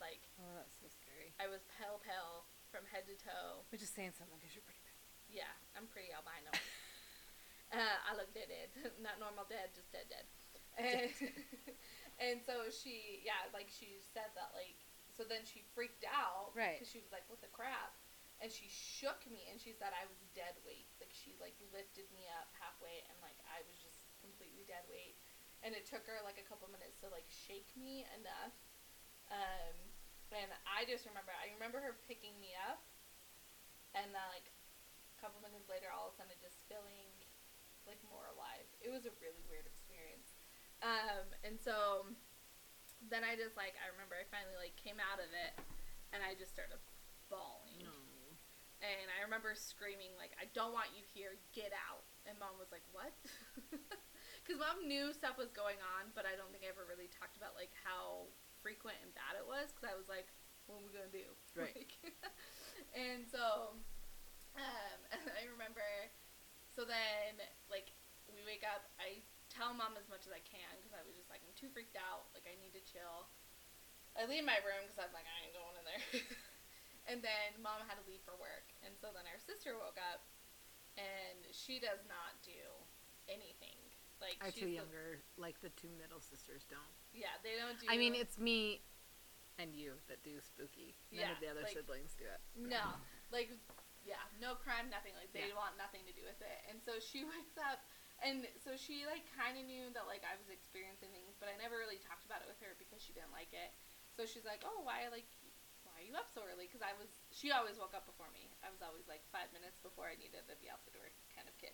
Like 0.03 0.27
Oh, 0.35 0.51
that's 0.59 0.75
so 0.83 0.91
scary. 0.91 1.31
I 1.39 1.47
was 1.47 1.63
pale, 1.79 2.01
pale 2.03 2.43
from 2.67 2.83
head 2.91 3.07
to 3.07 3.15
toe. 3.15 3.63
Which 3.71 3.85
is 3.85 3.93
saying 3.93 4.11
something 4.19 4.35
because 4.35 4.51
you're 4.51 4.65
pretty 4.67 4.83
bad. 4.83 4.99
Yeah, 5.31 5.53
I'm 5.79 5.87
pretty 5.87 6.11
albino. 6.11 6.51
uh, 7.77 7.97
I 8.03 8.11
look 8.19 8.29
dead, 8.35 8.51
dead, 8.51 8.69
not 9.05 9.17
normal 9.21 9.47
dead, 9.47 9.71
just 9.71 9.89
dead, 9.95 10.11
dead. 10.11 10.27
And, 10.75 11.07
and 12.25 12.37
so 12.43 12.67
she, 12.69 13.21
yeah, 13.23 13.47
like 13.55 13.69
she 13.69 14.01
said 14.11 14.33
that, 14.35 14.51
like, 14.57 14.75
so 15.13 15.21
then 15.23 15.45
she 15.45 15.61
freaked 15.77 16.03
out, 16.09 16.51
Right. 16.57 16.77
Because 16.81 16.89
she 16.89 16.97
was 16.97 17.13
like, 17.13 17.21
"What 17.29 17.37
the 17.41 17.53
crap?" 17.53 17.93
And 18.41 18.51
she 18.51 18.67
shook 18.67 19.23
me 19.29 19.47
and 19.49 19.61
she 19.61 19.71
said 19.73 19.93
I 19.93 20.05
was 20.09 20.19
dead 20.33 20.57
weight. 20.65 20.89
Like 20.99 21.13
she 21.13 21.37
like 21.39 21.55
lifted 21.71 22.09
me 22.11 22.27
up 22.29 22.49
halfway 22.57 23.03
and 23.07 23.17
like 23.21 23.37
I 23.45 23.61
was 23.65 23.77
just 23.79 24.03
completely 24.19 24.65
dead 24.67 24.83
weight. 24.89 25.15
And 25.63 25.71
it 25.71 25.87
took 25.87 26.03
her 26.11 26.19
like 26.23 26.35
a 26.41 26.45
couple 26.45 26.67
minutes 26.67 26.99
to 27.03 27.07
like 27.07 27.27
shake 27.29 27.71
me 27.77 28.03
enough. 28.15 28.55
Um 29.31 29.93
and 30.33 30.49
I 30.65 30.83
just 30.89 31.05
remember 31.05 31.31
I 31.31 31.53
remember 31.53 31.79
her 31.79 31.95
picking 32.03 32.35
me 32.41 32.57
up 32.57 32.81
and 33.93 34.11
then 34.11 34.27
like 34.33 34.49
a 34.49 35.17
couple 35.21 35.39
minutes 35.39 35.69
later 35.69 35.87
all 35.93 36.09
of 36.09 36.13
a 36.13 36.17
sudden 36.17 36.35
just 36.41 36.65
feeling 36.67 37.13
like 37.85 38.01
more 38.03 38.27
alive. 38.27 38.67
It 38.81 38.89
was 38.91 39.05
a 39.07 39.13
really 39.21 39.43
weird 39.47 39.67
experience. 39.69 40.35
Um 40.83 41.31
and 41.47 41.55
so 41.61 42.11
then 42.99 43.23
I 43.23 43.35
just 43.35 43.55
like 43.55 43.75
I 43.79 43.87
remember 43.87 44.15
I 44.19 44.27
finally 44.27 44.59
like 44.59 44.75
came 44.75 44.99
out 44.99 45.19
of 45.23 45.31
it 45.31 45.53
and 46.11 46.19
I 46.23 46.35
just 46.35 46.51
started 46.51 46.79
bawling. 47.29 48.02
And 48.83 49.07
I 49.15 49.23
remember 49.23 49.55
screaming 49.55 50.11
like, 50.19 50.35
"I 50.35 50.51
don't 50.51 50.75
want 50.75 50.91
you 50.91 51.07
here. 51.07 51.39
Get 51.55 51.71
out!" 51.71 52.03
And 52.27 52.35
mom 52.35 52.59
was 52.59 52.69
like, 52.71 52.83
"What?" 52.91 53.15
Because 54.43 54.59
mom 54.59 54.83
knew 54.91 55.15
stuff 55.15 55.39
was 55.39 55.55
going 55.55 55.79
on, 55.79 56.11
but 56.11 56.27
I 56.27 56.35
don't 56.35 56.51
think 56.51 56.67
I 56.67 56.69
ever 56.71 56.83
really 56.83 57.07
talked 57.07 57.39
about 57.39 57.55
like 57.55 57.71
how 57.79 58.27
frequent 58.59 58.99
and 58.99 59.15
bad 59.15 59.39
it 59.39 59.47
was. 59.47 59.71
Because 59.71 59.87
I 59.87 59.95
was 59.95 60.11
like, 60.11 60.35
"What 60.67 60.83
are 60.83 60.85
we 60.85 60.91
gonna 60.91 61.11
do?" 61.13 61.31
Right. 61.55 61.71
Like, 61.71 61.95
and 62.97 63.23
so, 63.23 63.79
um, 64.57 64.99
and 65.11 65.27
I 65.33 65.47
remember. 65.49 65.85
So 66.75 66.83
then, 66.85 67.37
like, 67.69 67.93
we 68.33 68.41
wake 68.43 68.65
up. 68.65 68.89
I 68.97 69.21
tell 69.49 69.73
mom 69.77 69.93
as 69.95 70.09
much 70.09 70.25
as 70.25 70.33
I 70.33 70.41
can 70.41 70.73
because 70.81 70.93
I 70.97 71.05
was 71.05 71.13
just 71.13 71.29
like, 71.29 71.41
I'm 71.45 71.53
too 71.53 71.69
freaked 71.69 71.95
out. 71.97 72.33
Like, 72.33 72.49
I 72.49 72.57
need 72.57 72.73
to 72.73 72.81
chill. 72.81 73.29
I 74.17 74.25
leave 74.25 74.45
my 74.45 74.57
room 74.65 74.85
because 74.85 74.97
I'm 75.01 75.13
like, 75.13 75.25
I 75.29 75.37
ain't 75.45 75.53
going 75.57 75.75
in 75.77 75.85
there. 75.85 76.03
And 77.07 77.19
then 77.21 77.47
mom 77.59 77.83
had 77.87 77.99
to 77.99 78.05
leave 78.07 78.23
for 78.23 78.35
work. 78.39 78.67
And 78.85 78.95
so 78.99 79.11
then 79.11 79.27
our 79.27 79.39
sister 79.39 79.75
woke 79.75 79.99
up 79.99 80.23
and 80.95 81.43
she 81.51 81.79
does 81.81 82.01
not 82.07 82.37
do 82.45 82.55
anything. 83.27 83.75
Like, 84.21 84.39
Our 84.39 84.51
two 84.55 84.71
the- 84.71 84.79
younger, 84.79 85.19
like 85.35 85.59
the 85.59 85.73
two 85.75 85.91
middle 85.99 86.21
sisters, 86.23 86.63
don't. 86.71 86.93
yeah, 87.11 87.35
they 87.43 87.59
don't 87.59 87.75
do 87.79 87.87
I 87.91 87.97
mean, 87.99 88.15
it's 88.15 88.39
me 88.39 88.79
and 89.59 89.75
you 89.75 89.99
that 90.07 90.23
do 90.23 90.39
spooky. 90.39 90.95
None 91.11 91.19
Yeah, 91.27 91.31
of 91.35 91.39
the 91.43 91.49
other 91.51 91.63
like- 91.67 91.75
siblings 91.75 92.15
do 92.15 92.23
it. 92.25 92.39
No, 92.55 92.95
like, 93.35 93.51
yeah, 94.07 94.23
no 94.39 94.55
crime, 94.55 94.87
nothing. 94.89 95.11
Like, 95.19 95.31
they 95.35 95.51
Yeah. 95.51 95.59
want 95.59 95.75
nothing 95.75 96.05
to 96.07 96.13
do 96.15 96.23
with 96.23 96.39
it. 96.41 96.59
And 96.71 96.79
so 96.81 96.99
she 97.03 97.23
wakes 97.27 97.57
up, 97.59 97.83
and 98.23 98.47
so 98.63 98.77
she, 98.77 99.05
like, 99.05 99.27
kind 99.35 99.57
of 99.59 99.65
knew 99.65 99.91
that, 99.91 100.07
like, 100.07 100.23
I 100.23 100.37
was 100.39 100.47
experiencing 100.47 101.11
things, 101.11 101.35
but 101.39 101.49
I 101.49 101.57
never 101.59 101.75
really 101.77 101.99
talked 101.99 102.23
about 102.23 102.41
it 102.41 102.47
with 102.47 102.59
her 102.63 102.75
because 102.79 103.01
she 103.03 103.11
didn't 103.11 103.31
like 103.35 103.51
it. 103.51 103.73
So 104.15 104.25
she's 104.25 104.45
like, 104.45 104.63
oh, 104.63 104.79
why, 104.87 105.09
like, 105.11 105.27
why 106.03 106.11
are 106.11 106.11
you 106.11 106.19
up 106.19 106.27
so 106.35 106.43
early? 106.43 106.67
Because 106.67 106.83
I 106.83 106.91
was, 106.99 107.07
she 107.31 107.55
always 107.55 107.79
woke 107.79 107.95
up 107.95 108.03
before 108.03 108.27
me. 108.35 108.51
I 108.59 108.67
was 108.67 108.83
always, 108.83 109.07
like, 109.07 109.23
five 109.31 109.47
minutes 109.55 109.79
before 109.79 110.11
I 110.11 110.19
needed 110.19 110.43
to 110.51 110.55
be 110.59 110.67
out 110.67 110.83
the 110.83 110.91
door 110.91 111.07
kind 111.31 111.47
of 111.47 111.55
kid. 111.55 111.71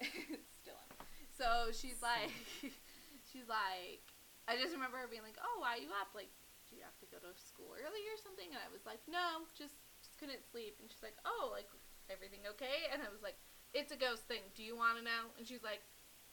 Still 0.64 0.80
am. 0.88 1.04
So 1.36 1.68
she's 1.76 2.00
like, 2.00 2.32
she's 3.28 3.44
like, 3.44 4.00
I 4.48 4.56
just 4.56 4.72
remember 4.72 4.96
her 4.96 5.04
being 5.04 5.20
like, 5.20 5.36
oh, 5.36 5.60
why 5.60 5.76
are 5.76 5.82
you 5.84 5.92
up? 6.00 6.16
Like, 6.16 6.32
do 6.64 6.80
you 6.80 6.84
have 6.84 6.96
to 7.04 7.08
go 7.12 7.20
to 7.20 7.28
school 7.36 7.76
early 7.76 8.08
or 8.08 8.16
something? 8.16 8.48
And 8.48 8.56
I 8.56 8.72
was 8.72 8.88
like, 8.88 9.04
no, 9.04 9.44
just 9.52 9.76
just 10.00 10.16
couldn't 10.16 10.40
sleep. 10.48 10.80
And 10.80 10.88
she's 10.88 11.04
like, 11.04 11.18
oh, 11.28 11.52
like 11.52 11.68
everything 12.08 12.46
okay? 12.56 12.88
And 12.88 13.04
I 13.04 13.10
was 13.12 13.20
like, 13.20 13.36
it's 13.76 13.92
a 13.92 13.98
ghost 13.98 14.24
thing. 14.30 14.46
Do 14.56 14.64
you 14.64 14.78
want 14.78 14.96
to 14.96 15.04
know? 15.04 15.28
And 15.36 15.44
she's 15.44 15.66
like, 15.66 15.82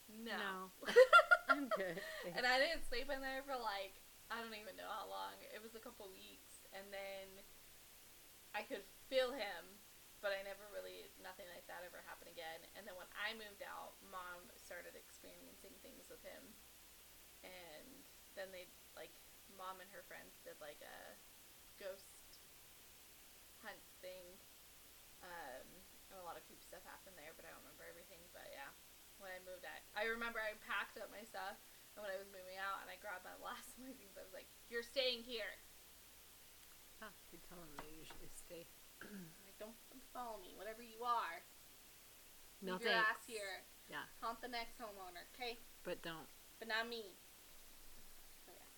no. 0.08 0.72
I'm 1.52 1.68
good. 1.74 2.00
and 2.36 2.46
I 2.46 2.62
didn't 2.62 2.86
sleep 2.88 3.10
in 3.10 3.20
there 3.20 3.44
for 3.44 3.58
like 3.58 4.06
I 4.30 4.42
don't 4.42 4.58
even 4.58 4.74
know 4.74 4.90
how 4.90 5.06
long. 5.08 5.38
It 5.54 5.62
was 5.62 5.78
a 5.78 5.82
couple 5.82 6.10
weeks, 6.10 6.35
and 6.76 6.92
then 6.92 7.42
I 8.52 8.68
could 8.68 8.84
feel 9.08 9.32
him, 9.32 9.80
but 10.20 10.36
I 10.36 10.44
never 10.44 10.68
really 10.76 11.08
nothing 11.24 11.48
like 11.56 11.64
that 11.72 11.88
ever 11.88 12.04
happened 12.04 12.32
again. 12.32 12.68
And 12.76 12.84
then 12.84 13.00
when 13.00 13.08
I 13.16 13.32
moved 13.32 13.64
out, 13.64 13.96
mom 14.04 14.52
started 14.60 14.96
experiencing 15.00 15.76
things 15.80 16.12
with 16.12 16.20
him, 16.28 16.44
and 17.48 18.04
then 18.36 18.52
they 18.52 18.68
like 19.00 19.12
mom 19.56 19.80
and 19.80 19.88
her 19.96 20.04
friends 20.04 20.36
did 20.44 20.60
like 20.60 20.84
a 20.84 21.16
ghost 21.80 22.44
hunt 23.64 23.82
thing. 24.04 24.36
Um, 25.24 25.66
and 26.12 26.22
a 26.22 26.26
lot 26.28 26.38
of 26.38 26.46
creepy 26.46 26.62
stuff 26.62 26.86
happened 26.86 27.18
there, 27.18 27.34
but 27.34 27.48
I 27.48 27.52
don't 27.52 27.66
remember 27.66 27.88
everything. 27.88 28.22
But 28.30 28.46
yeah, 28.54 28.70
when 29.18 29.34
I 29.34 29.42
moved 29.42 29.66
out, 29.66 29.82
I 29.98 30.06
remember 30.06 30.38
I 30.38 30.54
packed 30.62 31.02
up 31.02 31.10
my 31.10 31.26
stuff, 31.26 31.58
and 31.96 32.06
when 32.06 32.14
I 32.14 32.20
was 32.20 32.30
moving 32.30 32.60
out, 32.60 32.84
and 32.86 32.92
I 32.92 33.00
grabbed 33.00 33.26
my 33.26 33.36
last 33.44 33.76
of 33.76 33.88
my 33.88 33.96
things, 33.98 34.16
I 34.16 34.24
was 34.24 34.36
like, 34.36 34.48
"You're 34.70 34.86
staying 34.86 35.26
here." 35.26 35.60
Ah, 37.02 37.12
you 37.32 37.40
tell 37.48 37.60
them 37.60 37.72
they 37.80 37.92
usually 37.96 38.30
stay. 38.32 38.66
Like, 39.46 39.56
don't 39.60 39.78
follow 40.12 40.40
me, 40.42 40.52
whatever 40.60 40.82
you 40.84 41.04
are. 41.06 41.44
No 42.62 42.76
Leave 42.80 42.90
your 42.92 42.98
ass 42.98 43.24
thanks. 43.24 43.30
here. 43.30 43.64
Yeah, 43.88 44.04
Haunt 44.20 44.42
the 44.42 44.50
next 44.50 44.76
homeowner, 44.82 45.24
okay? 45.36 45.60
but 45.86 46.02
don't. 46.02 46.26
But 46.58 46.68
not 46.72 46.90
me. 46.90 47.14
So 48.44 48.50
yeah. 48.52 48.72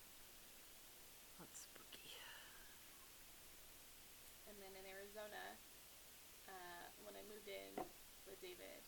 That's 1.40 1.64
spooky. 1.64 2.12
And 4.46 4.60
then 4.60 4.76
in 4.76 4.84
Arizona, 4.84 5.56
uh, 6.50 6.84
when 7.02 7.16
I 7.16 7.24
moved 7.24 7.48
in 7.48 7.80
with 8.28 8.36
David, 8.44 8.84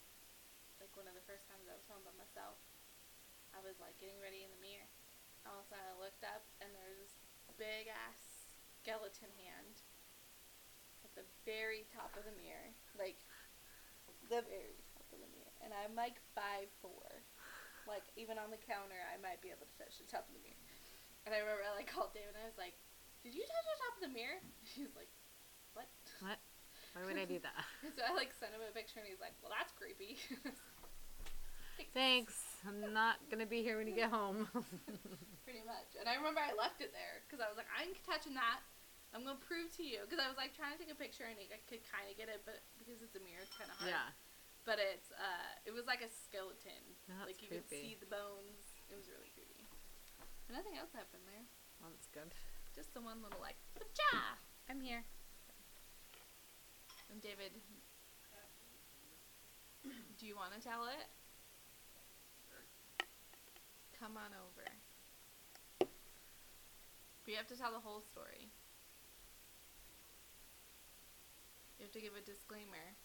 like 0.79 0.93
one 0.95 1.09
of 1.09 1.17
the 1.17 1.25
first 1.25 1.49
times 1.49 1.65
I 1.67 1.75
was 1.75 1.87
home 1.89 2.05
by 2.05 2.13
myself, 2.21 2.61
I 3.57 3.65
was 3.65 3.81
like 3.81 3.97
getting 3.99 4.21
ready 4.21 4.45
in 4.45 4.53
the 4.53 4.61
mirror. 4.61 4.87
All 5.49 5.59
of 5.59 5.65
a 5.65 5.69
sudden 5.73 5.87
I 5.89 5.97
looked 5.97 6.23
up 6.29 6.45
and 6.61 6.69
there 6.77 6.87
was 6.93 7.09
this 7.09 7.17
big 7.57 7.89
ass 7.89 8.30
skeleton 8.81 9.29
hand 9.37 9.85
at 11.05 11.13
the 11.13 11.25
very 11.45 11.85
top 11.93 12.17
of 12.17 12.25
the 12.25 12.33
mirror. 12.41 12.73
Like 12.97 13.21
the 14.33 14.41
very 14.49 14.81
top 14.97 15.05
of 15.13 15.21
the 15.21 15.29
mirror. 15.37 15.53
And 15.61 15.77
I'm 15.77 15.93
like 15.93 16.17
five 16.33 16.73
four. 16.81 17.21
Like 17.85 18.09
even 18.17 18.41
on 18.41 18.49
the 18.49 18.61
counter 18.61 18.97
I 19.13 19.21
might 19.21 19.45
be 19.45 19.53
able 19.53 19.69
to 19.69 19.77
touch 19.77 20.01
the 20.01 20.09
top 20.09 20.25
of 20.25 20.33
the 20.33 20.41
mirror. 20.41 20.65
And 21.29 21.37
I 21.37 21.45
remember 21.45 21.61
I 21.61 21.77
like 21.77 21.93
called 21.93 22.17
David 22.17 22.33
and 22.33 22.41
I 22.41 22.49
was 22.49 22.57
like, 22.57 22.81
Did 23.21 23.37
you 23.37 23.45
touch 23.45 23.67
the 23.69 23.79
top 23.85 23.95
of 24.01 24.03
the 24.09 24.13
mirror? 24.17 24.41
He 24.73 24.89
was 24.89 24.97
like, 24.97 25.13
What? 25.77 25.89
What? 26.25 26.41
Why 26.97 27.05
would 27.05 27.21
I 27.21 27.29
do 27.29 27.39
that? 27.45 27.61
So 27.97 28.01
I 28.01 28.17
like 28.17 28.33
sent 28.33 28.57
him 28.57 28.65
a 28.65 28.73
picture 28.73 29.05
and 29.05 29.09
he's 29.09 29.21
like, 29.21 29.37
Well 29.45 29.53
that's 29.53 29.77
creepy. 29.77 30.17
Thanks. 31.93 32.50
I'm 32.67 32.93
not 32.93 33.17
gonna 33.33 33.49
be 33.49 33.63
here 33.65 33.81
when 33.81 33.89
you 33.89 33.97
get 33.97 34.13
home. 34.13 34.49
Pretty 35.47 35.65
much. 35.65 35.97
And 35.99 36.07
I 36.07 36.15
remember 36.15 36.39
I 36.39 36.53
left 36.55 36.85
it 36.85 36.93
there 36.93 37.25
because 37.25 37.41
I 37.41 37.49
was 37.49 37.57
like, 37.57 37.71
I'm 37.73 37.91
touching 38.05 38.37
that. 38.37 38.61
I'm 39.11 39.27
gonna 39.27 39.41
prove 39.43 39.75
to 39.81 39.83
you 39.83 40.07
because 40.07 40.23
I 40.23 40.31
was 40.31 40.39
like 40.39 40.55
trying 40.55 40.77
to 40.77 40.79
take 40.79 40.93
a 40.93 40.99
picture 40.99 41.27
and 41.27 41.35
I 41.41 41.59
could 41.67 41.83
kind 41.89 42.07
of 42.07 42.15
get 42.15 42.31
it, 42.31 42.47
but 42.47 42.63
because 42.79 43.03
it's 43.03 43.17
a 43.19 43.23
mirror, 43.25 43.43
it's 43.43 43.57
kind 43.59 43.67
of 43.73 43.77
hard. 43.81 43.91
yeah. 43.91 44.13
But 44.69 44.79
it's 44.79 45.11
uh, 45.17 45.67
it 45.67 45.73
was 45.73 45.89
like 45.89 46.05
a 46.05 46.11
skeleton. 46.13 46.85
That's 47.09 47.27
like 47.27 47.41
you 47.43 47.49
could 47.51 47.67
see 47.67 47.97
the 47.99 48.07
bones. 48.07 48.61
It 48.87 48.95
was 48.95 49.09
really 49.09 49.33
creepy. 49.35 49.67
But 50.47 50.55
nothing 50.61 50.77
else 50.77 50.93
happened 50.95 51.25
there. 51.27 51.43
Well, 51.81 51.91
that's 51.91 52.07
good. 52.13 52.31
Just 52.77 52.93
the 52.95 53.01
one 53.03 53.19
little 53.25 53.41
like, 53.41 53.57
Pacha! 53.75 54.37
I'm 54.69 54.79
here. 54.79 55.03
And 57.11 57.19
David, 57.19 57.51
do 59.83 60.23
you 60.29 60.37
want 60.37 60.55
to 60.55 60.61
tell 60.63 60.87
it? 60.87 61.09
Come 64.01 64.17
on 64.17 64.33
over. 64.33 64.65
But 67.21 67.29
you 67.29 67.37
have 67.37 67.53
to 67.53 67.57
tell 67.61 67.69
the 67.69 67.85
whole 67.85 68.01
story. 68.01 68.49
You 71.77 71.85
have 71.85 71.93
to 71.93 72.01
give 72.01 72.17
a 72.17 72.25
disclaimer 72.25 72.97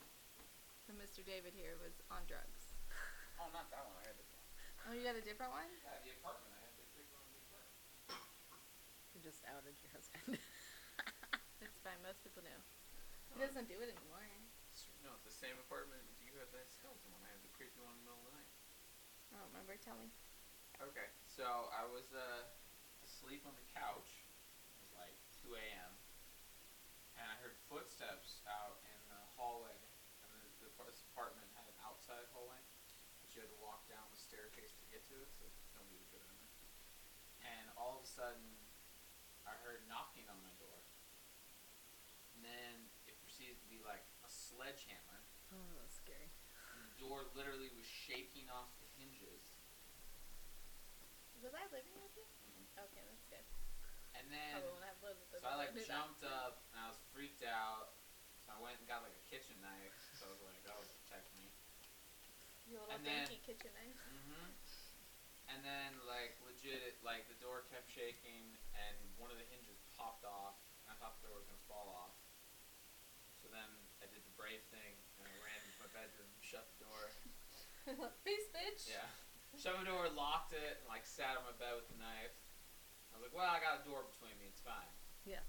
that 0.87 0.95
Mr. 0.95 1.19
David 1.19 1.51
here 1.51 1.75
was 1.83 1.99
on 2.07 2.23
drugs. 2.31 2.71
Oh, 3.35 3.51
not 3.51 3.67
that 3.67 3.83
one. 3.83 3.99
I 3.99 4.07
had 4.07 4.15
this 4.15 4.31
one. 4.31 4.39
Oh, 4.87 4.95
you 4.95 5.03
got 5.03 5.19
a 5.19 5.25
different 5.25 5.51
one? 5.51 5.67
Yeah, 5.83 5.99
the 5.99 6.15
apartment. 6.15 6.55
I 6.55 6.63
had 6.63 6.71
the 6.79 6.87
big 6.95 7.03
one 7.11 7.27
apartment. 7.43 7.83
You 9.11 9.19
just 9.19 9.43
outed 9.43 9.75
your 9.83 9.91
husband. 9.91 10.39
It's 11.59 11.79
fine. 11.83 11.99
Most 11.99 12.23
people 12.23 12.47
know. 12.47 12.59
He 13.35 13.43
doesn't 13.43 13.67
do 13.67 13.75
it 13.83 13.91
anymore. 13.91 14.23
No, 15.03 15.11
it's 15.19 15.27
the 15.27 15.35
same 15.35 15.59
apartment. 15.59 16.07
You 16.23 16.39
had 16.39 16.47
the 16.55 16.63
skeleton 16.71 17.11
one. 17.11 17.19
I 17.27 17.35
had 17.35 17.43
the 17.43 17.51
creepy 17.51 17.83
one 17.83 17.91
in 17.91 17.99
the 17.99 18.07
middle 18.07 18.23
of 18.23 18.31
the 18.31 18.35
night. 18.39 18.47
I 19.35 19.43
don't 19.43 19.51
remember. 19.51 19.75
Tell 19.75 19.99
me. 19.99 20.07
Okay, 20.83 21.07
so 21.23 21.71
I 21.71 21.87
was 21.87 22.11
uh, 22.11 22.43
asleep 22.99 23.47
on 23.47 23.55
the 23.55 23.67
couch. 23.71 24.11
It 24.75 24.79
was 24.83 24.91
like 24.99 25.15
2 25.39 25.55
a.m. 25.55 25.91
And 27.15 27.23
I 27.31 27.35
heard 27.39 27.55
footsteps 27.71 28.43
out 28.43 28.83
in 28.83 28.99
the 29.07 29.21
hallway. 29.39 29.75
And 30.19 30.27
the, 30.35 30.67
the, 30.67 30.69
this 30.91 30.99
apartment 31.15 31.47
had 31.55 31.63
an 31.71 31.79
outside 31.87 32.27
hallway, 32.35 32.59
but 33.23 33.31
you 33.31 33.39
had 33.39 33.47
to 33.47 33.59
walk 33.63 33.87
down 33.87 34.03
the 34.11 34.19
staircase 34.19 34.75
to 34.75 34.85
get 34.91 35.07
to 35.07 35.15
it, 35.23 35.31
so 35.31 35.47
nobody 35.79 35.95
would 35.95 36.11
go 36.11 36.19
down 36.19 36.35
there. 36.43 36.67
And 37.47 37.65
all 37.79 37.95
of 37.95 38.03
a 38.03 38.09
sudden, 38.11 38.43
I 39.47 39.55
heard 39.63 39.79
knocking 39.87 40.27
on 40.27 40.35
my 40.43 40.51
door. 40.59 40.83
And 42.35 42.43
then 42.43 42.91
it 43.07 43.15
proceeded 43.23 43.55
to 43.63 43.67
be 43.71 43.79
like 43.79 44.03
a 44.27 44.29
sledgehammer. 44.29 45.23
oh, 45.55 45.71
that's 45.79 45.95
scary. 46.03 46.35
And 46.75 46.83
the 46.83 46.99
door 46.99 47.31
literally 47.31 47.71
was 47.71 47.87
shaking 47.87 48.51
off 48.51 48.75
the 48.83 48.91
hinges. 48.99 49.44
Was 51.45 51.53
I 51.53 51.61
living 51.69 51.93
with 52.01 52.09
you? 52.17 52.25
Okay, 52.73 53.05
that's 53.05 53.25
good. 53.29 53.45
And 54.17 54.25
then 54.33 54.57
Probably 54.57 54.73
when 54.81 54.85
I 54.89 54.93
lived 55.05 55.21
with 55.29 55.37
So 55.37 55.45
I 55.45 55.53
like 55.61 55.77
knew 55.77 55.85
that. 55.85 55.93
jumped 55.93 56.25
up 56.25 56.65
and 56.73 56.81
I 56.81 56.89
was 56.89 56.97
freaked 57.13 57.45
out. 57.45 57.93
So 58.41 58.57
I 58.57 58.57
went 58.57 58.81
and 58.81 58.89
got 58.89 59.05
like 59.05 59.13
a 59.13 59.25
kitchen 59.29 59.53
knife. 59.61 59.93
So 60.17 60.25
I 60.25 60.33
was 60.33 60.41
like, 60.41 60.57
that 60.65 60.73
would 60.73 60.89
protect 61.05 61.29
me. 61.37 61.53
Your 62.65 62.81
little 62.81 62.97
And 62.97 63.05
then- 63.05 63.29
dinky 63.29 63.45
kitchen 63.45 63.69
knife. 63.77 63.93
hmm 64.09 64.49
And 65.53 65.61
then 65.61 65.93
like 66.09 66.33
legit, 66.41 66.97
like 67.05 67.29
the 67.29 67.37
door 67.37 67.61
kept 67.69 67.93
shaking, 67.93 68.57
and 68.73 68.97
one 69.21 69.29
of 69.29 69.37
the 69.37 69.45
hinges 69.53 69.77
popped 69.93 70.25
off. 70.25 70.57
And 70.81 70.89
I 70.89 70.95
thought 70.97 71.21
the 71.21 71.29
door 71.29 71.37
was 71.37 71.45
gonna 71.45 71.61
fall 71.69 71.85
off. 71.93 72.17
So 73.37 73.53
then 73.53 73.69
I 74.01 74.09
did 74.09 74.25
the 74.25 74.33
brave 74.33 74.65
thing, 74.73 74.97
and 75.21 75.29
I 75.29 75.35
ran 75.45 75.61
into 75.61 75.77
my 75.77 75.89
bedroom, 75.93 76.25
shut 76.41 76.65
the 76.73 76.89
door. 76.89 77.03
Peace, 78.25 78.49
bitch. 78.49 78.89
Yeah. 78.89 79.05
Shut 79.55 79.73
my 79.79 79.87
door, 79.87 80.05
locked 80.13 80.53
it, 80.53 80.83
and 80.83 80.87
like 80.91 81.07
sat 81.07 81.39
on 81.39 81.43
my 81.47 81.55
bed 81.57 81.73
with 81.79 81.87
the 81.89 81.97
knife. 81.97 82.35
I 83.09 83.17
was 83.17 83.23
like, 83.25 83.33
well, 83.35 83.47
I 83.47 83.57
got 83.63 83.79
a 83.79 83.83
door 83.87 84.03
between 84.05 84.35
me, 84.37 84.51
it's 84.51 84.59
fine. 84.61 84.91
Yeah. 85.23 85.41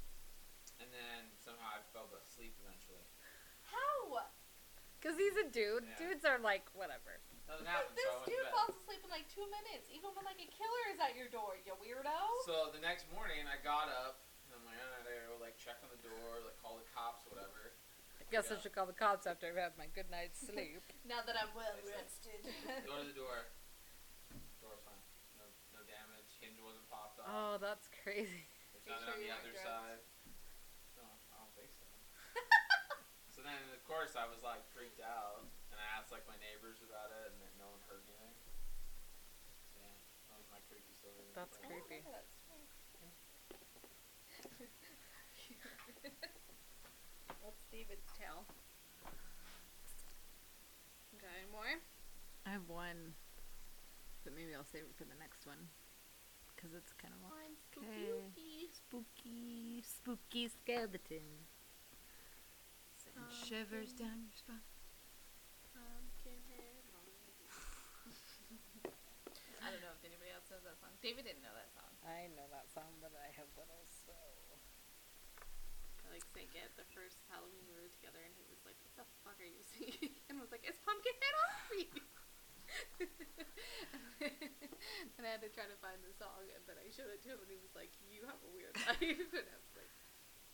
And 0.79 0.89
then 0.95 1.33
somehow 1.43 1.77
I 1.77 1.83
fell 1.91 2.07
asleep 2.15 2.55
eventually. 2.63 3.03
How? 3.67 4.23
Because 4.97 5.19
he's 5.19 5.35
a 5.37 5.49
dude. 5.51 5.85
Yeah. 5.85 5.99
Dudes 5.99 6.25
are 6.25 6.39
like, 6.39 6.65
whatever. 6.73 7.19
Nothing 7.51 7.67
This 7.95 8.07
so 8.07 8.11
I 8.11 8.23
went 8.23 8.27
to 8.27 8.31
dude 8.31 8.49
falls 8.55 8.75
asleep 8.79 9.03
in 9.07 9.11
like 9.11 9.27
two 9.31 9.47
minutes, 9.51 9.87
even 9.91 10.11
when 10.15 10.27
like 10.27 10.39
a 10.43 10.49
killer 10.51 10.85
is 10.95 10.99
at 11.03 11.15
your 11.19 11.31
door. 11.31 11.55
You 11.63 11.75
weirdo. 11.79 12.15
So 12.47 12.71
the 12.75 12.83
next 12.83 13.07
morning, 13.15 13.47
I 13.47 13.59
got 13.63 13.87
up, 13.91 14.27
and 14.47 14.55
I'm 14.59 14.63
like, 14.67 14.79
all 14.83 14.91
right, 14.99 15.07
I 15.07 15.11
gotta 15.15 15.31
go 15.31 15.39
like 15.43 15.55
check 15.59 15.79
on 15.83 15.91
the 15.95 16.03
door, 16.03 16.43
like 16.47 16.59
call 16.63 16.79
the 16.79 16.87
cops, 16.91 17.23
whatever. 17.27 17.75
I 18.19 18.27
guess 18.35 18.51
I 18.51 18.59
should 18.59 18.75
call 18.75 18.91
the 18.91 18.97
cops 18.99 19.27
after 19.31 19.47
I've 19.47 19.59
had 19.59 19.79
my 19.79 19.87
good 19.95 20.11
night's 20.11 20.43
sleep. 20.51 20.83
now 21.07 21.23
that 21.23 21.39
I'm 21.39 21.55
well 21.55 21.71
They 21.79 21.87
said- 21.87 22.03
rested. 22.03 22.43
Go 22.87 22.99
to 22.99 23.07
the 23.07 23.15
door. 23.15 23.47
Door's 24.59 24.83
fine. 24.83 24.99
No, 25.39 25.47
no 25.71 25.81
damage. 25.87 26.27
Hinge 26.43 26.59
wasn't 26.59 26.83
popped 26.91 27.16
off. 27.16 27.16
Oh, 27.27 27.59
that's 27.61 27.89
crazy. 28.03 28.47
There's 28.73 28.87
nothing 28.87 29.07
sure 29.07 29.15
on 29.19 29.23
the 29.23 29.31
other 29.35 29.53
drugged? 29.53 29.67
side. 29.67 30.01
No, 30.97 31.05
I 31.35 31.37
don't 31.43 31.55
think 31.59 31.73
so. 31.77 31.87
So 33.37 33.45
then, 33.45 33.61
of 33.77 33.85
course, 33.85 34.17
I 34.17 34.25
was 34.25 34.41
like 34.41 34.65
freaked 34.73 35.05
out, 35.05 35.45
and 35.69 35.77
I 35.77 35.85
asked 36.01 36.09
like 36.09 36.25
my 36.25 36.41
neighbors 36.41 36.81
about 36.81 37.13
it, 37.13 37.37
and 37.37 37.45
then 37.45 37.53
no 37.61 37.69
one 37.69 37.85
heard 37.85 38.01
anything. 38.09 38.57
So 39.69 39.77
yeah, 39.77 39.93
that 40.33 40.41
was 40.41 40.49
my 40.49 40.57
creepy 40.65 40.97
story. 40.97 41.29
That's 41.37 41.53
Oh, 41.61 41.69
creepy. 41.69 42.01
okay, 42.01 42.17
that's 42.17 42.33
fine. 42.49 42.65
What's 47.45 47.61
David's 47.69 48.09
tale? 48.17 48.49
Okay, 51.21 51.29
any 51.45 51.53
more? 51.53 51.77
I 52.49 52.57
have 52.57 52.65
one, 52.73 53.13
but 54.25 54.33
maybe 54.33 54.57
I'll 54.57 54.65
save 54.65 54.89
it 54.89 54.97
for 54.97 55.05
the 55.05 55.19
next 55.21 55.45
one. 55.45 55.69
Because 56.57 56.73
it's 56.73 56.97
kind 56.97 57.13
of 57.13 57.21
Fine, 57.29 57.53
Okay. 57.77 58.09
spooky. 58.33 58.73
spooky, 58.73 59.85
spooky 59.85 60.49
skeleton. 60.49 61.45
Sending 62.97 63.29
um, 63.29 63.37
shivers 63.45 63.93
mm. 63.93 64.01
down 64.01 64.25
your 64.25 64.33
spine. 64.33 64.65
Pumpkinhead 65.77 66.89
I 69.67 69.75
don't 69.75 69.83
know 69.83 69.93
if 69.93 70.05
anybody 70.07 70.31
else 70.31 70.47
knows 70.49 70.63
that 70.65 70.79
song. 70.79 70.95
David 71.03 71.27
didn't 71.27 71.43
know 71.43 71.53
that 71.53 71.69
song. 71.75 71.91
I 72.07 72.31
know 72.39 72.47
that 72.55 72.71
song, 72.71 72.97
but 73.03 73.11
I 73.19 73.29
have 73.35 73.51
little 73.59 73.83
so. 73.85 74.15
I 76.07 76.15
like 76.15 76.23
sang 76.31 76.47
it 76.55 76.71
the 76.79 76.87
first 76.95 77.19
Halloween 77.27 77.67
we 77.67 77.75
were 77.75 77.91
together, 77.91 78.23
and 78.23 78.31
he 78.39 78.47
was 78.47 78.63
like, 78.63 78.79
"What 78.87 78.95
the 78.95 79.07
fuck 79.27 79.37
are 79.43 79.51
you 79.51 79.61
singing?" 79.67 80.15
And 80.31 80.39
I 80.39 80.41
was 80.41 80.55
like, 80.55 80.63
"It's 80.63 80.79
Pumpkinhead 80.87 81.35
Army." 81.51 81.91
and 85.17 85.23
I 85.25 85.31
had 85.37 85.43
to 85.45 85.51
try 85.53 85.67
to 85.69 85.79
find 85.83 85.99
the 86.03 86.13
song, 86.17 86.47
and 86.51 86.63
then 86.67 86.77
I 86.81 86.89
showed 86.93 87.11
it 87.13 87.23
to 87.27 87.37
him, 87.37 87.41
and 87.43 87.51
he 87.51 87.59
was 87.61 87.73
like, 87.77 87.93
"You 88.09 88.25
have 88.27 88.41
a 88.43 88.51
weird 88.53 88.75
life," 88.89 89.31
and 89.33 89.47
I 89.47 89.57
was 89.59 89.73
like, 89.77 89.93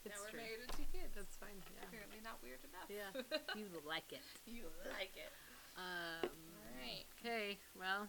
It's 0.04 0.12
"Now 0.14 0.20
we're 0.24 0.34
true. 0.34 0.42
married 0.42 0.60
with 0.66 0.74
two 0.76 0.88
kids. 0.90 1.14
That's 1.14 1.36
fine. 1.38 1.58
Yeah. 1.72 1.86
apparently 1.88 2.20
not 2.24 2.38
weird 2.42 2.62
enough." 2.66 2.88
Yeah. 2.90 3.10
You 3.58 3.68
like 3.86 4.10
it. 4.12 4.24
you 4.46 4.66
like 4.98 5.14
it. 5.16 5.32
Um. 5.76 6.30
Alright. 6.68 7.06
Okay. 7.20 7.58
Well, 7.78 8.08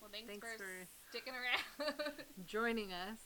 Well, 0.00 0.10
thanks, 0.12 0.28
Thanks 0.28 0.46
for, 0.52 0.58
for- 0.58 0.86
sticking 1.10 1.34
around. 1.34 1.94
joining 2.46 2.92
us. 2.92 3.18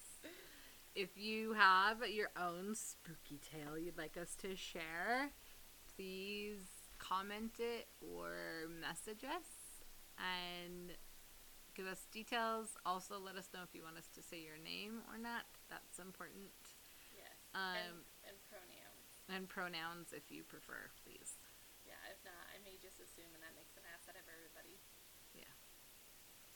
If 0.95 1.17
you 1.19 1.53
have 1.53 1.99
your 2.09 2.31
own 2.41 2.75
spooky 2.75 3.39
tale 3.39 3.77
you'd 3.79 3.99
like 3.99 4.17
us 4.17 4.35
to 4.37 4.57
share, 4.57 5.31
please 5.95 6.63
comment 6.99 7.53
it 7.59 7.89
or 8.01 8.69
message 8.81 9.23
us 9.25 9.45
and 10.21 10.97
give 11.77 11.87
us 11.87 12.05
details. 12.11 12.77
Also, 12.85 13.17
let 13.21 13.37
us 13.37 13.49
know 13.53 13.61
if 13.63 13.75
you 13.77 13.85
want 13.85 13.97
us 14.01 14.09
to 14.17 14.23
say 14.25 14.41
your 14.41 14.57
name 14.61 15.05
or 15.13 15.19
not. 15.21 15.45
That's 15.69 15.99
important. 16.01 16.53
yes. 17.13 17.37
Um, 17.53 18.05
and, 18.25 18.33
and 18.33 18.37
pronouns. 18.49 19.11
And 19.29 19.43
pronouns 19.49 20.13
if 20.17 20.31
you 20.33 20.43
prefer, 20.47 20.89
please. 21.05 21.37
Yeah, 21.85 21.99
if 22.11 22.19
not, 22.27 22.47
I 22.51 22.59
may 22.67 22.79
just 22.83 22.99
assume, 22.99 23.31
and 23.37 23.43
that 23.45 23.55
makes 23.55 23.75
an 23.79 23.85
ass 23.95 24.07
out 24.11 24.19
of 24.19 24.27
everybody, 24.27 24.79
Yeah. 25.35 25.51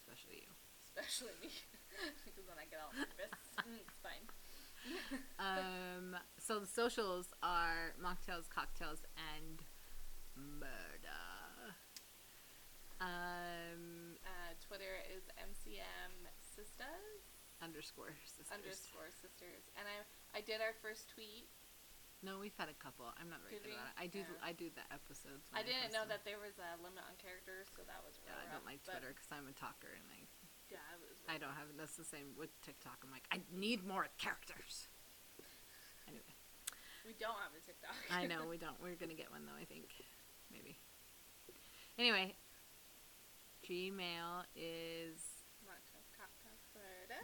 Especially 0.02 0.42
you. 0.46 0.50
especially 0.90 1.34
me, 1.38 1.50
because 2.26 2.46
then 2.50 2.58
I 2.58 2.66
get 2.66 2.80
all 2.82 2.90
nervous. 2.96 3.30
Mm, 3.60 3.76
it's 3.84 4.00
fine. 4.02 4.24
Um, 5.38 6.16
so 6.40 6.58
the 6.60 6.66
socials 6.66 7.28
are 7.42 7.92
mocktails, 8.00 8.48
cocktails, 8.48 9.04
and 9.36 9.60
murder. 10.34 11.76
Um, 13.00 14.16
Uh, 14.24 14.52
Twitter 14.66 15.00
is 15.14 15.24
MCM 15.36 16.12
Sisters 16.60 17.24
underscore 17.64 18.12
sisters. 18.28 18.52
underscore 18.52 19.08
sisters, 19.08 19.64
and 19.80 19.88
I 19.88 19.96
I 20.36 20.44
did 20.44 20.60
our 20.60 20.76
first 20.84 21.08
tweet. 21.08 21.48
No, 22.20 22.36
we've 22.36 22.56
had 22.60 22.68
a 22.68 22.76
couple. 22.76 23.08
I'm 23.16 23.32
not 23.32 23.40
very 23.40 23.56
Did 23.56 23.64
good 23.64 23.72
we? 23.72 23.80
about 23.80 23.96
it. 23.96 23.96
I 23.96 24.06
do. 24.12 24.20
Yeah. 24.20 24.44
I 24.44 24.52
do 24.52 24.68
the 24.76 24.84
episodes. 24.92 25.48
I 25.56 25.64
didn't 25.64 25.88
know 25.96 26.04
post 26.04 26.20
that 26.20 26.22
there 26.28 26.36
was 26.36 26.60
a 26.60 26.76
limit 26.84 27.00
on 27.08 27.16
characters, 27.16 27.72
so 27.72 27.80
that 27.88 28.04
was 28.04 28.20
them. 28.20 28.28
real 28.28 28.36
Yeah, 28.36 28.44
I 28.44 28.46
don't 28.52 28.60
rough, 28.60 28.76
like 28.76 28.80
Twitter 28.84 29.08
because 29.16 29.32
I'm 29.32 29.48
a 29.48 29.56
talker 29.56 29.88
and 29.88 30.04
I 30.12 30.20
Yeah, 30.68 30.84
it 30.92 31.00
was. 31.00 31.16
I 31.32 31.40
don't 31.40 31.56
have. 31.56 31.72
That's 31.80 31.96
the 31.96 32.04
same 32.04 32.36
with 32.36 32.52
TikTok. 32.60 33.00
I'm 33.00 33.08
like 33.08 33.24
I 33.32 33.40
need 33.48 33.88
more 33.88 34.12
characters. 34.20 34.92
Anyway. 36.04 36.28
We 37.08 37.16
don't 37.16 37.40
have 37.40 37.56
a 37.56 37.62
TikTok. 37.64 37.96
I 38.12 38.28
know 38.28 38.44
we 38.52 38.60
don't. 38.60 38.76
We're 38.84 39.00
gonna 39.00 39.16
get 39.16 39.32
one 39.32 39.48
though. 39.48 39.56
I 39.56 39.64
think 39.64 39.88
maybe. 40.52 40.76
Anyway, 41.96 42.36
Gmail 43.64 44.44
is 44.52 45.29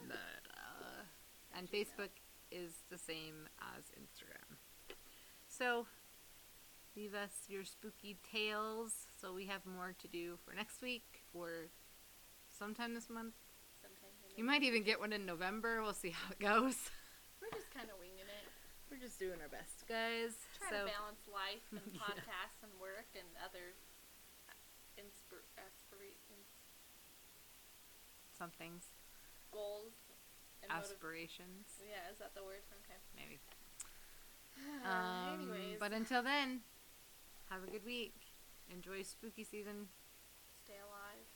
murder. 0.03 0.21
murder. 0.21 0.55
Uh, 0.57 1.59
and 1.59 1.71
Facebook 1.71 2.11
is 2.51 2.85
the 2.91 2.99
same 2.99 3.49
as 3.77 3.85
Instagram. 3.97 4.57
So, 5.49 5.87
leave 6.97 7.15
us 7.15 7.33
your 7.49 7.65
spooky 7.65 8.17
tales 8.31 9.07
so 9.21 9.33
we 9.33 9.47
have 9.47 9.65
more 9.65 9.95
to 9.99 10.09
do 10.09 10.39
for 10.45 10.55
next 10.55 10.83
week 10.83 11.25
or 11.33 11.69
sometime 12.49 12.95
this 12.95 13.09
month. 13.09 13.35
Sometime 13.81 14.11
You 14.37 14.45
might 14.45 14.63
even 14.63 14.83
get 14.83 15.01
one 15.01 15.13
in 15.13 15.25
November. 15.25 15.83
We'll 15.83 15.95
see 15.95 16.11
how 16.11 16.31
it 16.31 16.39
goes. 16.41 16.77
We're 17.41 17.53
just 17.53 17.71
kind 17.73 17.89
of 17.89 17.99
winging 17.99 18.27
it. 18.27 18.47
We're 18.91 19.03
just 19.03 19.19
doing 19.19 19.41
our 19.43 19.49
best, 19.49 19.83
guys. 19.89 20.37
Trying 20.61 20.71
so, 20.71 20.79
to 20.87 20.93
balance 20.93 21.25
life 21.27 21.67
and 21.73 21.83
Yeah. 21.93 22.01
podcasts 22.01 22.63
and 22.63 22.73
work 22.81 23.09
and 23.17 23.27
other 23.43 23.75
inspir- 24.97 25.45
some 28.39 28.51
things, 28.51 28.85
goals 29.53 29.93
and 30.63 30.71
motiv- 30.73 30.91
aspirations, 30.97 31.67
Yeah, 31.83 32.11
is 32.11 32.19
that 32.19 32.35
the 32.35 32.43
word? 32.45 32.63
Okay. 32.85 32.99
maybe. 33.17 33.39
Um, 34.87 35.53
anyways, 35.53 35.77
But 35.79 35.93
until 35.93 36.23
then, 36.25 36.65
have 37.53 37.61
a 37.63 37.69
good 37.71 37.85
week. 37.85 38.17
Enjoy 38.73 39.03
spooky 39.05 39.45
season. 39.45 39.89
stay 40.65 40.81
alive. 40.81 41.27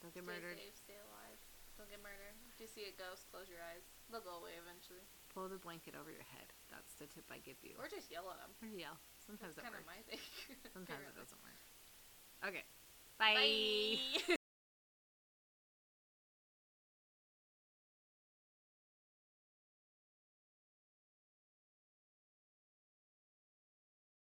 Don't 0.00 0.10
get 0.14 0.24
stay 0.24 0.32
murdered. 0.32 0.56
safe. 0.58 0.74
Stay 0.80 0.96
alive. 0.98 1.38
Don't 1.78 1.90
get 1.92 2.00
murdered. 2.02 2.34
If 2.50 2.58
you 2.58 2.66
see 2.66 2.88
a 2.88 2.94
ghost, 2.96 3.28
close 3.30 3.46
your 3.52 3.60
eyes. 3.62 3.84
They'll 4.10 4.24
go 4.24 4.40
away 4.40 4.56
eventually. 4.58 5.04
Pull 5.36 5.48
the 5.52 5.60
blanket 5.62 5.94
over 5.94 6.10
your 6.10 6.26
head. 6.34 6.48
That's 6.72 6.96
the 6.98 7.06
tip 7.12 7.24
I 7.30 7.38
give 7.44 7.60
you. 7.62 7.76
Or 7.78 7.86
just 7.92 8.10
yell 8.10 8.26
at 8.34 8.40
them. 8.42 8.52
Or 8.64 8.72
yell. 8.72 8.96
Sometimes 9.22 9.54
That's 9.54 9.68
that 9.68 9.72
kind 9.72 9.78
of 9.78 9.86
works. 9.86 9.92
my 9.94 10.00
thing. 10.08 10.22
Sometimes 10.74 11.04
it 11.06 11.14
doesn't 11.16 11.40
work. 11.44 11.60
Okay. 12.50 12.64
Bye. 13.20 13.96
Bye. 14.32 14.41